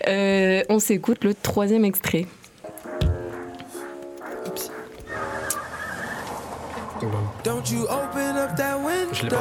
Euh, 0.07 0.61
on 0.69 0.79
s'écoute 0.79 1.23
le 1.23 1.33
troisième 1.33 1.83
extrait. 1.83 2.25
Je 9.13 9.23
l'ai 9.23 9.29
pas. 9.29 9.37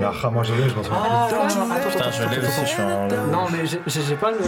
Mais 0.00 0.06
ah, 0.06 0.30
moi 0.30 0.42
je 0.42 0.54
l'ai, 0.54 0.68
je 0.68 0.74
m'en 0.74 0.82
souviens 0.82 1.00
Ah, 1.02 1.26
attends, 1.26 1.46
Putain, 1.90 2.10
je 2.10 2.22
l'ai 2.34 2.46
aussi, 2.46 2.60
je 2.62 2.66
suis 2.66 2.82
en- 2.82 3.06
Non, 3.30 3.46
mais 3.50 3.66
j'ai 3.66 4.16
pas 4.16 4.30
le. 4.30 4.38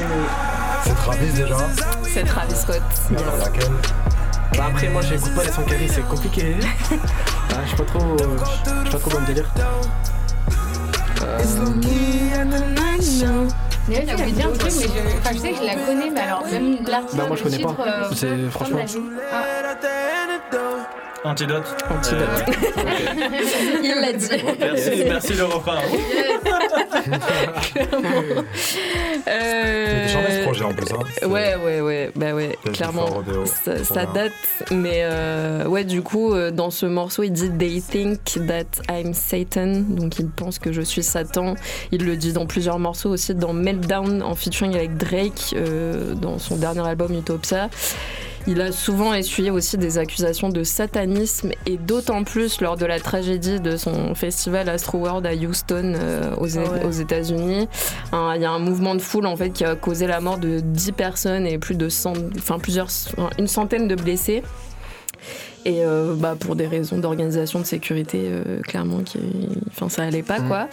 C'est 0.85 0.95
Travis 0.95 1.33
déjà. 1.33 1.57
C'est 2.05 2.25
Travis 2.25 2.55
Scott. 2.57 2.83
Mais 3.11 3.19
alors 3.23 3.37
laquelle? 3.39 3.73
Bah 4.57 4.67
après, 4.69 4.89
moi 4.89 5.03
j'écoute 5.03 5.35
pas 5.35 5.45
les 5.45 5.51
sons 5.53 5.63
carrés, 5.63 5.89
c'est 5.89 6.07
compliqué. 6.09 6.57
Ah, 7.55 7.57
je 7.65 7.69
suis 7.69 7.77
pas 7.77 7.85
trop. 7.85 7.99
euh, 8.01 8.17
Je 8.85 8.89
suis 8.89 8.93
pas 8.93 8.99
trop 8.99 9.11
dans 9.11 9.21
le 9.21 9.27
délire. 9.27 9.45
Euh, 11.23 11.39
là, 13.89 14.01
t'as 14.07 14.15
oublié 14.15 14.43
un 14.45 14.53
truc, 14.53 14.73
mais 14.79 14.87
je, 14.87 15.19
enfin, 15.19 15.31
je 15.35 15.39
sais 15.39 15.51
que 15.51 15.57
je 15.59 15.63
la 15.67 15.75
connais, 15.75 16.11
mais 16.11 16.21
alors 16.21 16.45
même 16.51 16.79
l'artiste. 16.89 17.17
Bah, 17.17 17.25
moi, 17.29 17.37
je 17.37 17.43
connais 17.43 17.59
pas. 17.59 17.77
euh, 17.87 18.05
C'est- 18.15 18.51
franchement. 18.51 18.79
Ah. 19.31 19.45
Antidote. 21.25 21.77
Antidote. 21.91 22.29
Il 23.83 23.95
l'a 24.01 24.13
dit. 24.13 24.29
Merci, 24.59 25.05
merci 25.07 25.35
le 25.35 25.45
refrain. 25.45 25.79
Euh, 29.29 30.09
charmé 30.09 30.31
ce 30.31 30.43
projet 30.43 30.65
en 30.65 30.73
plus. 30.73 30.87
Hein. 30.93 31.29
Ouais, 31.29 31.55
ouais, 31.65 31.81
ouais, 31.81 32.11
bah 32.17 32.35
ouais, 32.35 32.57
clairement. 32.73 33.23
Ça, 33.85 34.07
date, 34.07 34.33
mais 34.71 35.01
euh, 35.03 35.67
ouais, 35.67 35.85
du 35.85 36.03
coup, 36.03 36.33
euh, 36.33 36.51
dans 36.51 36.71
ce 36.71 36.87
morceau, 36.87 37.23
il 37.23 37.33
dit 37.33 37.51
They 37.51 37.81
think 37.81 38.21
that 38.47 38.83
I'm 38.91 39.15
Satan, 39.15 39.83
donc 39.89 40.19
il 40.19 40.29
pense 40.29 40.59
que 40.59 40.73
je 40.73 40.83
suis 40.83 41.03
Satan. 41.03 41.55
Il 41.93 42.05
le 42.05 42.17
dit 42.17 42.33
dans 42.33 42.47
plusieurs 42.47 42.79
morceaux 42.79 43.11
aussi, 43.11 43.35
dans 43.35 43.53
Meltdown 43.53 44.23
en 44.23 44.35
featuring 44.35 44.75
avec 44.75 44.97
Drake, 44.97 45.55
euh, 45.55 46.15
dans 46.15 46.39
son 46.39 46.57
dernier 46.57 46.87
album 46.87 47.13
Utopia. 47.15 47.71
Il 48.49 48.61
a 48.61 48.73
souvent 48.73 49.15
essuyé 49.15 49.51
aussi 49.51 49.79
des 49.79 49.99
accusations 49.99 50.49
de 50.49 50.65
satanisme 50.65 51.51
et 51.67 51.77
d'autant 51.77 52.25
plus 52.25 52.61
lors 52.61 52.77
de 52.77 52.85
la 52.87 52.99
tragédie 52.99 53.61
de 53.61 53.77
son 53.77 54.15
festival 54.17 54.69
Astro 54.69 54.99
World 54.99 55.25
à 55.27 55.33
Houston 55.35 55.93
euh, 55.97 56.35
aux, 56.39 56.59
Ah 56.59 56.63
ouais. 56.63 56.85
aux 56.85 56.91
États-Unis. 56.91 57.69
Un- 58.13 58.35
Il 58.35 58.43
y 58.43 58.45
a 58.45 58.51
un 58.51 58.59
mouvement 58.59 58.95
de 58.97 59.01
foule 59.01 59.27
en 59.27 59.37
fait 59.37 59.51
qui 59.51 59.65
a 59.65 59.77
causé 59.77 60.07
la 60.09 60.21
mort 60.21 60.39
de 60.39 60.59
10 60.61 60.93
personnes 60.93 61.47
et 61.47 61.59
plus 61.59 61.77
de 61.77 61.89
100, 61.89 62.15
enfin 62.37 62.59
plusieurs, 62.59 62.89
enfin, 63.17 63.31
une 63.39 63.47
centaine 63.47 63.87
de 63.87 63.95
blessés. 63.95 64.43
Et 65.65 65.85
euh, 65.85 66.15
bah, 66.17 66.35
pour 66.39 66.57
des 66.57 66.67
raisons 66.67 66.99
d'organisation 66.99 67.61
de 67.61 67.65
sécurité, 67.65 68.21
euh, 68.25 68.61
clairement, 68.63 69.01
qui, 69.01 69.19
enfin, 69.71 69.89
ça 69.89 70.03
allait 70.03 70.23
pas, 70.23 70.41
Mm. 70.41 70.49
quoi. 70.49 70.69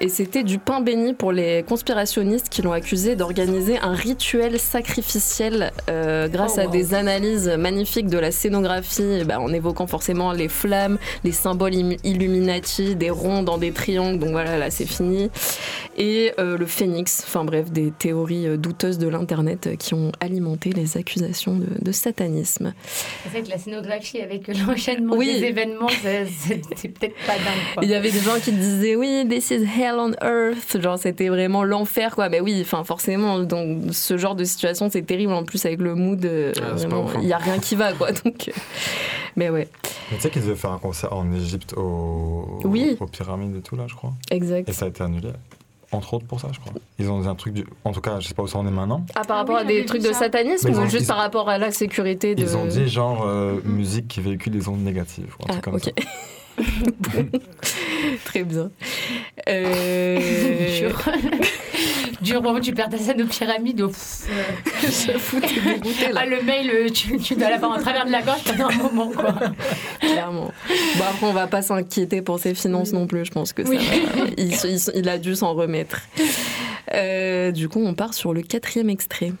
Et 0.00 0.08
c'était 0.08 0.44
du 0.44 0.58
pain 0.58 0.80
béni 0.80 1.12
pour 1.14 1.32
les 1.32 1.64
conspirationnistes 1.64 2.48
qui 2.48 2.62
l'ont 2.62 2.72
accusé 2.72 3.16
d'organiser 3.16 3.78
un 3.78 3.94
rituel 3.94 4.58
sacrificiel 4.60 5.72
euh, 5.90 6.28
grâce 6.28 6.54
Oh, 6.58 6.60
à 6.60 6.66
des 6.66 6.94
analyses 6.94 7.48
magnifiques 7.48 8.08
de 8.08 8.18
la 8.18 8.30
scénographie, 8.30 9.24
ben, 9.24 9.38
en 9.38 9.52
évoquant 9.52 9.86
forcément 9.86 10.32
les 10.32 10.48
flammes, 10.48 10.98
les 11.24 11.32
symboles 11.32 11.74
Illuminati, 12.04 12.94
des 12.94 13.10
ronds 13.10 13.42
dans 13.42 13.58
des 13.58 13.72
triangles, 13.72 14.18
donc 14.18 14.30
voilà, 14.30 14.58
là 14.58 14.70
c'est 14.70 14.84
fini. 14.86 15.30
Et 15.96 16.32
euh, 16.38 16.56
le 16.58 16.66
phénix, 16.66 17.22
enfin 17.26 17.44
bref, 17.44 17.70
des 17.70 17.90
théories 17.90 18.58
douteuses 18.58 18.98
de 18.98 19.08
l'Internet 19.08 19.70
qui 19.78 19.94
ont 19.94 20.12
alimenté 20.20 20.70
les 20.72 20.96
accusations 20.96 21.56
de, 21.56 21.66
de 21.80 21.92
satanisme. 21.92 22.72
C'est 23.22 23.30
vrai 23.30 23.42
que 23.42 23.48
la 23.50 23.58
scénographie 23.58 24.11
avec 24.20 24.48
l'enchaînement 24.66 25.16
Oui. 25.16 25.26
des 25.40 25.46
événements. 25.46 25.88
c'est 26.76 26.88
peut-être 26.88 27.14
pas 27.26 27.34
dingue. 27.34 27.74
Quoi. 27.74 27.84
Il 27.84 27.88
y 27.90 27.94
avait 27.94 28.10
des 28.10 28.20
gens 28.20 28.38
qui 28.42 28.52
disaient 28.52 28.96
oui, 28.96 29.24
this 29.28 29.50
is 29.50 29.64
hell 29.64 29.96
on 29.98 30.12
earth, 30.22 30.80
genre 30.80 30.98
c'était 30.98 31.28
vraiment 31.28 31.64
l'enfer 31.64 32.14
quoi. 32.14 32.28
Mais 32.28 32.40
oui, 32.40 32.58
enfin 32.62 32.84
forcément, 32.84 33.40
donc 33.40 33.78
ce 33.92 34.16
genre 34.18 34.34
de 34.34 34.44
situation 34.44 34.88
c'est 34.90 35.02
terrible 35.02 35.32
en 35.32 35.44
plus 35.44 35.64
avec 35.64 35.80
le 35.80 35.94
mood, 35.94 36.24
euh, 36.24 36.52
Ah, 36.62 36.74
vraiment, 36.74 37.06
hein. 37.08 37.20
il 37.22 37.28
y 37.28 37.32
a 37.32 37.38
rien 37.38 37.58
qui 37.58 37.74
va 37.74 37.92
quoi. 37.92 38.10
Donc, 38.24 38.48
euh, 38.48 38.52
mais 39.36 39.48
ouais, 39.48 39.68
Mais 40.10 40.16
tu 40.18 40.22
sais 40.22 40.30
qu'ils 40.30 40.42
devaient 40.42 40.54
faire 40.56 40.72
un 40.72 40.78
concert 40.78 41.12
en 41.12 41.32
Égypte 41.32 41.72
au... 41.76 42.60
Oui. 42.64 42.96
aux 43.00 43.06
pyramides 43.06 43.56
et 43.56 43.62
tout 43.62 43.76
là, 43.76 43.84
je 43.88 43.94
crois. 43.94 44.12
exact. 44.30 44.68
Et 44.68 44.72
ça 44.72 44.84
a 44.84 44.88
été 44.88 45.02
annulé. 45.02 45.30
Entre 45.92 46.14
autres 46.14 46.26
pour 46.26 46.40
ça, 46.40 46.48
je 46.52 46.58
crois. 46.58 46.72
Ils 46.98 47.10
ont 47.10 47.20
dit 47.20 47.28
un 47.28 47.34
truc 47.34 47.52
du. 47.54 47.64
En 47.84 47.92
tout 47.92 48.00
cas, 48.00 48.18
je 48.18 48.26
sais 48.28 48.34
pas 48.34 48.42
où 48.42 48.48
ça 48.48 48.58
en 48.58 48.66
est 48.66 48.70
maintenant. 48.70 49.04
Ah, 49.14 49.22
par 49.22 49.36
Ah 49.36 49.40
rapport 49.40 49.56
oui, 49.56 49.60
à 49.60 49.64
des 49.64 49.84
trucs 49.84 50.02
de 50.02 50.12
satanisme 50.12 50.70
ou 50.70 50.78
ont- 50.78 50.88
juste 50.88 51.04
ils- 51.04 51.06
par 51.06 51.18
rapport 51.18 51.48
à 51.50 51.58
la 51.58 51.70
sécurité 51.70 52.34
de. 52.34 52.40
Ils 52.42 52.56
ont 52.56 52.64
dit 52.66 52.88
genre 52.88 53.24
euh, 53.26 53.60
musique 53.64 54.08
qui 54.08 54.20
véhicule 54.20 54.52
des 54.54 54.68
ondes 54.68 54.80
négatives. 54.82 55.34
ou 55.38 55.44
Un 55.44 55.46
Ah, 55.48 55.52
truc 55.52 55.64
comme 55.64 55.74
ok. 55.74 55.82
ça. 55.84 55.90
Très 58.24 58.44
bien. 58.44 58.70
Euh... 59.48 60.20
Dur. 62.22 62.34
Dur 62.34 62.42
moment 62.42 62.58
où 62.58 62.60
tu 62.60 62.72
perds 62.72 62.88
ta 62.88 62.98
scène 62.98 63.20
aux 63.22 63.26
pyramides. 63.26 63.80
oh, 63.82 63.88
pff, 63.88 64.26
euh, 64.30 66.12
là. 66.12 66.20
Ah, 66.22 66.26
le 66.26 66.42
mail, 66.42 66.70
euh, 66.70 66.88
tu, 66.90 67.18
tu 67.18 67.34
dois 67.34 67.50
l'avoir 67.50 67.72
en 67.72 67.78
travers 67.80 68.06
de 68.06 68.10
la 68.12 68.22
gorge 68.22 68.42
pendant 68.44 68.68
un 68.68 68.76
moment. 68.76 69.08
Quoi. 69.10 69.34
Clairement. 70.00 70.52
Bon, 70.96 71.04
après, 71.08 71.26
on 71.26 71.32
va 71.32 71.46
pas 71.46 71.62
s'inquiéter 71.62 72.22
pour 72.22 72.38
ses 72.38 72.54
finances 72.54 72.92
non 72.92 73.06
plus. 73.06 73.24
Je 73.24 73.30
pense 73.30 73.52
que 73.52 73.64
ça 73.64 73.70
Oui. 73.70 73.78
va. 73.78 74.24
Il, 74.38 74.54
se- 74.54 74.66
il 74.68 74.80
se- 74.80 74.90
il 74.94 75.08
a 75.08 75.18
dû 75.18 75.34
s'en 75.36 75.54
remettre. 75.54 76.00
Euh, 76.94 77.50
du 77.52 77.68
coup, 77.68 77.80
on 77.84 77.94
part 77.94 78.14
sur 78.14 78.32
le 78.34 78.42
quatrième 78.42 78.90
extrait. 78.90 79.32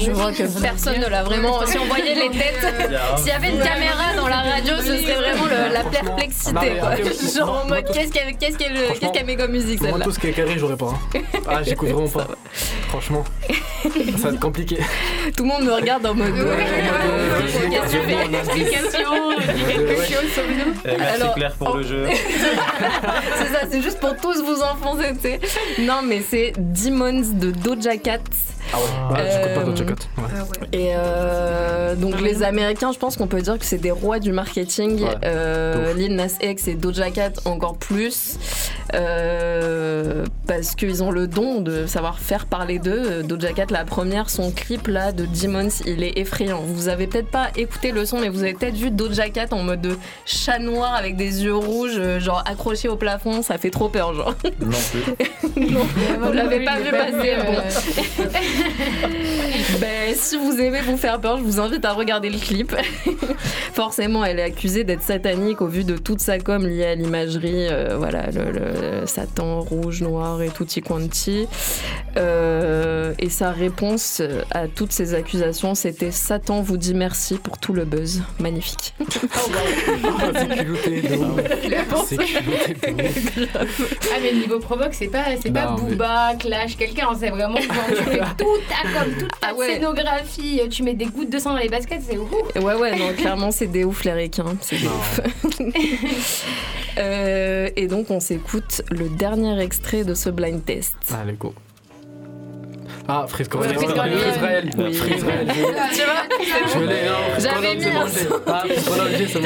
Je 0.00 0.10
vois 0.12 0.32
que 0.32 0.42
personne 0.60 1.00
ne 1.00 1.06
l'a 1.08 1.22
vraiment. 1.22 1.64
Si 1.66 1.78
on 1.78 1.84
voyait 1.86 2.14
les 2.14 2.30
têtes, 2.30 2.66
s'il 3.18 3.28
y 3.28 3.30
avait 3.30 3.48
une 3.50 3.58
caméra 3.60 4.14
dans 4.16 4.28
la 4.28 4.36
radio, 4.42 4.74
ce 4.78 4.96
serait 4.98 5.16
vraiment 5.16 5.44
le- 5.46 5.72
la 5.74 5.84
perplexité. 5.84 6.52
quoi. 6.80 6.90
Genre 7.36 7.48
en 7.50 7.66
moi, 7.68 7.76
mode, 7.76 7.92
qu'est-ce 7.92 8.12
qu'elle 8.12 8.36
qu'est-ce 8.36 8.56
qu'elle- 8.56 8.76
Franchement, 8.76 8.94
qu'est-ce 9.00 9.12
qu'elle 9.12 9.26
met 9.26 9.36
comme 9.36 9.52
musique 9.52 9.80
Moi, 9.80 9.90
celle-là 9.90 10.04
tout 10.04 10.10
ce 10.12 10.18
qui 10.18 10.26
est 10.28 10.32
carré, 10.32 10.54
j'aurais 10.58 10.76
pas. 10.76 10.94
hein. 11.14 11.20
Ah, 11.48 11.62
j'écoute 11.64 11.88
vraiment 11.88 12.08
pas. 12.08 12.26
Franchement, 12.88 13.24
ça 13.82 14.28
va 14.28 14.28
être 14.30 14.40
compliqué. 14.40 14.78
Tout 15.36 15.42
le 15.44 15.48
monde 15.48 15.64
me 15.64 15.72
regarde 15.72 16.06
en 16.06 16.14
mode. 16.14 16.34
Explication, 17.72 19.30
dis 19.54 19.64
quelque 19.64 19.96
chose, 19.96 20.32
sauve-nous. 20.34 20.74
Eh, 20.84 20.96
merci 20.96 21.14
Alors, 21.14 21.34
Claire 21.34 21.54
pour 21.54 21.76
le 21.76 21.82
jeu. 21.82 22.06
c'est 23.36 23.46
ça, 23.52 23.60
c'est 23.70 23.82
juste 23.82 24.00
pour 24.00 24.16
tous 24.16 24.42
vous 24.42 24.62
enfoncer, 24.62 25.12
tu 25.14 25.20
sais. 25.28 25.40
Non, 25.80 26.00
mais 26.04 26.22
c'est 26.28 26.52
Demons 26.56 27.22
de 27.34 27.50
Doja 27.50 27.96
Cat. 27.98 28.18
Ah 28.72 28.76
ouais, 28.76 29.16
ouais 29.22 29.30
j'écoute 29.30 29.54
pas 29.54 29.62
Doja 29.64 29.84
Cat. 29.84 29.94
Ouais. 30.18 30.68
Et 30.72 30.92
euh, 30.94 31.94
donc 31.94 32.20
les 32.20 32.42
Américains, 32.42 32.92
je 32.92 32.98
pense 32.98 33.16
qu'on 33.16 33.26
peut 33.26 33.40
dire 33.40 33.58
que 33.58 33.64
c'est 33.64 33.78
des 33.78 33.90
rois 33.90 34.18
du 34.18 34.32
marketing. 34.32 35.02
Ouais, 35.02 35.14
Euh. 35.24 35.94
Lil 35.94 36.14
Nas 36.16 36.34
X 36.42 36.68
et 36.68 36.74
Doja 36.74 37.10
Cat 37.10 37.32
encore 37.44 37.76
plus. 37.78 38.38
Euh, 38.94 40.24
parce 40.46 40.74
qu'ils 40.74 41.02
ont 41.02 41.10
le 41.10 41.26
don 41.26 41.60
de 41.60 41.86
savoir 41.86 42.18
faire 42.18 42.46
parler 42.46 42.78
d'eux. 42.78 43.22
Doja 43.22 43.52
Cat, 43.52 43.66
la 43.70 43.84
première, 43.84 44.30
son 44.30 44.50
clip 44.50 44.86
là 44.88 45.12
de 45.12 45.26
Demons, 45.26 45.68
il 45.86 46.02
est 46.02 46.18
effrayant. 46.18 46.60
Vous 46.64 46.88
avez 46.88 47.06
peut-être 47.06 47.30
pas 47.30 47.48
écouté 47.56 47.92
le 47.92 48.04
son, 48.06 48.18
mais 48.20 48.28
vous 48.28 48.42
avez 48.42 48.54
peut-être 48.54 48.76
vu 48.76 48.90
Doja 48.90 49.28
Cat 49.30 49.48
en 49.52 49.62
mode 49.62 49.80
de 49.82 49.96
chat 50.26 50.58
noir 50.58 50.94
avec 50.94 51.16
des 51.16 51.44
yeux 51.44 51.54
rouges, 51.56 52.00
genre 52.18 52.42
accroché 52.46 52.88
au 52.88 52.96
plafond. 52.96 53.42
Ça 53.42 53.58
fait 53.58 53.70
trop 53.70 53.88
peur, 53.88 54.14
genre. 54.14 54.34
Non 54.60 54.76
plus. 54.90 55.66
non, 55.70 55.80
vous 56.22 56.32
l'avez 56.32 56.64
pas 56.64 56.78
vu 56.78 56.90
passer. 56.90 57.36
bon. 57.46 58.32
Ben, 59.80 60.14
si 60.14 60.36
vous 60.36 60.58
aimez 60.58 60.80
vous 60.80 60.96
faire 60.96 61.20
peur, 61.20 61.36
je 61.38 61.42
vous 61.42 61.60
invite 61.60 61.84
à 61.84 61.92
regarder 61.92 62.30
le 62.30 62.38
clip. 62.38 62.74
Forcément, 63.74 64.24
elle 64.24 64.38
est 64.38 64.42
accusée 64.44 64.82
d'être 64.84 65.02
satanique 65.02 65.60
au 65.60 65.66
vu 65.66 65.84
de 65.84 65.96
toute 65.96 66.20
sa 66.20 66.38
com 66.38 66.66
liée 66.66 66.86
à 66.86 66.94
l'imagerie, 66.94 67.68
euh, 67.68 67.96
voilà, 67.96 68.30
le, 68.30 68.50
le 68.50 69.06
Satan 69.06 69.60
rouge, 69.60 70.00
noir 70.02 70.40
et 70.42 70.48
tutti 70.48 70.80
quanti. 70.80 71.46
Euh, 72.16 73.12
et 73.18 73.28
sa 73.30 73.50
réponse 73.52 74.22
à 74.50 74.66
toutes 74.68 74.92
ces 74.92 75.14
accusations, 75.14 75.74
c'était 75.74 76.10
Satan 76.10 76.60
vous 76.62 76.76
dit 76.76 76.94
merci 76.94 77.36
pour 77.36 77.58
tout 77.58 77.72
le 77.72 77.84
buzz. 77.84 78.22
Magnifique. 78.40 78.94
C'est 78.98 80.48
culotté. 80.56 81.02
C'est 82.06 82.16
culotté. 82.16 83.48
Ah 84.12 84.16
mais 84.22 84.32
niveau 84.32 84.58
provoque 84.58 84.94
c'est 84.94 85.08
pas 85.08 85.24
c'est 85.40 85.52
pas 85.52 85.76
mais- 85.76 85.90
Booba, 85.90 86.34
Clash, 86.38 86.76
quelqu'un 86.76 87.08
c'est 87.18 87.30
vraiment 87.30 87.56
tu 87.58 87.68
fais 88.04 88.20
toute 88.36 88.47
ta 88.68 88.82
com, 89.04 89.12
toute 89.18 89.40
ta 89.40 89.48
Ah 89.50 89.54
ouais. 89.54 89.74
scénographie, 89.74 90.60
tu 90.70 90.82
mets 90.82 90.94
des 90.94 91.06
gouttes 91.06 91.30
de 91.30 91.38
sang 91.38 91.50
dans 91.52 91.58
les 91.58 91.68
baskets, 91.68 92.02
c'est 92.08 92.16
ouf. 92.18 92.30
Ouais, 92.56 92.74
ouais, 92.74 92.96
non, 92.96 93.12
clairement, 93.14 93.50
c'est 93.50 93.66
des 93.66 93.84
ouf 93.84 94.04
les 94.04 94.12
requins. 94.12 94.56
C'est 94.60 94.78
des 94.78 94.86
ouf. 94.86 95.20
Euh, 96.98 97.70
et 97.76 97.86
donc, 97.86 98.10
on 98.10 98.18
s'écoute 98.18 98.82
le 98.90 99.08
dernier 99.08 99.60
extrait 99.62 100.02
de 100.02 100.14
ce 100.14 100.30
blind 100.30 100.64
test. 100.64 100.96
Allez, 101.12 101.34
go. 101.34 101.54
Ah. 103.10 103.24
Freeze 103.26 103.48
Raël. 103.50 103.74
Oui. 103.78 103.84
Raël. 104.38 104.68
tu 104.70 104.76
vois 104.76 104.86
Je 106.74 106.78
l'ai, 106.86 106.96
J'avais 107.38 107.74
mis 107.76 107.82
c'est 107.82 107.88
un 107.88 108.06
j'ai- 108.06 108.28
Ah, 108.46 108.62
c'est 108.68 108.84
bon. 108.84 108.94
C'est 109.16 109.26
sûr 109.28 109.40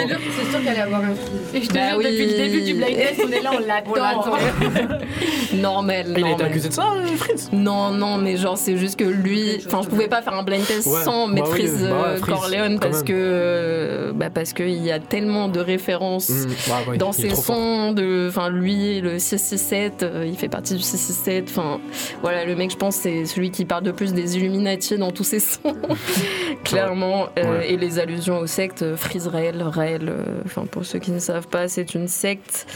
qu'elle 0.61 0.69
allait 0.69 0.81
avoir 0.81 1.01
un 1.03 1.15
film. 1.15 1.39
Et 1.55 1.63
je 1.63 1.69
te 1.69 1.75
Bah 1.75 1.91
jure, 1.91 1.99
depuis 1.99 2.27
le 2.27 2.37
début 2.37 2.63
du 2.63 2.75
blind 2.75 2.97
test, 2.97 3.23
on 3.25 3.31
est 3.33 3.41
là, 3.41 3.51
on 3.55 3.59
l'attend. 3.67 4.37
Normal. 5.55 6.15
Il 6.17 6.25
a 6.25 6.31
été 6.33 6.45
accusé 6.45 6.69
de 6.69 6.75
ça, 6.75 6.93
euh, 6.97 7.07
Freeze 7.17 7.51
Non, 7.53 7.91
non, 7.91 8.17
mais 8.19 8.37
genre, 8.37 8.57
c'est 8.59 8.77
juste 8.77 8.99
que 8.99 9.05
lui. 9.05 9.63
Enfin, 9.67 9.81
je 9.85 9.89
pouvais 9.89 10.09
pas 10.09 10.23
faire 10.23 10.35
un 10.35 10.43
blind 10.43 10.67
test 10.67 10.89
sans 11.05 11.29
bah 11.29 11.35
mettre 11.35 11.51
bah 11.51 11.55
euh, 11.55 12.17
Freeze, 12.17 12.29
Corleone 12.29 12.79
quand 12.81 12.89
parce 12.89 13.03
que. 13.03 13.13
euh, 13.15 14.13
Bah, 14.15 14.31
parce 14.33 14.53
qu'il 14.53 14.83
y 14.85 14.91
a 14.91 14.99
tellement 14.99 15.49
de 15.49 15.61
références. 15.61 16.31
Ouais, 16.89 16.97
dans 16.99 17.13
ses 17.13 17.31
sons 17.35 17.93
de 17.93 18.27
enfin 18.29 18.49
lui 18.51 19.01
le 19.01 19.19
667 19.19 20.03
euh, 20.03 20.25
il 20.27 20.37
fait 20.37 20.49
partie 20.49 20.75
du 20.75 20.81
667 20.83 21.47
enfin 21.51 21.81
voilà 22.23 22.45
le 22.45 22.55
mec 22.57 22.71
je 22.71 22.77
pense 22.77 22.97
c'est 22.97 23.25
celui 23.27 23.51
qui 23.53 23.65
parle 23.65 23.83
de 23.85 23.93
plus 23.93 24.13
des 24.13 24.37
Illuminati 24.37 24.97
dans 24.99 25.11
tous 25.13 25.25
ses 25.25 25.41
sons 25.41 25.77
clairement 26.65 27.29
euh, 27.39 27.59
Ouais. 27.59 27.73
et 27.73 27.77
les 27.77 27.99
allusions 27.99 28.39
aux 28.39 28.47
sectes 28.47 28.83
euh, 28.83 28.97
Freeze 28.97 29.27
Raël 29.27 29.63
Raël 29.63 30.09
euh, 30.09 30.41
enfin 30.47 30.65
pour 30.71 30.85
ceux 30.85 30.99
qui 30.99 31.11
ne 31.11 31.19
savent 31.19 31.49
pas 31.49 31.69
c'est 31.69 31.95
une 31.95 32.09
secte 32.09 32.67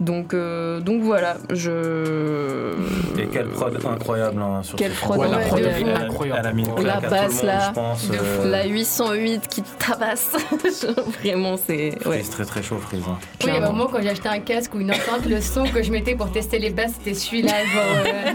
donc 0.00 0.32
euh, 0.34 0.80
donc 0.80 1.02
voilà 1.02 1.36
je 1.50 2.74
Et 3.18 3.26
quelle 3.26 3.48
prod 3.48 3.78
incroyable 3.86 4.40
hein, 4.40 4.62
sur 4.62 4.76
Quelle 4.76 4.92
ce 4.92 5.00
prod. 5.00 5.18
Ouais, 5.18 5.28
la 5.28 5.38
prod 5.38 5.60
elle 5.60 5.88
incroyable. 5.88 6.40
Elle 6.40 6.46
a 6.46 6.52
mis 6.52 6.64
une 6.64 6.82
La 6.86 7.00
basse, 7.00 7.42
là, 7.42 7.68
je 7.68 7.74
pense. 7.74 8.08
de 8.08 8.16
euh, 8.18 8.50
la 8.50 8.64
808 8.66 9.46
qui 9.48 9.62
tabasse 9.62 10.32
vraiment 11.20 11.56
c'est 11.56 11.90
ouais 12.06 12.20
Freeze, 12.20 12.30
très 12.30 12.44
très 12.44 12.62
chaud, 12.62 12.78
Freeze. 12.78 13.02
hein. 13.08 13.18
Oui, 13.20 13.50
Clairement. 13.50 13.72
moment 13.72 13.86
quand 13.92 14.00
j'ai 14.02 14.10
acheté 14.10 14.28
un 14.28 14.40
casque 14.40 14.74
ou 14.74 14.80
une 14.80 14.90
enceinte, 14.90 15.26
le 15.26 15.40
son 15.40 15.64
que 15.64 15.82
je 15.82 15.90
mettais 15.92 16.14
pour 16.14 16.30
tester 16.32 16.58
les 16.58 16.70
basses, 16.70 16.92
c'était 16.98 17.14
celui-là. 17.14 17.52
euh, 17.76 18.32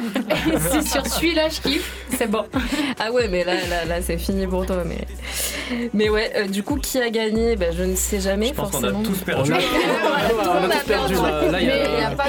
C'est 0.72 0.88
sur 0.88 1.06
celui-là, 1.06 1.50
je 1.50 1.62
kiffe. 1.62 1.92
C'est 2.18 2.30
bon. 2.30 2.44
Ah 3.00 3.12
ouais, 3.12 3.28
mais 3.28 3.44
là, 3.44 3.54
là, 3.70 3.86
là 3.86 4.02
c'est 4.02 4.18
fini 4.18 4.46
pour 4.48 4.66
toi. 4.66 4.78
Mais, 4.86 5.88
mais 5.94 6.10
ouais, 6.10 6.32
euh, 6.38 6.48
du 6.48 6.64
coup, 6.64 6.76
qui 6.78 7.00
a 7.00 7.10
gagné? 7.10 7.56
Ben, 7.56 7.74
Je 7.76 7.84
ne 7.84 7.96
sais 7.96 8.20
jamais 8.20 8.48
Je 8.50 8.54
pense 8.54 8.72
qu'on 8.72 8.78
a 8.78 8.92
forcément. 8.92 9.04
tous 9.04 9.18
perdu. 9.24 9.52
on 9.54 10.70
a 10.70 10.70
tous 10.80 10.88
perdu. 10.88 11.16
Là. 11.56 11.62
Il 11.62 11.66
y 11.66 11.68
Mais 11.68 11.90
il 11.98 12.02
y 12.02 12.06
a. 12.06 12.10
pas- 12.12 12.24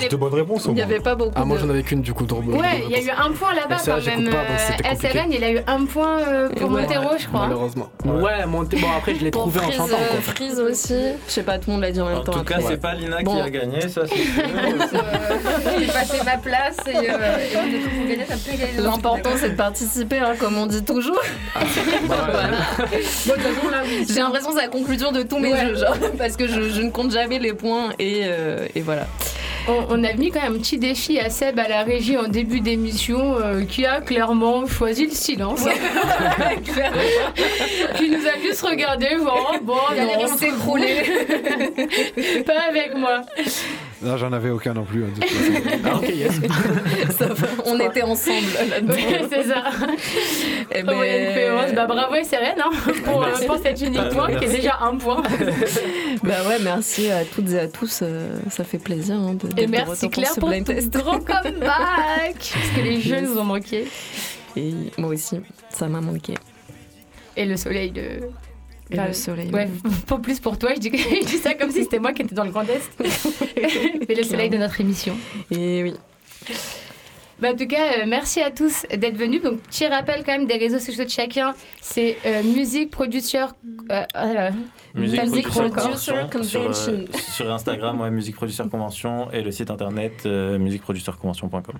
Ah, 0.00 0.08
de 0.08 0.16
bonnes 0.16 0.34
réponses 0.34 0.66
au 0.66 0.70
Il 0.70 0.74
n'y 0.74 0.82
avait 0.82 1.00
pas 1.00 1.14
beaucoup. 1.14 1.32
Ah, 1.36 1.44
moi 1.44 1.58
j'en 1.60 1.68
avais 1.70 1.82
qu'une 1.82 2.02
du 2.02 2.12
coup. 2.12 2.24
de- 2.26 2.34
Ouais, 2.34 2.82
il 2.84 2.90
y 2.90 2.94
a 2.96 3.00
eu 3.02 3.10
un 3.10 3.30
point 3.32 3.54
là-bas 3.54 3.76
quand 3.84 3.92
même. 3.94 4.02
c'était 4.02 5.18
Euh, 5.18 5.22
il 5.30 5.44
a 5.44 5.50
eu 5.52 5.60
un 5.66 5.84
point 5.84 6.18
euh, 6.20 6.48
pour. 6.48 6.70
Montero, 6.70 7.10
je 7.18 7.26
crois. 7.26 7.40
Malheureusement. 7.46 7.88
Ouais, 8.04 8.46
monté. 8.46 8.76
Bon, 8.78 8.86
après, 8.96 9.14
je 9.14 9.24
l'ai 9.24 9.30
trouvé 9.30 9.60
en 9.60 9.70
chantant. 9.70 9.94
euh. 9.94 10.20
Freeze 10.20 10.58
aussi. 10.60 10.94
Je 11.26 11.32
sais 11.32 11.42
pas, 11.42 11.58
tout 11.58 11.64
le 11.68 11.72
monde 11.74 11.82
l'a 11.82 11.90
dit 11.90 12.00
en 12.00 12.06
même 12.08 12.18
En 12.18 12.22
temps. 12.22 12.32
tout 12.32 12.44
cas, 12.44 12.56
c'est 12.66 12.80
pas 12.80 12.94
Lina 12.94 13.22
qui 13.22 13.40
a 13.40 13.50
gagné, 13.50 13.80
ça 13.88 14.02
c'est. 14.06 14.16
J'ai 14.16 15.86
passé 15.92 16.18
ma 16.24 16.36
place 16.38 16.76
et, 16.86 16.96
on 16.96 18.56
gagné. 18.56 18.78
L'important, 18.78 19.30
c'est 19.36 19.50
de 19.50 19.56
participer, 19.56 20.18
hein, 20.18 20.34
comme 20.38 20.56
on 20.56 20.66
dit 20.66 20.82
toujours. 20.84 21.20
Oui. 23.88 24.04
J'ai 24.08 24.20
l'impression 24.20 24.50
que 24.50 24.56
c'est 24.56 24.62
la 24.62 24.68
conclusion 24.68 25.12
de 25.12 25.22
tous 25.22 25.38
mes 25.38 25.56
jeux, 25.56 25.74
genre, 25.76 25.96
parce 26.16 26.36
que 26.36 26.46
je, 26.46 26.68
je 26.70 26.80
ne 26.82 26.90
compte 26.90 27.10
jamais 27.12 27.38
les 27.38 27.52
points 27.52 27.90
et, 27.98 28.07
euh, 28.22 28.66
et 28.74 28.80
voilà. 28.80 29.06
On, 29.68 29.84
on 29.90 30.04
a 30.04 30.12
mis 30.14 30.30
quand 30.30 30.40
même 30.42 30.54
un 30.54 30.58
petit 30.58 30.78
défi 30.78 31.18
à 31.18 31.28
Seb 31.30 31.58
à 31.58 31.68
la 31.68 31.82
régie 31.82 32.16
en 32.16 32.28
début 32.28 32.60
d'émission 32.60 33.36
euh, 33.38 33.64
qui 33.64 33.84
a 33.84 34.00
clairement 34.00 34.66
choisi 34.66 35.06
le 35.06 35.12
silence. 35.12 35.64
Qui 37.96 38.10
nous 38.10 38.26
a 38.26 38.38
juste 38.42 38.62
regardé, 38.62 39.16
voir, 39.16 39.54
bon, 39.62 39.76
Il 39.92 40.00
allait 40.00 40.24
non, 40.24 40.36
s'écrouler. 40.36 41.02
pas 42.46 42.60
avec 42.68 42.94
moi. 42.96 43.22
Non, 44.00 44.16
j'en 44.16 44.32
avais 44.32 44.50
aucun 44.50 44.74
non 44.74 44.84
plus. 44.84 45.04
hein, 45.04 45.08
de 45.14 45.20
toute 45.20 45.30
façon. 45.30 45.78
Ah, 45.84 45.96
ok, 45.96 46.08
yes. 46.08 46.40
Ça 47.18 47.26
va, 47.26 47.46
on 47.64 47.80
était 47.80 48.02
ensemble 48.02 48.46
là-dedans. 48.70 48.94
C'est 49.30 49.44
ça. 49.44 49.64
Eh 50.74 50.82
Oh, 50.86 50.94
Moyenne 50.94 51.34
ben, 51.34 51.70
P11. 51.70 51.74
Bah, 51.74 51.86
bravo 51.86 52.14
SRN 52.22 52.60
hein, 52.60 52.70
pour, 53.04 53.24
euh, 53.24 53.30
pour 53.46 53.58
cet 53.58 53.80
unique 53.80 54.08
point 54.10 54.34
qui 54.36 54.44
est 54.44 54.48
déjà 54.56 54.78
un 54.80 54.96
point. 54.96 55.22
Bah 56.22 56.34
ouais, 56.48 56.58
merci 56.62 57.10
à 57.10 57.24
toutes 57.24 57.50
et 57.52 57.58
à 57.58 57.68
tous. 57.68 58.00
euh, 58.02 58.38
ça 58.50 58.62
fait 58.64 58.78
plaisir 58.78 59.16
hein, 59.16 59.34
de, 59.34 59.60
Et 59.60 59.66
merci 59.66 60.08
Claire 60.10 60.32
ce 60.32 60.40
pour 60.40 60.50
ton 60.50 60.98
grand 61.00 61.18
comeback 61.18 62.34
Parce 62.36 62.68
que 62.76 62.80
les 62.80 63.00
jeunes 63.00 63.24
Yes. 63.24 63.30
nous 63.30 63.38
ont 63.40 63.44
manqué. 63.44 63.86
Et 64.56 64.72
moi 64.96 65.10
aussi, 65.10 65.40
ça 65.70 65.88
m'a 65.88 66.00
manqué. 66.00 66.34
Et 67.36 67.44
le 67.46 67.56
soleil 67.56 67.90
de... 67.90 68.20
Et 68.90 68.96
le 68.96 69.12
soleil, 69.12 69.50
Ouais, 69.52 69.68
pas 70.06 70.18
plus 70.18 70.40
pour 70.40 70.58
toi, 70.58 70.70
je 70.74 70.80
dis, 70.80 70.90
je 70.96 71.26
dis 71.26 71.38
ça 71.38 71.54
comme 71.54 71.70
si 71.70 71.82
c'était 71.82 71.98
moi 71.98 72.12
qui 72.12 72.22
étais 72.22 72.34
dans 72.34 72.44
le 72.44 72.50
Grand 72.50 72.64
Est. 72.64 72.90
Mais 74.08 74.14
le 74.14 74.22
soleil 74.22 74.50
de 74.50 74.56
notre 74.56 74.80
émission. 74.80 75.16
Et 75.50 75.82
oui. 75.82 75.94
Bah, 77.40 77.50
en 77.52 77.56
tout 77.56 77.66
cas, 77.68 77.98
euh, 77.98 78.04
merci 78.06 78.40
à 78.40 78.50
tous 78.50 78.84
d'être 78.90 79.16
venus. 79.16 79.42
Donc, 79.42 79.60
petit 79.60 79.86
rappel 79.86 80.24
quand 80.24 80.32
même 80.32 80.46
des 80.46 80.56
réseaux 80.56 80.80
sociaux 80.80 81.04
de 81.04 81.10
chacun. 81.10 81.54
C'est 81.80 82.16
euh, 82.26 82.42
musique, 82.42 82.90
producteur... 82.90 83.54
euh. 83.90 84.50
Musique 84.94 85.22
Music 85.22 85.48
Producer 85.48 86.12
Convention, 86.32 86.72
sur, 87.12 87.52
Instagram, 87.52 88.00
ouais, 88.00 88.10
Musique 88.10 88.36
Producer 88.36 88.64
Convention 88.70 89.30
et 89.32 89.42
le 89.42 89.50
site 89.50 89.70
internet 89.70 90.12
euh, 90.26 90.58
musiqueproducerconvention.com. 90.58 91.74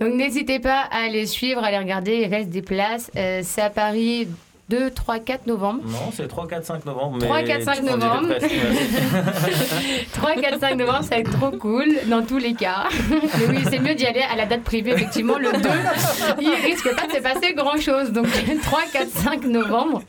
Donc 0.00 0.14
n'hésitez 0.14 0.60
pas 0.60 0.80
à 0.90 1.04
aller 1.06 1.26
suivre, 1.26 1.62
à 1.64 1.70
les 1.70 1.78
regarder, 1.78 2.18
il 2.18 2.26
reste 2.32 2.50
des 2.50 2.62
places. 2.62 3.10
Euh, 3.16 3.40
c'est 3.42 3.62
à 3.62 3.70
Paris 3.70 4.28
2, 4.68 4.90
3, 4.90 5.18
4 5.20 5.46
novembre. 5.46 5.80
Non, 5.86 6.10
c'est 6.12 6.28
3, 6.28 6.46
4, 6.46 6.64
5 6.64 6.84
novembre. 6.84 7.18
3, 7.18 7.36
mais 7.42 7.44
4, 7.44 7.62
5 7.62 7.78
on 7.78 7.82
dirait 7.82 7.96
novembre. 7.96 8.28
presque, 8.28 8.50
ouais. 8.52 10.06
3, 10.12 10.34
4, 10.34 10.60
5 10.60 10.74
novembre, 10.76 11.02
ça 11.02 11.14
va 11.14 11.20
être 11.20 11.30
trop 11.30 11.50
cool 11.52 11.86
dans 12.06 12.22
tous 12.22 12.38
les 12.38 12.54
cas. 12.54 12.84
Mais 13.10 13.46
oui, 13.48 13.64
c'est 13.70 13.78
mieux 13.78 13.94
d'y 13.94 14.06
aller 14.06 14.20
à 14.20 14.36
la 14.36 14.44
date 14.44 14.62
privée, 14.62 14.92
effectivement. 14.92 15.38
Le 15.38 15.52
2, 15.52 15.68
il 16.40 16.50
risque 16.66 16.94
pas 16.94 17.06
de 17.06 17.12
se 17.12 17.22
passer 17.22 17.54
grand 17.54 17.80
chose. 17.80 18.12
Donc 18.12 18.26
3, 18.62 18.80
4, 18.92 19.08
5 19.08 19.44
novembre. 19.44 20.02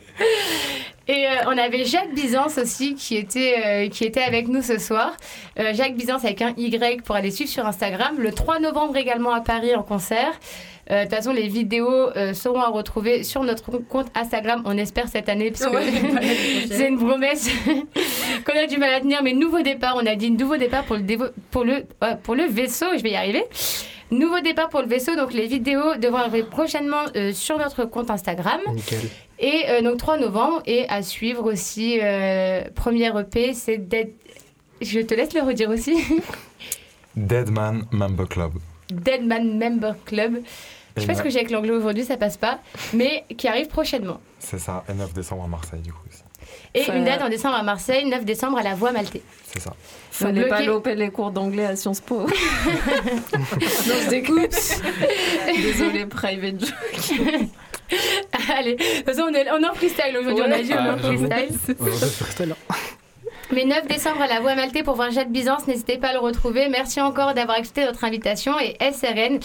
Et 1.10 1.26
euh, 1.26 1.32
on 1.48 1.58
avait 1.58 1.86
Jacques 1.86 2.14
Byzance 2.14 2.60
aussi 2.60 2.94
qui 2.94 3.18
était, 3.18 3.56
euh, 3.66 3.90
qui 3.90 4.04
était 4.04 4.22
avec 4.22 4.48
nous 4.48 4.62
ce 4.62 4.78
soir. 4.78 5.18
Euh, 5.58 5.74
Jacques 5.74 5.96
Byzance 5.96 6.24
avec 6.24 6.44
un 6.44 6.54
Y 6.56 7.02
pour 7.02 7.16
aller 7.16 7.32
suivre 7.32 7.50
sur 7.50 7.66
Instagram. 7.66 8.16
Le 8.20 8.32
3 8.32 8.60
novembre 8.60 8.96
également 8.96 9.34
à 9.34 9.42
Paris 9.42 9.76
en 9.76 9.82
concert. 9.82 10.40
Euh, 10.92 11.04
De 11.04 11.08
toute 11.08 11.16
façon, 11.16 11.32
les 11.32 11.48
vidéos 11.48 12.10
euh, 12.16 12.34
seront 12.34 12.62
à 12.62 12.70
retrouver 12.70 13.24
sur 13.24 13.44
notre 13.44 13.72
compte 13.78 14.08
Instagram, 14.16 14.64
on 14.66 14.78
espère 14.78 15.08
cette 15.08 15.30
année, 15.30 15.52
parce 15.52 15.66
que 15.66 15.76
Ouais, 15.76 16.66
c'est 16.72 16.88
une 16.88 16.98
promesse 16.98 17.50
qu'on 18.46 18.58
a 18.58 18.66
du 18.66 18.78
mal 18.78 18.94
à 18.96 19.00
tenir. 19.00 19.22
Mais 19.22 19.34
nouveau 19.34 19.62
départ, 19.62 19.96
on 20.02 20.06
a 20.06 20.16
dit 20.16 20.32
nouveau 20.32 20.58
départ 20.58 20.84
pour 20.86 20.96
le, 20.96 21.04
dévo- 21.04 21.30
pour 21.52 21.64
le, 21.64 21.86
pour 22.24 22.36
le 22.36 22.46
vaisseau, 22.46 22.88
je 22.98 23.04
vais 23.04 23.12
y 23.12 23.16
arriver. 23.16 23.44
Nouveau 24.12 24.40
départ 24.40 24.70
pour 24.70 24.82
le 24.82 24.88
vaisseau, 24.88 25.16
donc 25.16 25.32
les 25.34 25.46
vidéos 25.46 25.96
devront 26.02 26.18
arriver 26.18 26.42
prochainement 26.42 27.04
euh, 27.16 27.32
sur 27.34 27.60
notre 27.60 27.86
compte 27.86 28.10
Instagram. 28.10 28.60
Nickel. 28.74 29.02
Et 29.38 29.66
euh, 29.70 29.82
donc 29.84 29.98
3 29.98 30.18
novembre, 30.18 30.64
et 30.66 30.90
à 30.90 31.04
suivre 31.04 31.44
aussi, 31.52 32.00
euh, 32.02 32.64
première 32.74 33.18
EP, 33.20 33.54
c'est 33.54 33.78
Dead... 33.78 34.10
Je 34.82 35.02
te 35.02 35.14
laisse 35.14 35.34
le 35.36 35.42
redire 35.42 35.70
aussi. 35.70 35.94
Deadman 37.16 37.86
Member 37.92 38.28
Club. 38.28 38.54
Deadman 38.90 39.58
Member 39.60 39.94
Club. 40.06 40.42
Je 40.96 41.02
sais 41.02 41.08
pas 41.08 41.16
ce 41.16 41.22
que 41.24 41.30
j'ai 41.30 41.40
avec 41.40 41.52
l'anglais 41.52 41.72
aujourd'hui, 41.72 42.04
ça 42.04 42.18
passe 42.18 42.38
pas, 42.38 42.60
mais 42.94 43.24
qui 43.38 43.48
arrive 43.48 43.68
prochainement. 43.68 44.20
C'est 44.40 44.60
ça, 44.60 44.84
et 44.90 44.94
9 44.94 45.14
décembre 45.14 45.44
à 45.44 45.48
Marseille 45.48 45.82
du 45.82 45.92
coup 45.94 46.02
aussi. 46.10 46.24
Et 46.74 46.84
Ça- 46.84 46.96
une 46.96 47.04
date 47.04 47.22
en 47.22 47.30
décembre 47.30 47.56
à 47.56 47.64
Marseille, 47.64 48.06
9 48.06 48.26
décembre 48.26 48.58
à 48.58 48.64
la 48.64 48.74
Voix 48.76 48.92
Maltais. 48.92 49.22
C'est 49.46 49.60
ça. 49.60 49.74
Fallait 50.12 50.48
pas 50.48 50.58
bloqué. 50.58 50.66
louper 50.72 50.96
les 50.96 51.10
cours 51.10 51.32
d'anglais 51.32 51.66
à 51.66 51.76
Sciences 51.76 52.02
Po. 52.02 52.22
non, 52.28 52.28
je 53.34 54.10
déconne. 54.10 54.48
Désolée, 55.62 56.06
private 56.06 56.60
joke. 56.60 57.20
Allez, 58.56 58.76
de 58.76 58.84
toute 58.98 59.06
façon, 59.06 59.28
on 59.30 59.34
est, 59.34 59.50
on 59.52 59.62
est 59.64 59.68
en 59.70 59.74
freestyle 59.74 60.16
aujourd'hui, 60.20 60.44
on 60.48 60.52
a 60.52 60.62
dit 60.62 60.72
on 60.74 60.86
est 60.86 60.90
en 60.90 60.98
freestyle. 60.98 61.76
Ouais, 61.80 61.92
c'est 62.00 62.12
freestyle, 62.12 62.56
hein. 62.70 62.76
Mais 63.52 63.66
9 63.66 63.88
décembre 63.88 64.22
à 64.22 64.28
la 64.28 64.40
Voix 64.42 64.54
Maltais 64.54 64.84
pour 64.84 64.94
voir 64.96 65.10
Jade 65.10 65.32
Byzance, 65.32 65.66
n'hésitez 65.68 65.98
pas 65.98 66.10
à 66.10 66.14
le 66.14 66.20
retrouver. 66.20 66.70
Merci 66.70 67.02
encore 67.02 67.34
d'avoir 67.34 67.58
accepté 67.58 67.84
notre 67.84 68.04
invitation 68.04 68.54
et 68.60 68.78
SRN. 68.80 69.40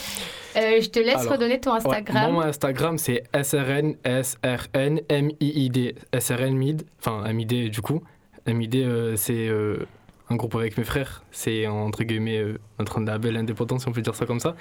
euh, 0.56 0.80
je 0.82 0.88
te 0.90 0.98
laisse 0.98 1.16
Alors, 1.16 1.32
redonner 1.32 1.58
ton 1.58 1.72
Instagram. 1.72 2.32
mon 2.32 2.40
Instagram, 2.42 2.98
c'est 2.98 3.24
SRN, 3.34 3.94
SRN, 4.04 5.00
M-I-I-D. 5.08 5.94
SRN 6.18 6.54
Mid, 6.54 6.82
enfin 7.00 7.22
MID 7.32 7.70
du 7.70 7.80
coup. 7.80 8.02
MID, 8.46 8.74
euh, 8.76 9.16
c'est 9.16 9.48
euh, 9.48 9.86
un 10.28 10.36
groupe 10.36 10.54
avec 10.54 10.76
mes 10.76 10.84
frères. 10.84 11.24
C'est 11.30 11.66
entre 11.66 12.04
guillemets 12.04 12.38
euh, 12.38 12.58
notre 12.78 13.00
label 13.00 13.38
indépendant, 13.38 13.78
si 13.78 13.88
on 13.88 13.92
peut 13.92 14.02
dire 14.02 14.14
ça 14.14 14.26
comme 14.26 14.40
ça. 14.40 14.54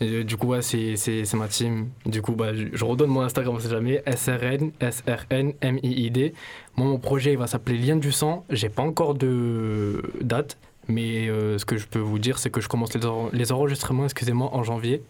Et, 0.00 0.08
euh, 0.10 0.24
du 0.24 0.36
coup, 0.36 0.48
ouais, 0.48 0.62
c'est 0.62 1.24
ma 1.34 1.48
team. 1.48 1.88
Du 2.06 2.20
coup, 2.22 2.32
bah, 2.32 2.52
je, 2.54 2.66
je 2.72 2.84
redonne 2.84 3.10
mon 3.10 3.20
Instagram, 3.22 3.54
on 3.56 3.60
sait 3.60 3.68
jamais. 3.70 4.02
SRN, 4.06 4.72
SRN, 4.80 5.52
M-I-I-D. 5.60 6.34
Moi, 6.76 6.88
mon 6.88 6.98
projet, 6.98 7.32
il 7.32 7.38
va 7.38 7.46
s'appeler 7.46 7.78
Lien 7.78 7.96
du 7.96 8.12
sang. 8.12 8.44
J'ai 8.50 8.68
pas 8.68 8.82
encore 8.82 9.14
de 9.14 10.02
date. 10.20 10.58
Mais 10.86 11.28
euh, 11.28 11.56
ce 11.56 11.64
que 11.64 11.78
je 11.78 11.86
peux 11.86 11.98
vous 11.98 12.18
dire, 12.18 12.38
c'est 12.38 12.50
que 12.50 12.60
je 12.60 12.68
commence 12.68 12.92
les, 12.94 13.06
en- 13.06 13.30
les 13.32 13.52
enregistrements, 13.52 14.04
excusez-moi, 14.04 14.50
en 14.52 14.62
janvier. 14.62 15.02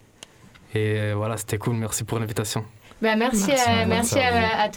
Et 0.75 0.99
euh, 1.01 1.15
voilà, 1.17 1.37
c'était 1.37 1.59
cool. 1.59 1.75
Merci 1.75 2.05
pour 2.05 2.19
l'invitation. 2.21 2.65
Bah, 3.03 3.17
merci, 3.17 3.45
Merci. 3.49 3.69
à, 3.69 3.87
Merci 3.87 4.15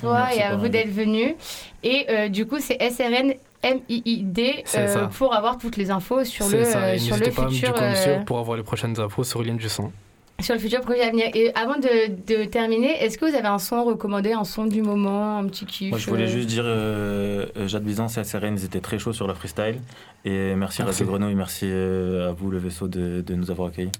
toi 0.01 0.23
Merci 0.25 0.39
et 0.39 0.43
à 0.43 0.55
vous 0.55 0.67
d'être 0.69 0.89
venus. 0.91 1.35
Et 1.83 2.07
euh, 2.09 2.29
du 2.29 2.47
coup, 2.47 2.57
c'est 2.59 2.77
SRN 2.91 3.35
M-I-I-D 3.63 4.63
euh, 4.75 5.07
pour 5.07 5.33
avoir 5.35 5.57
toutes 5.57 5.77
les 5.77 5.89
infos 5.91 6.23
sur 6.23 6.47
le, 6.47 6.63
ça. 6.63 6.93
Et 6.93 6.99
sur 6.99 7.17
le 7.17 7.31
pas 7.31 7.49
futur. 7.49 7.73
me 7.73 8.07
euh, 8.07 8.19
pour 8.19 8.39
avoir 8.39 8.55
les 8.57 8.63
prochaines 8.63 8.99
infos 8.99 9.23
sur 9.23 9.41
Lien 9.43 9.55
du 9.55 9.67
sang. 9.67 9.91
sur 10.39 10.53
le 10.53 10.59
futur 10.59 10.81
projet 10.81 11.01
à 11.01 11.09
venir. 11.09 11.25
Et 11.33 11.51
avant 11.55 11.77
de, 11.77 12.07
de 12.27 12.45
terminer, 12.45 13.03
est-ce 13.03 13.17
que 13.17 13.25
vous 13.25 13.35
avez 13.35 13.47
un 13.47 13.57
son 13.59 13.83
recommandé, 13.83 14.31
un 14.31 14.43
son 14.43 14.65
du 14.65 14.81
moment, 14.81 15.39
un 15.39 15.45
petit 15.47 15.65
kiff 15.65 15.89
Moi, 15.89 15.99
je 15.99 16.07
voulais 16.09 16.23
euh, 16.25 16.27
juste 16.27 16.47
dire, 16.47 16.63
euh, 16.65 17.45
Jade 17.67 17.83
Byzance 17.83 18.17
et 18.17 18.21
ils 18.21 18.65
étaient 18.65 18.79
très 18.81 18.99
chauds 18.99 19.13
sur 19.13 19.27
le 19.27 19.33
freestyle. 19.33 19.79
Et 20.23 20.53
merci, 20.55 20.81
Merci. 20.83 21.03
Radio 21.03 21.05
Grenouille, 21.05 21.35
merci 21.35 21.65
à 21.65 22.31
vous, 22.31 22.51
le 22.51 22.59
vaisseau, 22.59 22.87
de, 22.87 23.21
de 23.21 23.35
nous 23.35 23.49
avoir 23.49 23.69
accueillis. 23.69 23.91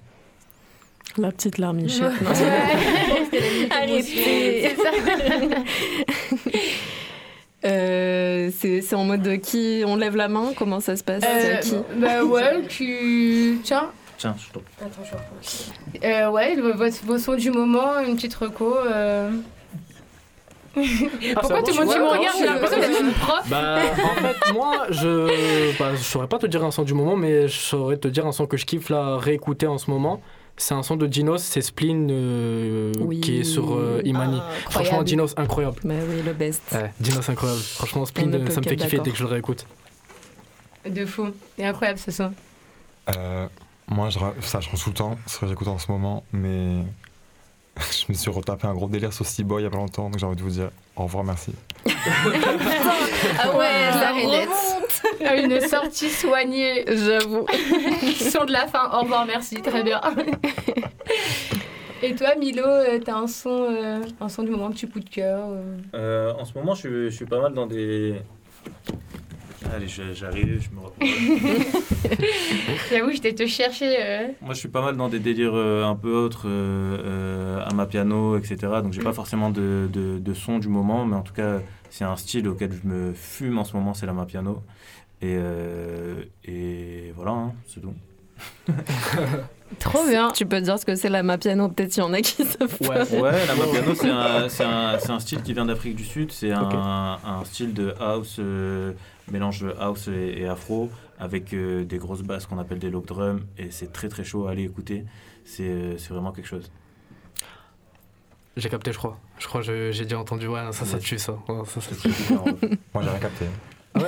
La 1.16 1.32
petite 1.32 1.58
larmichette. 1.58 2.12
Ouais. 2.20 3.68
Arrêtez. 3.70 4.76
Euh, 7.64 8.50
c'est 8.56 8.94
en 8.94 9.04
mode 9.04 9.22
de 9.22 9.34
qui 9.34 9.82
on 9.86 9.96
lève 9.96 10.14
la 10.14 10.28
main 10.28 10.52
Comment 10.56 10.78
ça 10.80 10.96
se 10.96 11.02
passe? 11.02 11.24
Euh, 11.26 11.56
qui? 11.56 11.74
bah 11.96 12.22
ouais, 12.24 12.62
tu. 12.68 13.58
Tiens. 13.64 13.90
Tiens, 14.16 14.34
je 14.38 14.52
t'en 14.52 14.60
Attends, 14.80 15.04
je 15.04 15.10
reprends. 15.12 16.04
Euh, 16.04 16.30
ouais, 16.30 16.54
le- 16.56 16.72
vos, 17.04 17.18
sons 17.18 17.34
du 17.34 17.50
moment, 17.50 18.00
une 18.06 18.16
petite 18.16 18.34
reco. 18.34 18.76
euh. 18.76 19.30
Pourquoi 20.74 21.62
tout 21.62 21.72
le 21.76 21.84
monde 21.84 21.92
tu 21.92 21.98
me 22.00 22.08
regarde 22.08 22.36
J'ai 22.38 22.44
l'impression 22.46 22.78
d'être 22.78 23.00
une 23.02 23.12
prof. 23.12 23.48
Bah, 23.48 23.78
en 24.04 24.14
fait, 24.22 24.52
moi, 24.52 24.86
je 24.90 25.76
bah, 25.78 25.90
je 25.96 26.02
saurais 26.02 26.28
pas 26.28 26.38
te 26.38 26.46
dire 26.46 26.62
un 26.64 26.70
son 26.70 26.82
du 26.84 26.94
moment, 26.94 27.16
mais 27.16 27.48
je 27.48 27.58
saurais 27.58 27.96
te 27.96 28.06
dire 28.06 28.26
un 28.26 28.32
son 28.32 28.46
que 28.46 28.56
je 28.56 28.64
kiffe 28.66 28.88
là, 28.90 29.16
réécouter 29.18 29.66
en 29.66 29.78
ce 29.78 29.90
moment. 29.90 30.20
C'est 30.58 30.74
un 30.74 30.82
son 30.82 30.96
de 30.96 31.06
Dinos, 31.06 31.40
c'est 31.42 31.62
Spleen 31.62 32.08
euh, 32.10 32.92
Oui. 33.00 33.20
qui 33.20 33.38
est 33.40 33.44
sur 33.44 33.74
euh, 33.74 34.02
Imani. 34.04 34.38
Ah, 34.40 34.50
Franchement, 34.62 34.80
incroyable. 34.80 35.04
Dinos, 35.06 35.34
incroyable. 35.36 35.76
Bah 35.84 35.94
oui, 36.08 36.20
le 36.24 36.32
best. 36.32 36.62
Ouais, 36.72 36.92
Dinos, 36.98 37.28
incroyable. 37.28 37.60
Franchement, 37.62 38.04
Spleen, 38.04 38.50
ça 38.50 38.60
me 38.60 38.66
fait 38.66 38.76
kiffer 38.76 38.98
dès 38.98 39.10
que 39.12 39.16
je 39.16 39.22
le 39.22 39.30
réécoute. 39.30 39.66
De 40.88 41.06
fou. 41.06 41.28
C'est 41.56 41.64
incroyable 41.64 41.98
ce 42.00 42.10
son. 42.10 42.32
Euh, 43.16 43.46
moi, 43.86 44.10
je, 44.10 44.18
ça 44.40 44.60
change 44.60 44.82
tout 44.82 44.90
le 44.90 44.94
temps, 44.96 45.16
ce 45.26 45.38
que 45.38 45.46
j'écoute 45.46 45.68
en 45.68 45.78
ce 45.78 45.90
moment, 45.90 46.24
mais 46.32 46.82
je 47.90 48.04
me 48.08 48.14
suis 48.14 48.30
retapé 48.30 48.66
un 48.66 48.74
gros 48.74 48.88
délire 48.88 49.12
sur 49.12 49.24
Boy 49.44 49.62
il 49.62 49.64
y 49.64 49.66
a 49.66 49.70
pas 49.70 49.76
longtemps, 49.76 50.10
donc 50.10 50.18
j'ai 50.18 50.26
envie 50.26 50.36
de 50.36 50.42
vous 50.42 50.50
dire 50.50 50.70
au 50.96 51.04
revoir, 51.04 51.24
merci. 51.24 51.52
Ah 53.40 53.56
ouais, 53.56 53.92
ça 53.92 54.12
remonte. 54.12 54.48
remonte. 55.20 55.44
Une 55.44 55.60
sortie 55.68 56.08
soignée. 56.08 56.84
J'avoue. 56.88 57.46
Son 58.16 58.44
de 58.44 58.52
la 58.52 58.66
fin. 58.66 58.90
Au 58.92 59.02
revoir, 59.02 59.24
merci. 59.26 59.62
Très 59.62 59.82
bien. 59.82 60.00
Et 62.02 62.14
toi, 62.14 62.34
Milo, 62.36 62.64
euh, 62.64 62.98
t'as 63.04 63.16
un 63.16 63.26
son, 63.26 63.66
euh, 63.70 64.00
un 64.20 64.28
son 64.28 64.44
du 64.44 64.50
moment, 64.50 64.66
un 64.66 64.70
petit 64.70 64.88
coup 64.88 65.00
de 65.00 65.08
cœur 65.08 65.48
euh. 65.48 65.76
Euh, 65.94 66.32
en 66.38 66.44
ce 66.44 66.56
moment, 66.56 66.74
je 66.74 67.08
suis 67.10 67.26
pas 67.26 67.40
mal 67.40 67.54
dans 67.54 67.66
des. 67.66 68.20
Allez, 69.74 69.86
j'arrive, 69.88 70.62
je 70.62 70.74
me 70.74 70.80
reprends. 70.80 71.06
J'avoue, 72.90 73.10
j'étais 73.12 73.34
te 73.34 73.46
chercher. 73.46 73.96
euh. 74.00 74.28
Moi, 74.40 74.54
je 74.54 74.58
suis 74.60 74.68
pas 74.68 74.82
mal 74.82 74.96
dans 74.96 75.08
des 75.08 75.18
délires 75.18 75.54
euh, 75.54 75.84
un 75.84 75.94
peu 75.94 76.12
autres, 76.12 76.46
euh, 76.46 77.62
à 77.64 77.72
ma 77.74 77.86
piano, 77.86 78.36
etc. 78.38 78.56
Donc, 78.82 78.92
j'ai 78.92 79.02
pas 79.02 79.12
forcément 79.12 79.50
de, 79.50 79.88
de, 79.92 80.18
de 80.18 80.34
son 80.34 80.58
du 80.58 80.68
moment, 80.68 81.04
mais 81.04 81.16
en 81.16 81.22
tout 81.22 81.34
cas, 81.34 81.60
c'est 81.90 82.04
un 82.04 82.16
style 82.16 82.48
auquel 82.48 82.72
je 82.72 82.88
me 82.88 83.12
fume 83.12 83.58
en 83.58 83.64
ce 83.64 83.76
moment, 83.76 83.94
c'est 83.94 84.06
la 84.06 84.12
ma 84.12 84.24
piano. 84.26 84.62
Et, 85.20 85.36
et 86.44 87.12
voilà, 87.16 87.32
hein, 87.32 87.52
c'est 87.66 87.80
tout. 87.80 87.92
Trop 89.80 90.06
bien. 90.08 90.30
Tu 90.30 90.46
peux 90.46 90.60
dire 90.60 90.78
ce 90.78 90.86
que 90.86 90.94
c'est 90.94 91.10
la 91.10 91.22
mapiano 91.22 91.68
Peut-être 91.68 91.96
il 91.96 92.00
y 92.00 92.02
en 92.02 92.12
a 92.14 92.20
qui 92.22 92.42
savent 92.44 92.78
pas. 92.78 93.04
Ouais, 93.04 93.46
la 93.46 93.54
mapiano, 93.56 93.94
c'est 93.94 94.08
un, 94.10 94.48
c'est 94.48 94.64
un- 94.64 94.98
c'est 94.98 95.10
un 95.10 95.20
style 95.20 95.42
qui 95.42 95.52
vient 95.52 95.66
d'Afrique 95.66 95.94
du 95.94 96.04
Sud. 96.04 96.32
C'est 96.32 96.52
un, 96.52 97.18
un 97.24 97.44
style 97.44 97.74
de 97.74 97.94
house, 98.00 98.36
euh, 98.38 98.92
mélange 99.30 99.60
de 99.60 99.74
house 99.78 100.08
et, 100.08 100.40
et 100.40 100.48
afro, 100.48 100.90
avec 101.18 101.52
euh, 101.52 101.84
des 101.84 101.98
grosses 101.98 102.22
basses 102.22 102.46
qu'on 102.46 102.58
appelle 102.58 102.78
des 102.78 102.88
log 102.90 103.04
drums. 103.04 103.42
Et 103.58 103.70
c'est 103.70 103.92
très 103.92 104.08
très 104.08 104.24
chaud 104.24 104.46
à 104.48 104.52
aller 104.52 104.64
écouter. 104.64 105.04
C'est 105.44 105.64
euh, 105.68 105.98
c'est 105.98 106.10
vraiment 106.14 106.32
quelque 106.32 106.48
chose. 106.48 106.70
J'ai 108.56 108.70
capté, 108.70 108.90
je 108.92 108.98
crois. 108.98 109.18
Je 109.38 109.46
crois 109.46 109.62
que 109.62 109.92
j'ai 109.92 110.02
déjà 110.04 110.18
entendu. 110.18 110.48
Ouais, 110.48 110.60
ça, 110.72 110.84
ça 110.86 110.98
tue, 110.98 111.18
ça. 111.18 111.32
Ouais, 111.46 111.62
ça, 111.66 111.80
ça 111.80 111.94
tue. 111.94 112.08
Moi, 112.94 113.02
j'ai 113.04 113.10
rien 113.10 113.18
capté. 113.20 113.44
Mais 113.94 114.02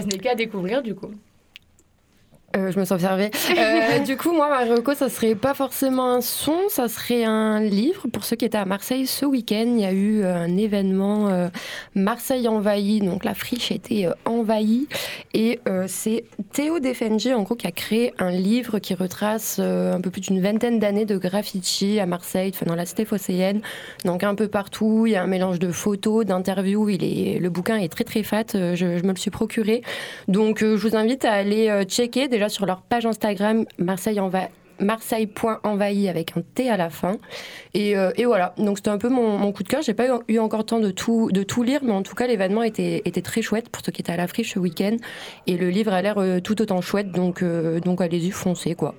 ce 0.00 0.06
n'est 0.06 0.18
qu'à 0.18 0.34
découvrir 0.34 0.82
du 0.82 0.94
coup. 0.94 1.12
Euh, 2.56 2.72
je 2.72 2.78
me 2.78 2.84
suis 2.84 2.94
observée. 2.94 3.30
Euh, 3.56 3.98
du 4.04 4.16
coup, 4.16 4.32
moi, 4.32 4.48
ma 4.48 4.64
reco, 4.74 4.94
ça 4.94 5.08
serait 5.08 5.34
pas 5.34 5.54
forcément 5.54 6.14
un 6.14 6.20
son, 6.20 6.56
ça 6.68 6.88
serait 6.88 7.24
un 7.24 7.60
livre. 7.60 8.06
Pour 8.12 8.24
ceux 8.24 8.36
qui 8.36 8.44
étaient 8.44 8.58
à 8.58 8.64
Marseille 8.64 9.06
ce 9.06 9.24
week-end, 9.24 9.66
il 9.66 9.80
y 9.80 9.84
a 9.84 9.92
eu 9.92 10.24
un 10.24 10.56
événement 10.56 11.28
euh, 11.28 11.48
Marseille 11.94 12.48
envahi. 12.48 13.00
Donc 13.00 13.24
la 13.24 13.34
friche 13.34 13.70
était 13.70 14.06
euh, 14.06 14.12
envahie. 14.24 14.88
Et 15.32 15.60
euh, 15.68 15.84
c'est 15.86 16.24
Théo 16.52 16.80
Defenji, 16.80 17.32
en 17.32 17.42
gros, 17.42 17.54
qui 17.54 17.66
a 17.66 17.72
créé 17.72 18.12
un 18.18 18.30
livre 18.30 18.78
qui 18.78 18.94
retrace 18.94 19.58
euh, 19.60 19.94
un 19.94 20.00
peu 20.00 20.10
plus 20.10 20.22
d'une 20.22 20.40
vingtaine 20.40 20.78
d'années 20.78 21.04
de 21.04 21.16
graffiti 21.18 22.00
à 22.00 22.06
Marseille, 22.06 22.50
enfin, 22.54 22.66
dans 22.66 22.74
la 22.74 22.86
cité 22.86 23.04
phocéenne. 23.04 23.60
Donc 24.04 24.24
un 24.24 24.34
peu 24.34 24.48
partout, 24.48 25.04
il 25.06 25.12
y 25.12 25.16
a 25.16 25.22
un 25.22 25.26
mélange 25.26 25.58
de 25.58 25.70
photos, 25.70 26.26
d'interviews. 26.26 26.88
Il 26.88 27.04
est, 27.04 27.38
le 27.38 27.50
bouquin 27.50 27.76
est 27.76 27.88
très 27.88 28.04
très 28.04 28.22
fat. 28.22 28.44
Euh, 28.54 28.74
Je, 28.74 28.98
je 28.98 29.04
me 29.04 29.10
le 29.10 29.16
suis 29.16 29.30
procuré. 29.30 29.82
Donc 30.28 30.62
euh, 30.62 30.76
je 30.76 30.88
vous 30.88 30.96
invite 30.96 31.24
à 31.24 31.32
aller 31.32 31.68
euh, 31.68 31.84
checker 31.84 32.28
déjà 32.28 32.39
sur 32.48 32.66
leur 32.66 32.82
page 32.82 33.06
Instagram 33.06 33.64
Marseille 33.78 34.18
avec 36.08 36.36
un 36.36 36.42
T 36.54 36.68
à 36.68 36.76
la 36.76 36.90
fin. 36.90 37.18
Et, 37.74 37.96
euh, 37.96 38.10
et 38.16 38.24
voilà, 38.24 38.54
donc 38.58 38.78
c'était 38.78 38.90
un 38.90 38.98
peu 38.98 39.08
mon, 39.08 39.52
coup 39.52 39.62
de 39.62 39.68
cœur. 39.68 39.82
J'ai 39.82 39.94
pas 39.94 40.06
eu, 40.06 40.12
eu 40.28 40.38
encore 40.38 40.60
le 40.60 40.64
temps 40.64 40.80
de 40.80 40.90
tout, 40.90 41.30
de 41.32 41.42
tout 41.42 41.62
lire, 41.62 41.80
mais 41.82 41.92
en 41.92 42.02
tout 42.02 42.14
cas, 42.14 42.26
l'événement 42.26 42.62
était, 42.62 43.02
était 43.04 43.22
très 43.22 43.42
chouette 43.42 43.68
pour 43.68 43.82
ceux 43.84 43.92
qui 43.92 44.02
étaient 44.02 44.12
à 44.12 44.16
la 44.16 44.26
friche 44.26 44.54
ce 44.54 44.58
week-end. 44.58 44.96
Et 45.46 45.56
le 45.56 45.70
livre 45.70 45.92
a 45.92 46.02
l'air 46.02 46.18
euh, 46.18 46.40
tout 46.40 46.60
autant 46.62 46.80
chouette, 46.80 47.12
donc, 47.12 47.42
euh, 47.42 47.80
donc 47.80 48.00
allez-y, 48.00 48.30
foncez 48.30 48.74
quoi. 48.74 48.94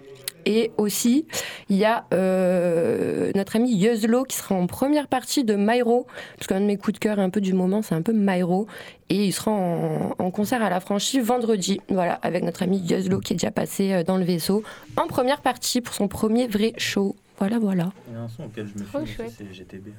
Et 0.46 0.72
aussi, 0.78 1.26
il 1.70 1.78
y 1.78 1.86
a 1.86 2.06
euh, 2.14 3.32
notre 3.36 3.56
ami 3.56 3.74
Yuzlo 3.74 4.24
qui 4.24 4.38
sera 4.38 4.56
en 4.56 4.68
première 4.68 5.08
partie 5.08 5.44
de 5.44 5.56
Myro, 5.56 6.08
parce 6.38 6.48
qu'un 6.48 6.62
de 6.62 6.66
mes 6.66 6.78
coups 6.78 6.94
de 6.94 7.00
cœur 7.00 7.20
un 7.20 7.30
peu 7.30 7.42
du 7.42 7.54
moment, 7.54 7.82
c'est 7.82 7.96
un 7.96 8.02
peu 8.02 8.14
Myro. 8.14 8.68
Et 9.10 9.26
il 9.26 9.32
sera 9.34 9.52
en, 9.52 10.16
en 10.18 10.32
concert 10.32 10.64
à 10.64 10.70
la 10.70 10.80
franchise 10.80 11.24
vendredi, 11.24 11.82
voilà, 11.90 12.14
avec 12.22 12.44
notre 12.44 12.64
ami 12.64 12.80
Yuzlo 12.80 13.20
qui 13.20 13.34
est 13.34 13.36
déjà 13.36 13.52
passé 13.52 13.92
euh, 13.94 14.04
dans 14.04 14.18
le 14.18 14.24
vaisseau, 14.24 14.64
en 14.98 15.08
première 15.08 15.42
partie 15.42 15.82
pour 15.82 15.94
son 15.94 16.08
premier 16.08 16.48
vrai 16.48 16.74
show. 16.78 17.16
Voilà, 17.40 17.60
voilà. 17.60 17.92
Il 18.08 18.14
y 18.14 18.18
a 18.18 18.22
un 18.22 18.30
son 18.30 18.44
auquel 18.44 18.68
je 18.68 18.80
me 18.80 18.86
fie, 18.86 19.14
chouette. 19.14 19.34
c'est 19.36 19.52
GTB, 19.52 19.90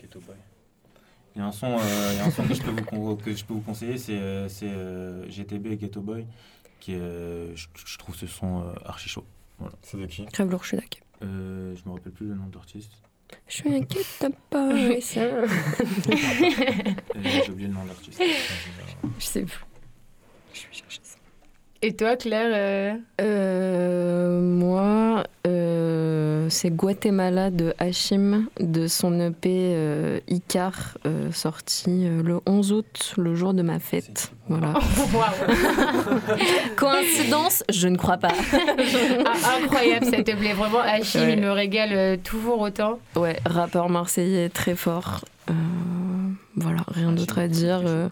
Ghetto 0.00 0.20
Boy. 0.20 0.36
Il 1.34 1.40
y 1.40 1.42
a 1.42 1.46
un 1.46 1.52
son, 1.52 1.66
euh, 1.66 2.10
il 2.12 2.18
y 2.18 2.20
a 2.20 2.24
un 2.24 2.30
son 2.30 2.44
que, 2.44 2.54
je 2.54 2.62
peux 2.62 2.70
vous, 2.92 3.16
que 3.16 3.34
je 3.34 3.44
peux 3.44 3.52
vous 3.52 3.60
conseiller, 3.60 3.98
c'est 3.98 4.14
euh, 4.14 5.28
GTB 5.28 5.76
Ghetto 5.78 6.00
Boy, 6.00 6.24
qui 6.80 6.94
euh, 6.94 7.54
je, 7.54 7.66
je 7.74 7.98
trouve 7.98 8.16
ce 8.16 8.26
son 8.26 8.60
euh, 8.60 8.72
archi 8.84 9.08
chaud. 9.08 9.24
Voilà. 9.58 9.74
C'est 9.82 9.96
de 9.98 10.06
qui 10.06 10.24
Crève 10.26 10.50
lourd, 10.50 10.62
je 10.62 10.68
suis 10.68 10.76
d'accord. 10.76 11.00
euh, 11.22 11.74
Je 11.76 11.88
me 11.88 11.94
rappelle 11.94 12.12
plus 12.12 12.26
le 12.28 12.34
nom 12.34 12.46
de 12.46 12.54
l'artiste. 12.54 12.92
Je 13.48 13.54
suis 13.54 13.74
inquiète 13.74 14.06
pas, 14.50 14.68
oui, 14.72 15.00
ça. 15.02 15.20
Euh, 15.20 15.46
J'ai 17.22 17.50
oublié 17.50 17.68
le 17.68 17.74
nom 17.74 17.82
de 17.84 17.88
l'artiste. 17.88 18.22
Je 19.18 19.24
sais 19.24 19.42
plus. 19.42 19.64
Et 21.82 21.94
toi, 21.94 22.16
Claire 22.16 22.50
euh, 22.52 22.96
Euh, 23.20 24.40
moi, 24.40 25.24
euh, 25.46 25.55
c'est 26.48 26.70
Guatemala 26.70 27.50
de 27.50 27.74
Hachim, 27.78 28.46
de 28.60 28.86
son 28.86 29.18
EP 29.20 29.48
euh, 29.48 30.20
Icar, 30.28 30.98
euh, 31.06 31.30
sorti 31.32 32.06
euh, 32.06 32.22
le 32.22 32.40
11 32.46 32.72
août, 32.72 33.14
le 33.16 33.34
jour 33.34 33.54
de 33.54 33.62
ma 33.62 33.78
fête. 33.78 34.32
Voilà. 34.48 34.74
Coïncidence? 36.76 37.62
Je 37.70 37.88
ne 37.88 37.96
crois 37.96 38.16
pas. 38.18 38.28
Ah, 39.26 39.58
incroyable 39.62 40.06
cette 40.06 40.34
plaît. 40.36 40.52
Vraiment, 40.52 40.80
Hachim, 40.80 41.20
Ouais. 41.20 41.32
il 41.34 41.40
me 41.40 41.50
régale 41.50 41.90
euh, 41.92 42.16
toujours 42.22 42.60
autant. 42.60 42.98
Ouais, 43.14 43.38
rappeur 43.44 43.88
marseillais 43.88 44.48
très 44.48 44.74
fort. 44.74 45.24
Euh, 45.50 45.52
voilà, 46.56 46.80
rien 46.88 47.12
d'autre 47.12 47.38
à 47.38 47.48
dire. 47.48 47.82
euh, 47.84 48.08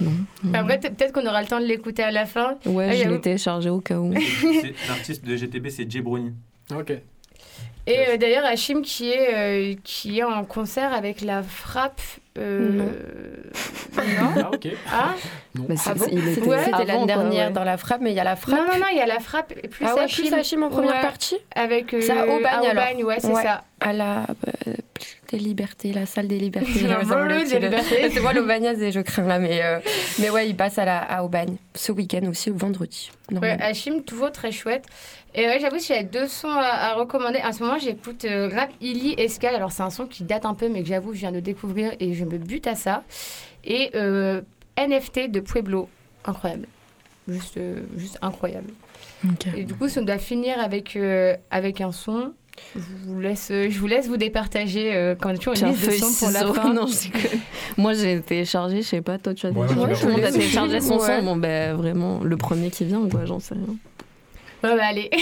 non. 0.00 0.10
Après, 0.54 0.78
t- 0.78 0.90
peut-être 0.90 1.12
qu'on 1.12 1.26
aura 1.26 1.40
le 1.42 1.48
temps 1.48 1.60
de 1.60 1.64
l'écouter 1.64 2.02
à 2.02 2.10
la 2.10 2.26
fin. 2.26 2.56
Ouais, 2.66 2.88
Ah, 2.90 2.94
je 2.96 3.08
l'ai 3.08 3.20
téléchargé 3.20 3.70
au 3.70 3.80
cas 3.80 3.98
où. 3.98 4.12
L'artiste 4.88 5.24
de 5.24 5.36
GTB, 5.36 5.68
c'est 5.70 5.90
Jay 5.90 6.00
Brownie. 6.00 6.32
Ok. 6.74 6.92
Et 7.88 8.08
euh, 8.08 8.16
d'ailleurs, 8.16 8.44
Hachim 8.44 8.82
qui 8.82 9.10
est, 9.12 9.34
euh, 9.34 9.74
qui 9.84 10.18
est 10.18 10.24
en 10.24 10.44
concert 10.44 10.92
avec 10.92 11.20
la 11.20 11.44
frappe. 11.44 12.00
euh, 12.36 12.68
Non. 12.70 12.84
non 13.96 14.42
Ah, 14.42 14.50
ok. 14.52 14.68
Ah 14.92 15.14
Bah, 15.54 15.74
c'est- 15.76 15.90
Ah 15.90 15.94
bon 15.94 16.06
il 16.10 16.18
était 16.18 16.34
C'était 16.34 16.46
Ouais. 16.48 16.84
l'année 16.84 17.06
dernière 17.06 17.46
ouais. 17.46 17.52
dans 17.52 17.62
la 17.62 17.76
frappe, 17.76 18.00
mais 18.00 18.10
il 18.10 18.16
y 18.16 18.20
a 18.20 18.24
la 18.24 18.34
frappe. 18.34 18.58
Non, 18.58 18.64
non, 18.66 18.78
non, 18.80 18.86
il 18.90 18.98
y 18.98 19.00
a 19.00 19.06
la 19.06 19.20
frappe 19.20 19.52
et 19.62 19.68
plus 19.68 19.86
Ah 19.86 19.94
ouais, 19.94 20.02
Hachim. 20.02 20.24
plus 20.24 20.34
Hachim 20.34 20.62
en 20.64 20.68
première 20.68 20.96
Ouais, 20.96 21.00
partie 21.00 21.36
Avec 21.54 21.94
euh, 21.94 22.00
C'est 22.00 22.10
à 22.10 22.24
Aubagne, 22.26 22.44
alors. 22.66 22.72
Aubagne, 22.72 23.04
ouais, 23.04 23.16
c'est 23.20 23.28
Ouais. 23.28 23.42
ça. 23.42 23.62
À 23.78 23.92
la 23.92 24.26
euh, 24.66 24.72
des 25.30 25.38
libertés, 25.38 25.92
la 25.92 26.06
salle 26.06 26.26
des 26.28 26.38
libertés. 26.38 26.66
Que 26.72 26.78
des 26.80 27.58
le- 27.60 27.64
libertés. 27.66 28.10
C'est 28.12 28.20
moi 28.20 28.32
l'Aubagnaise 28.32 28.82
et 28.82 28.90
je 28.90 29.00
crains 29.00 29.26
là, 29.26 29.38
mais, 29.38 29.62
euh, 29.62 29.78
mais 30.18 30.28
ouais, 30.30 30.48
il 30.48 30.56
passe 30.56 30.78
à, 30.78 30.84
la, 30.84 30.98
à 30.98 31.22
Aubagne 31.22 31.56
ce 31.74 31.92
week-end 31.92 32.26
aussi, 32.28 32.50
vendredi. 32.50 33.10
Ouais, 33.30 33.34
normalement. 33.34 33.64
Hachim, 33.64 34.00
toujours 34.02 34.32
très 34.32 34.50
chouette. 34.50 34.84
Et 35.38 35.46
ouais, 35.46 35.58
j'avoue, 35.60 35.78
j'avais 35.78 36.04
deux 36.04 36.26
sons 36.26 36.48
à, 36.48 36.90
à 36.90 36.94
recommander, 36.94 37.40
en 37.44 37.52
ce 37.52 37.62
moment, 37.62 37.78
j'écoute 37.78 38.24
euh, 38.24 38.48
Rap 38.48 38.70
Illy 38.80 39.14
Escale. 39.18 39.54
Alors, 39.54 39.70
c'est 39.70 39.82
un 39.82 39.90
son 39.90 40.06
qui 40.06 40.24
date 40.24 40.46
un 40.46 40.54
peu, 40.54 40.68
mais 40.68 40.82
que 40.82 40.88
j'avoue, 40.88 41.12
je 41.12 41.18
viens 41.18 41.32
de 41.32 41.40
découvrir 41.40 41.92
et 42.00 42.14
je 42.14 42.24
me 42.24 42.38
bute 42.38 42.66
à 42.66 42.74
ça. 42.74 43.04
Et 43.62 43.90
euh, 43.94 44.40
NFT 44.78 45.30
de 45.30 45.40
Pueblo. 45.40 45.90
Incroyable. 46.24 46.66
Juste, 47.28 47.58
euh, 47.58 47.80
juste 47.96 48.18
incroyable. 48.22 48.70
Et 49.56 49.64
du 49.64 49.74
coup, 49.74 49.88
si 49.88 49.98
on 49.98 50.02
doit 50.02 50.18
finir 50.18 50.58
avec, 50.58 50.96
euh, 50.96 51.36
avec 51.50 51.80
un 51.80 51.92
son, 51.92 52.32
je 52.74 52.80
vous 53.04 53.20
laisse, 53.20 53.48
euh, 53.50 53.68
je 53.68 53.78
vous, 53.78 53.86
laisse 53.86 54.06
vous 54.08 54.16
départager 54.16 54.94
euh, 54.94 55.14
quand 55.20 55.34
toujours 55.34 55.54
une 55.54 55.60
Pierre, 55.60 55.70
liste 55.72 55.86
de 55.86 55.92
sons 55.92 56.24
pour 56.24 56.30
la 56.30 56.52
fin. 56.52 56.72
Non, 56.72 56.86
je 56.86 57.10
déconne. 57.10 57.40
Moi, 57.76 57.92
j'ai 57.94 58.20
téléchargé, 58.20 58.82
je 58.82 58.86
sais 58.86 59.02
pas, 59.02 59.18
toi, 59.18 59.34
tu 59.34 59.46
as 59.46 59.50
téléchargé. 59.50 59.80
ouais, 59.80 59.94
tout 59.94 60.06
le 60.06 60.12
monde 60.12 60.24
a 60.24 60.32
téléchargé 60.32 60.80
son. 60.80 60.98
Ouais. 60.98 61.18
son. 61.18 61.24
Bon, 61.24 61.36
ben, 61.36 61.74
vraiment, 61.74 62.20
le 62.22 62.36
premier 62.36 62.70
qui 62.70 62.84
vient, 62.84 63.06
quoi, 63.08 63.24
j'en 63.24 63.40
sais 63.40 63.54
rien. 63.54 63.76
Ouais, 64.64 64.76
bah, 64.76 64.82
allez. 64.88 65.10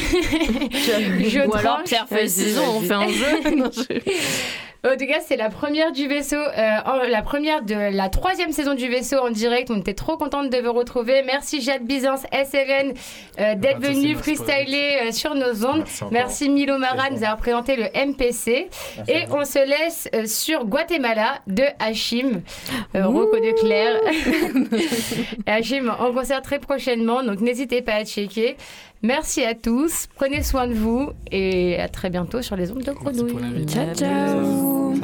je 0.70 1.46
Ou 1.46 1.54
alors. 1.54 1.82
Pierre, 1.84 2.06
Vas-y, 2.10 2.28
ciseaux, 2.28 2.62
on 2.76 2.80
fait 2.80 2.94
un 2.94 3.08
jeu. 3.08 3.26
Non, 3.56 3.70
je- 3.72 4.88
En 4.88 4.96
tout 4.98 5.06
cas, 5.06 5.20
c'est 5.26 5.36
la 5.36 5.48
première 5.48 5.92
du 5.92 6.06
vaisseau, 6.08 6.36
euh, 6.36 7.08
la 7.08 7.22
première 7.22 7.62
de 7.62 7.74
la 7.74 8.10
troisième 8.10 8.52
saison 8.52 8.74
du 8.74 8.86
vaisseau 8.88 9.16
en 9.18 9.30
direct. 9.30 9.70
On 9.70 9.78
était 9.80 9.94
trop 9.94 10.18
contente 10.18 10.50
de 10.50 10.58
vous 10.58 10.72
retrouver. 10.74 11.22
Merci 11.24 11.62
Jade 11.62 11.84
Byzance, 11.84 12.24
SRN, 12.32 12.92
euh, 13.40 13.54
d'être 13.54 13.80
de 13.80 13.86
souci, 13.86 14.00
venu 14.02 14.14
freestyler 14.16 14.98
euh, 15.08 15.12
sur 15.12 15.34
nos 15.34 15.64
ondes. 15.64 15.84
Merci 16.10 16.50
Milo 16.50 16.76
Mara 16.76 17.08
de 17.08 17.14
nous 17.14 17.22
avoir 17.24 17.38
présenté 17.38 17.76
le 17.76 17.84
MPC. 17.94 18.68
Et 19.08 19.24
on 19.30 19.46
se 19.46 19.58
laisse 19.66 20.08
euh, 20.14 20.26
sur 20.26 20.66
Guatemala 20.66 21.38
de 21.46 21.64
Hachim, 21.78 22.42
euh, 22.94 23.06
Rocco 23.06 23.36
de 23.36 23.58
Claire. 23.58 24.00
Hachim 25.46 25.88
en 25.98 26.12
concert 26.12 26.42
très 26.42 26.58
prochainement, 26.58 27.22
donc 27.22 27.40
n'hésitez 27.40 27.80
pas 27.80 27.94
à 27.94 28.04
checker. 28.04 28.56
Merci 29.04 29.44
à 29.44 29.54
tous, 29.54 30.06
prenez 30.14 30.42
soin 30.42 30.66
de 30.66 30.72
vous 30.72 31.10
et 31.30 31.78
à 31.78 31.90
très 31.90 32.08
bientôt 32.08 32.40
sur 32.40 32.56
les 32.56 32.72
ondes 32.72 32.82
de 32.82 32.90
Grenouille. 32.90 33.66
Ciao, 33.66 33.94
ciao. 33.94 34.94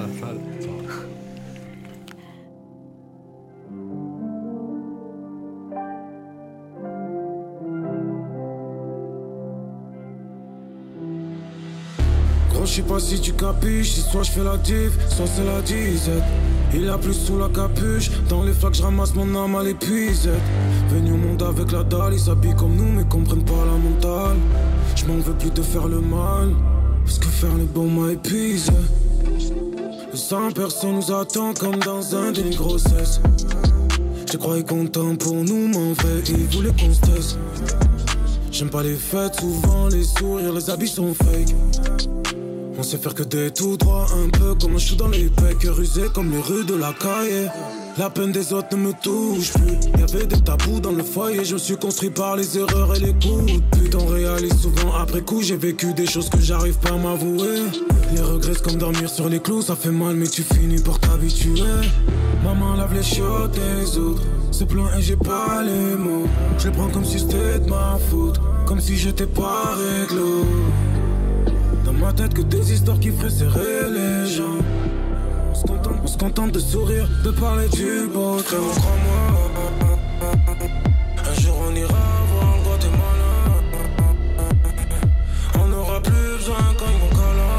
Gros, 12.48 12.64
je 12.64 12.72
sais 12.72 12.82
pas 12.82 12.98
si 13.01 13.20
tu 13.20 13.34
capiches, 13.34 13.90
si 13.90 14.01
soit 14.01 14.22
je 14.22 14.30
fais 14.30 14.44
la 14.44 14.57
diff, 14.57 14.92
soit 15.11 15.26
c'est 15.26 15.44
la 15.44 15.61
disette. 15.61 16.22
Il 16.72 16.88
a 16.88 16.98
plus 16.98 17.14
sous 17.14 17.38
la 17.38 17.48
capuche, 17.48 18.10
dans 18.28 18.44
les 18.44 18.52
flaques 18.52 18.74
je 18.74 18.82
ramasse 18.82 19.14
mon 19.14 19.34
âme 19.34 19.56
à 19.56 19.62
l'épuisette. 19.62 20.40
Venu 20.90 21.12
au 21.12 21.16
monde 21.16 21.42
avec 21.42 21.72
la 21.72 21.82
dalle, 21.82 22.14
ils 22.14 22.20
s'habillent 22.20 22.54
comme 22.54 22.76
nous 22.76 22.92
mais 22.96 23.04
comprennent 23.08 23.44
pas 23.44 23.64
la 23.66 23.72
mentale. 23.72 24.36
Je 24.94 25.04
m'en 25.06 25.18
veux 25.18 25.34
plus 25.34 25.50
de 25.50 25.62
faire 25.62 25.88
le 25.88 26.00
mal, 26.00 26.50
parce 27.04 27.18
que 27.18 27.26
faire 27.26 27.54
le 27.56 27.64
bon 27.64 27.88
m'a 27.88 28.12
épuisé. 28.12 28.72
Le 30.12 30.16
sang 30.16 30.50
personne 30.54 30.96
nous 30.96 31.12
attend 31.12 31.54
comme 31.54 31.78
dans 31.80 32.14
un 32.16 32.32
déni 32.32 32.50
de 32.50 32.56
grossesse. 32.56 33.20
Je 34.30 34.36
croyais 34.36 34.64
content 34.64 35.16
pour 35.16 35.34
nous, 35.34 35.68
mais 35.68 35.76
en 35.76 35.92
vrai 35.92 36.22
ils 36.28 36.46
voulaient 36.56 36.72
qu'on 36.80 36.94
se 36.94 37.00
taise. 37.00 37.38
J'aime 38.52 38.70
pas 38.70 38.82
les 38.82 38.94
fêtes, 38.94 39.40
souvent 39.40 39.88
les 39.88 40.04
sourires, 40.04 40.52
les 40.52 40.70
habits 40.70 40.88
sont 40.88 41.14
fake. 41.14 41.54
On 42.80 42.82
sait 42.82 42.96
faire 42.96 43.14
que 43.14 43.22
des 43.22 43.50
tout 43.50 43.76
droits, 43.76 44.06
un 44.24 44.30
peu 44.30 44.54
comme 44.54 44.76
un 44.76 44.78
chou 44.78 44.96
dans 44.96 45.08
les 45.08 45.26
pecs, 45.26 45.64
rusé 45.64 46.04
comme 46.14 46.30
les 46.30 46.40
rues 46.40 46.64
de 46.64 46.74
la 46.74 46.94
caille. 46.94 47.50
La 47.98 48.08
peine 48.08 48.32
des 48.32 48.54
autres 48.54 48.74
ne 48.74 48.84
me 48.84 48.92
touche 48.94 49.52
plus. 49.52 50.00
Y 50.00 50.02
avait 50.02 50.26
des 50.26 50.40
tabous 50.40 50.80
dans 50.80 50.92
le 50.92 51.02
foyer, 51.02 51.44
je 51.44 51.56
suis 51.56 51.76
construit 51.76 52.08
par 52.08 52.36
les 52.36 52.56
erreurs 52.56 52.96
et 52.96 53.00
les 53.00 53.12
coups. 53.12 53.60
Putain, 53.72 53.98
réalise 54.08 54.58
souvent 54.58 54.94
après 54.94 55.20
coup, 55.20 55.42
j'ai 55.42 55.58
vécu 55.58 55.92
des 55.92 56.06
choses 56.06 56.30
que 56.30 56.40
j'arrive 56.40 56.78
pas 56.78 56.94
à 56.94 56.96
m'avouer. 56.96 57.64
Les 58.14 58.22
regrets, 58.22 58.54
c'est 58.54 58.62
comme 58.62 58.78
dormir 58.78 59.10
sur 59.10 59.28
les 59.28 59.40
clous, 59.40 59.60
ça 59.60 59.76
fait 59.76 59.90
mal, 59.90 60.16
mais 60.16 60.28
tu 60.28 60.42
finis 60.42 60.80
par 60.80 60.98
t'habituer. 61.00 61.60
Maman 62.42 62.76
lave 62.76 62.94
les 62.94 63.02
chiottes 63.02 63.52
des 63.52 63.98
autres, 63.98 64.22
se 64.52 64.64
plaint 64.64 64.88
et 64.98 65.02
j'ai 65.02 65.16
pas 65.16 65.62
les 65.62 65.96
mots. 65.96 66.26
Je 66.58 66.68
le 66.68 66.72
prends 66.72 66.88
comme 66.88 67.04
si 67.04 67.18
c'était 67.18 67.58
de 67.58 67.68
ma 67.68 67.98
faute, 68.10 68.40
comme 68.64 68.80
si 68.80 68.96
j'étais 68.96 69.26
pas 69.26 69.74
réglo. 69.76 70.46
Ma 72.01 72.12
tête 72.14 72.32
que 72.32 72.40
des 72.40 72.72
histoires 72.72 72.98
qui 72.98 73.11
feraient 73.11 73.28
serrer 73.28 73.90
les 73.92 74.26
gens. 74.26 74.57
On 75.51 75.55
se 75.55 75.66
contente, 75.66 76.01
on 76.03 76.07
se 76.07 76.16
contente 76.16 76.53
de 76.53 76.59
sourire, 76.59 77.07
de 77.22 77.30
parler 77.30 77.68
du 77.68 78.09
beau 78.12 78.40
temps. 78.40 78.57
Crois-moi, 78.74 79.51
un 81.30 81.34
jour 81.40 81.55
on 81.68 81.74
ira 81.76 81.88
voir 82.32 82.57
le 82.57 82.62
Guatemala. 82.64 83.32
On 85.61 85.66
n'aura 85.68 86.01
plus 86.01 86.36
besoin 86.38 86.74
quand 86.78 86.86
ils 86.90 87.01
vont 87.03 87.11
caler. 87.20 87.53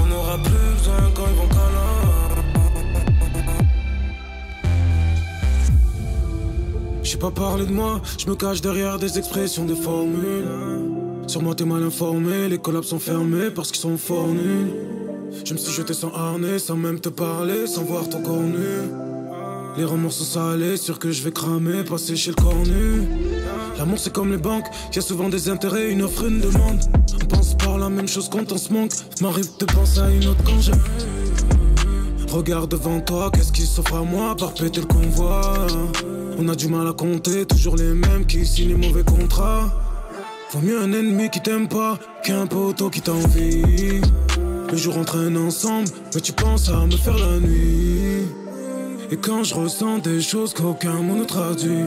On 0.00 0.06
n'aura 0.06 0.38
plus 0.38 0.74
besoin 0.76 1.10
quand 1.14 1.26
ils 1.26 1.36
vont 1.36 1.48
caler. 1.48 1.60
J'ai 7.02 7.18
pas 7.18 7.32
parlé 7.32 7.66
de 7.66 7.72
moi, 7.72 8.00
je 8.16 8.30
me 8.30 8.36
cache 8.36 8.60
derrière 8.60 8.98
des 9.00 9.18
expressions, 9.18 9.64
des 9.64 9.74
formules. 9.74 11.01
Moi 11.42 11.56
t'es 11.56 11.64
mal 11.64 11.82
informé, 11.82 12.48
les 12.48 12.58
collabs 12.58 12.84
sont 12.84 13.00
fermés 13.00 13.50
parce 13.50 13.72
qu'ils 13.72 13.80
sont 13.80 13.98
fournis. 13.98 14.70
Je 15.44 15.54
me 15.54 15.58
suis 15.58 15.72
jeté 15.72 15.92
sans 15.92 16.12
harnais, 16.14 16.60
sans 16.60 16.76
même 16.76 17.00
te 17.00 17.08
parler, 17.08 17.66
sans 17.66 17.82
voir 17.82 18.08
ton 18.08 18.22
corps 18.22 18.42
nu. 18.42 18.92
Les 19.76 19.84
remords 19.84 20.12
sont 20.12 20.24
salés, 20.24 20.76
sûr 20.76 21.00
que 21.00 21.10
je 21.10 21.20
vais 21.24 21.32
cramer, 21.32 21.82
passer 21.82 22.14
chez 22.14 22.30
le 22.30 22.36
cornu. 22.36 23.02
L'amour 23.76 23.98
c'est 23.98 24.12
comme 24.12 24.30
les 24.30 24.38
banques, 24.38 24.66
y 24.94 24.98
a 24.98 25.02
souvent 25.02 25.28
des 25.28 25.48
intérêts, 25.48 25.90
une 25.90 26.02
offre, 26.02 26.26
une 26.26 26.40
demande. 26.40 26.80
On 27.20 27.26
pense 27.26 27.56
par 27.56 27.76
la 27.76 27.88
même 27.88 28.06
chose 28.06 28.28
quand 28.30 28.52
on 28.52 28.56
se 28.56 28.72
manque. 28.72 28.92
M'arrive 29.20 29.48
de 29.58 29.64
penser 29.64 29.98
à 29.98 30.10
une 30.10 30.28
autre 30.28 30.44
quand 30.44 30.60
j'ai. 30.60 30.72
Regarde 32.30 32.70
devant 32.70 33.00
toi, 33.00 33.32
qu'est-ce 33.34 33.50
qui 33.50 33.62
s'offre 33.62 33.96
à 33.96 34.02
moi 34.02 34.36
par 34.36 34.54
péter 34.54 34.80
le 34.80 34.86
convoi? 34.86 35.66
On 36.38 36.48
a 36.48 36.54
du 36.54 36.68
mal 36.68 36.86
à 36.86 36.92
compter, 36.92 37.46
toujours 37.46 37.74
les 37.74 37.94
mêmes 37.94 38.26
qui 38.26 38.46
signent 38.46 38.76
les 38.80 38.88
mauvais 38.88 39.02
contrats. 39.02 39.72
Vaut 40.52 40.60
mieux 40.60 40.78
un 40.78 40.92
ennemi 40.92 41.30
qui 41.30 41.40
t'aime 41.40 41.66
pas 41.66 41.98
qu'un 42.22 42.46
poteau 42.46 42.90
qui 42.90 43.00
t'envie. 43.00 44.02
Les 44.70 44.76
jours 44.76 44.98
on 44.98 45.04
traîne 45.04 45.38
ensemble, 45.38 45.88
mais 46.14 46.20
tu 46.20 46.32
penses 46.34 46.68
à 46.68 46.84
me 46.84 46.90
faire 46.90 47.16
la 47.16 47.40
nuit. 47.40 48.26
Et 49.10 49.16
quand 49.16 49.44
je 49.44 49.54
ressens 49.54 50.00
des 50.00 50.20
choses 50.20 50.52
qu'aucun 50.52 51.00
mot 51.00 51.16
ne 51.16 51.24
traduit, 51.24 51.86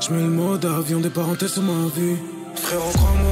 je 0.00 0.12
mets 0.12 0.22
le 0.22 0.30
mot 0.30 0.56
d'avion 0.56 0.98
des 0.98 1.10
parenthèses 1.10 1.52
sur 1.52 1.62
ma 1.62 1.86
vie. 1.94 2.16
Frérot, 2.56 2.90
crois-moi. 2.92 3.29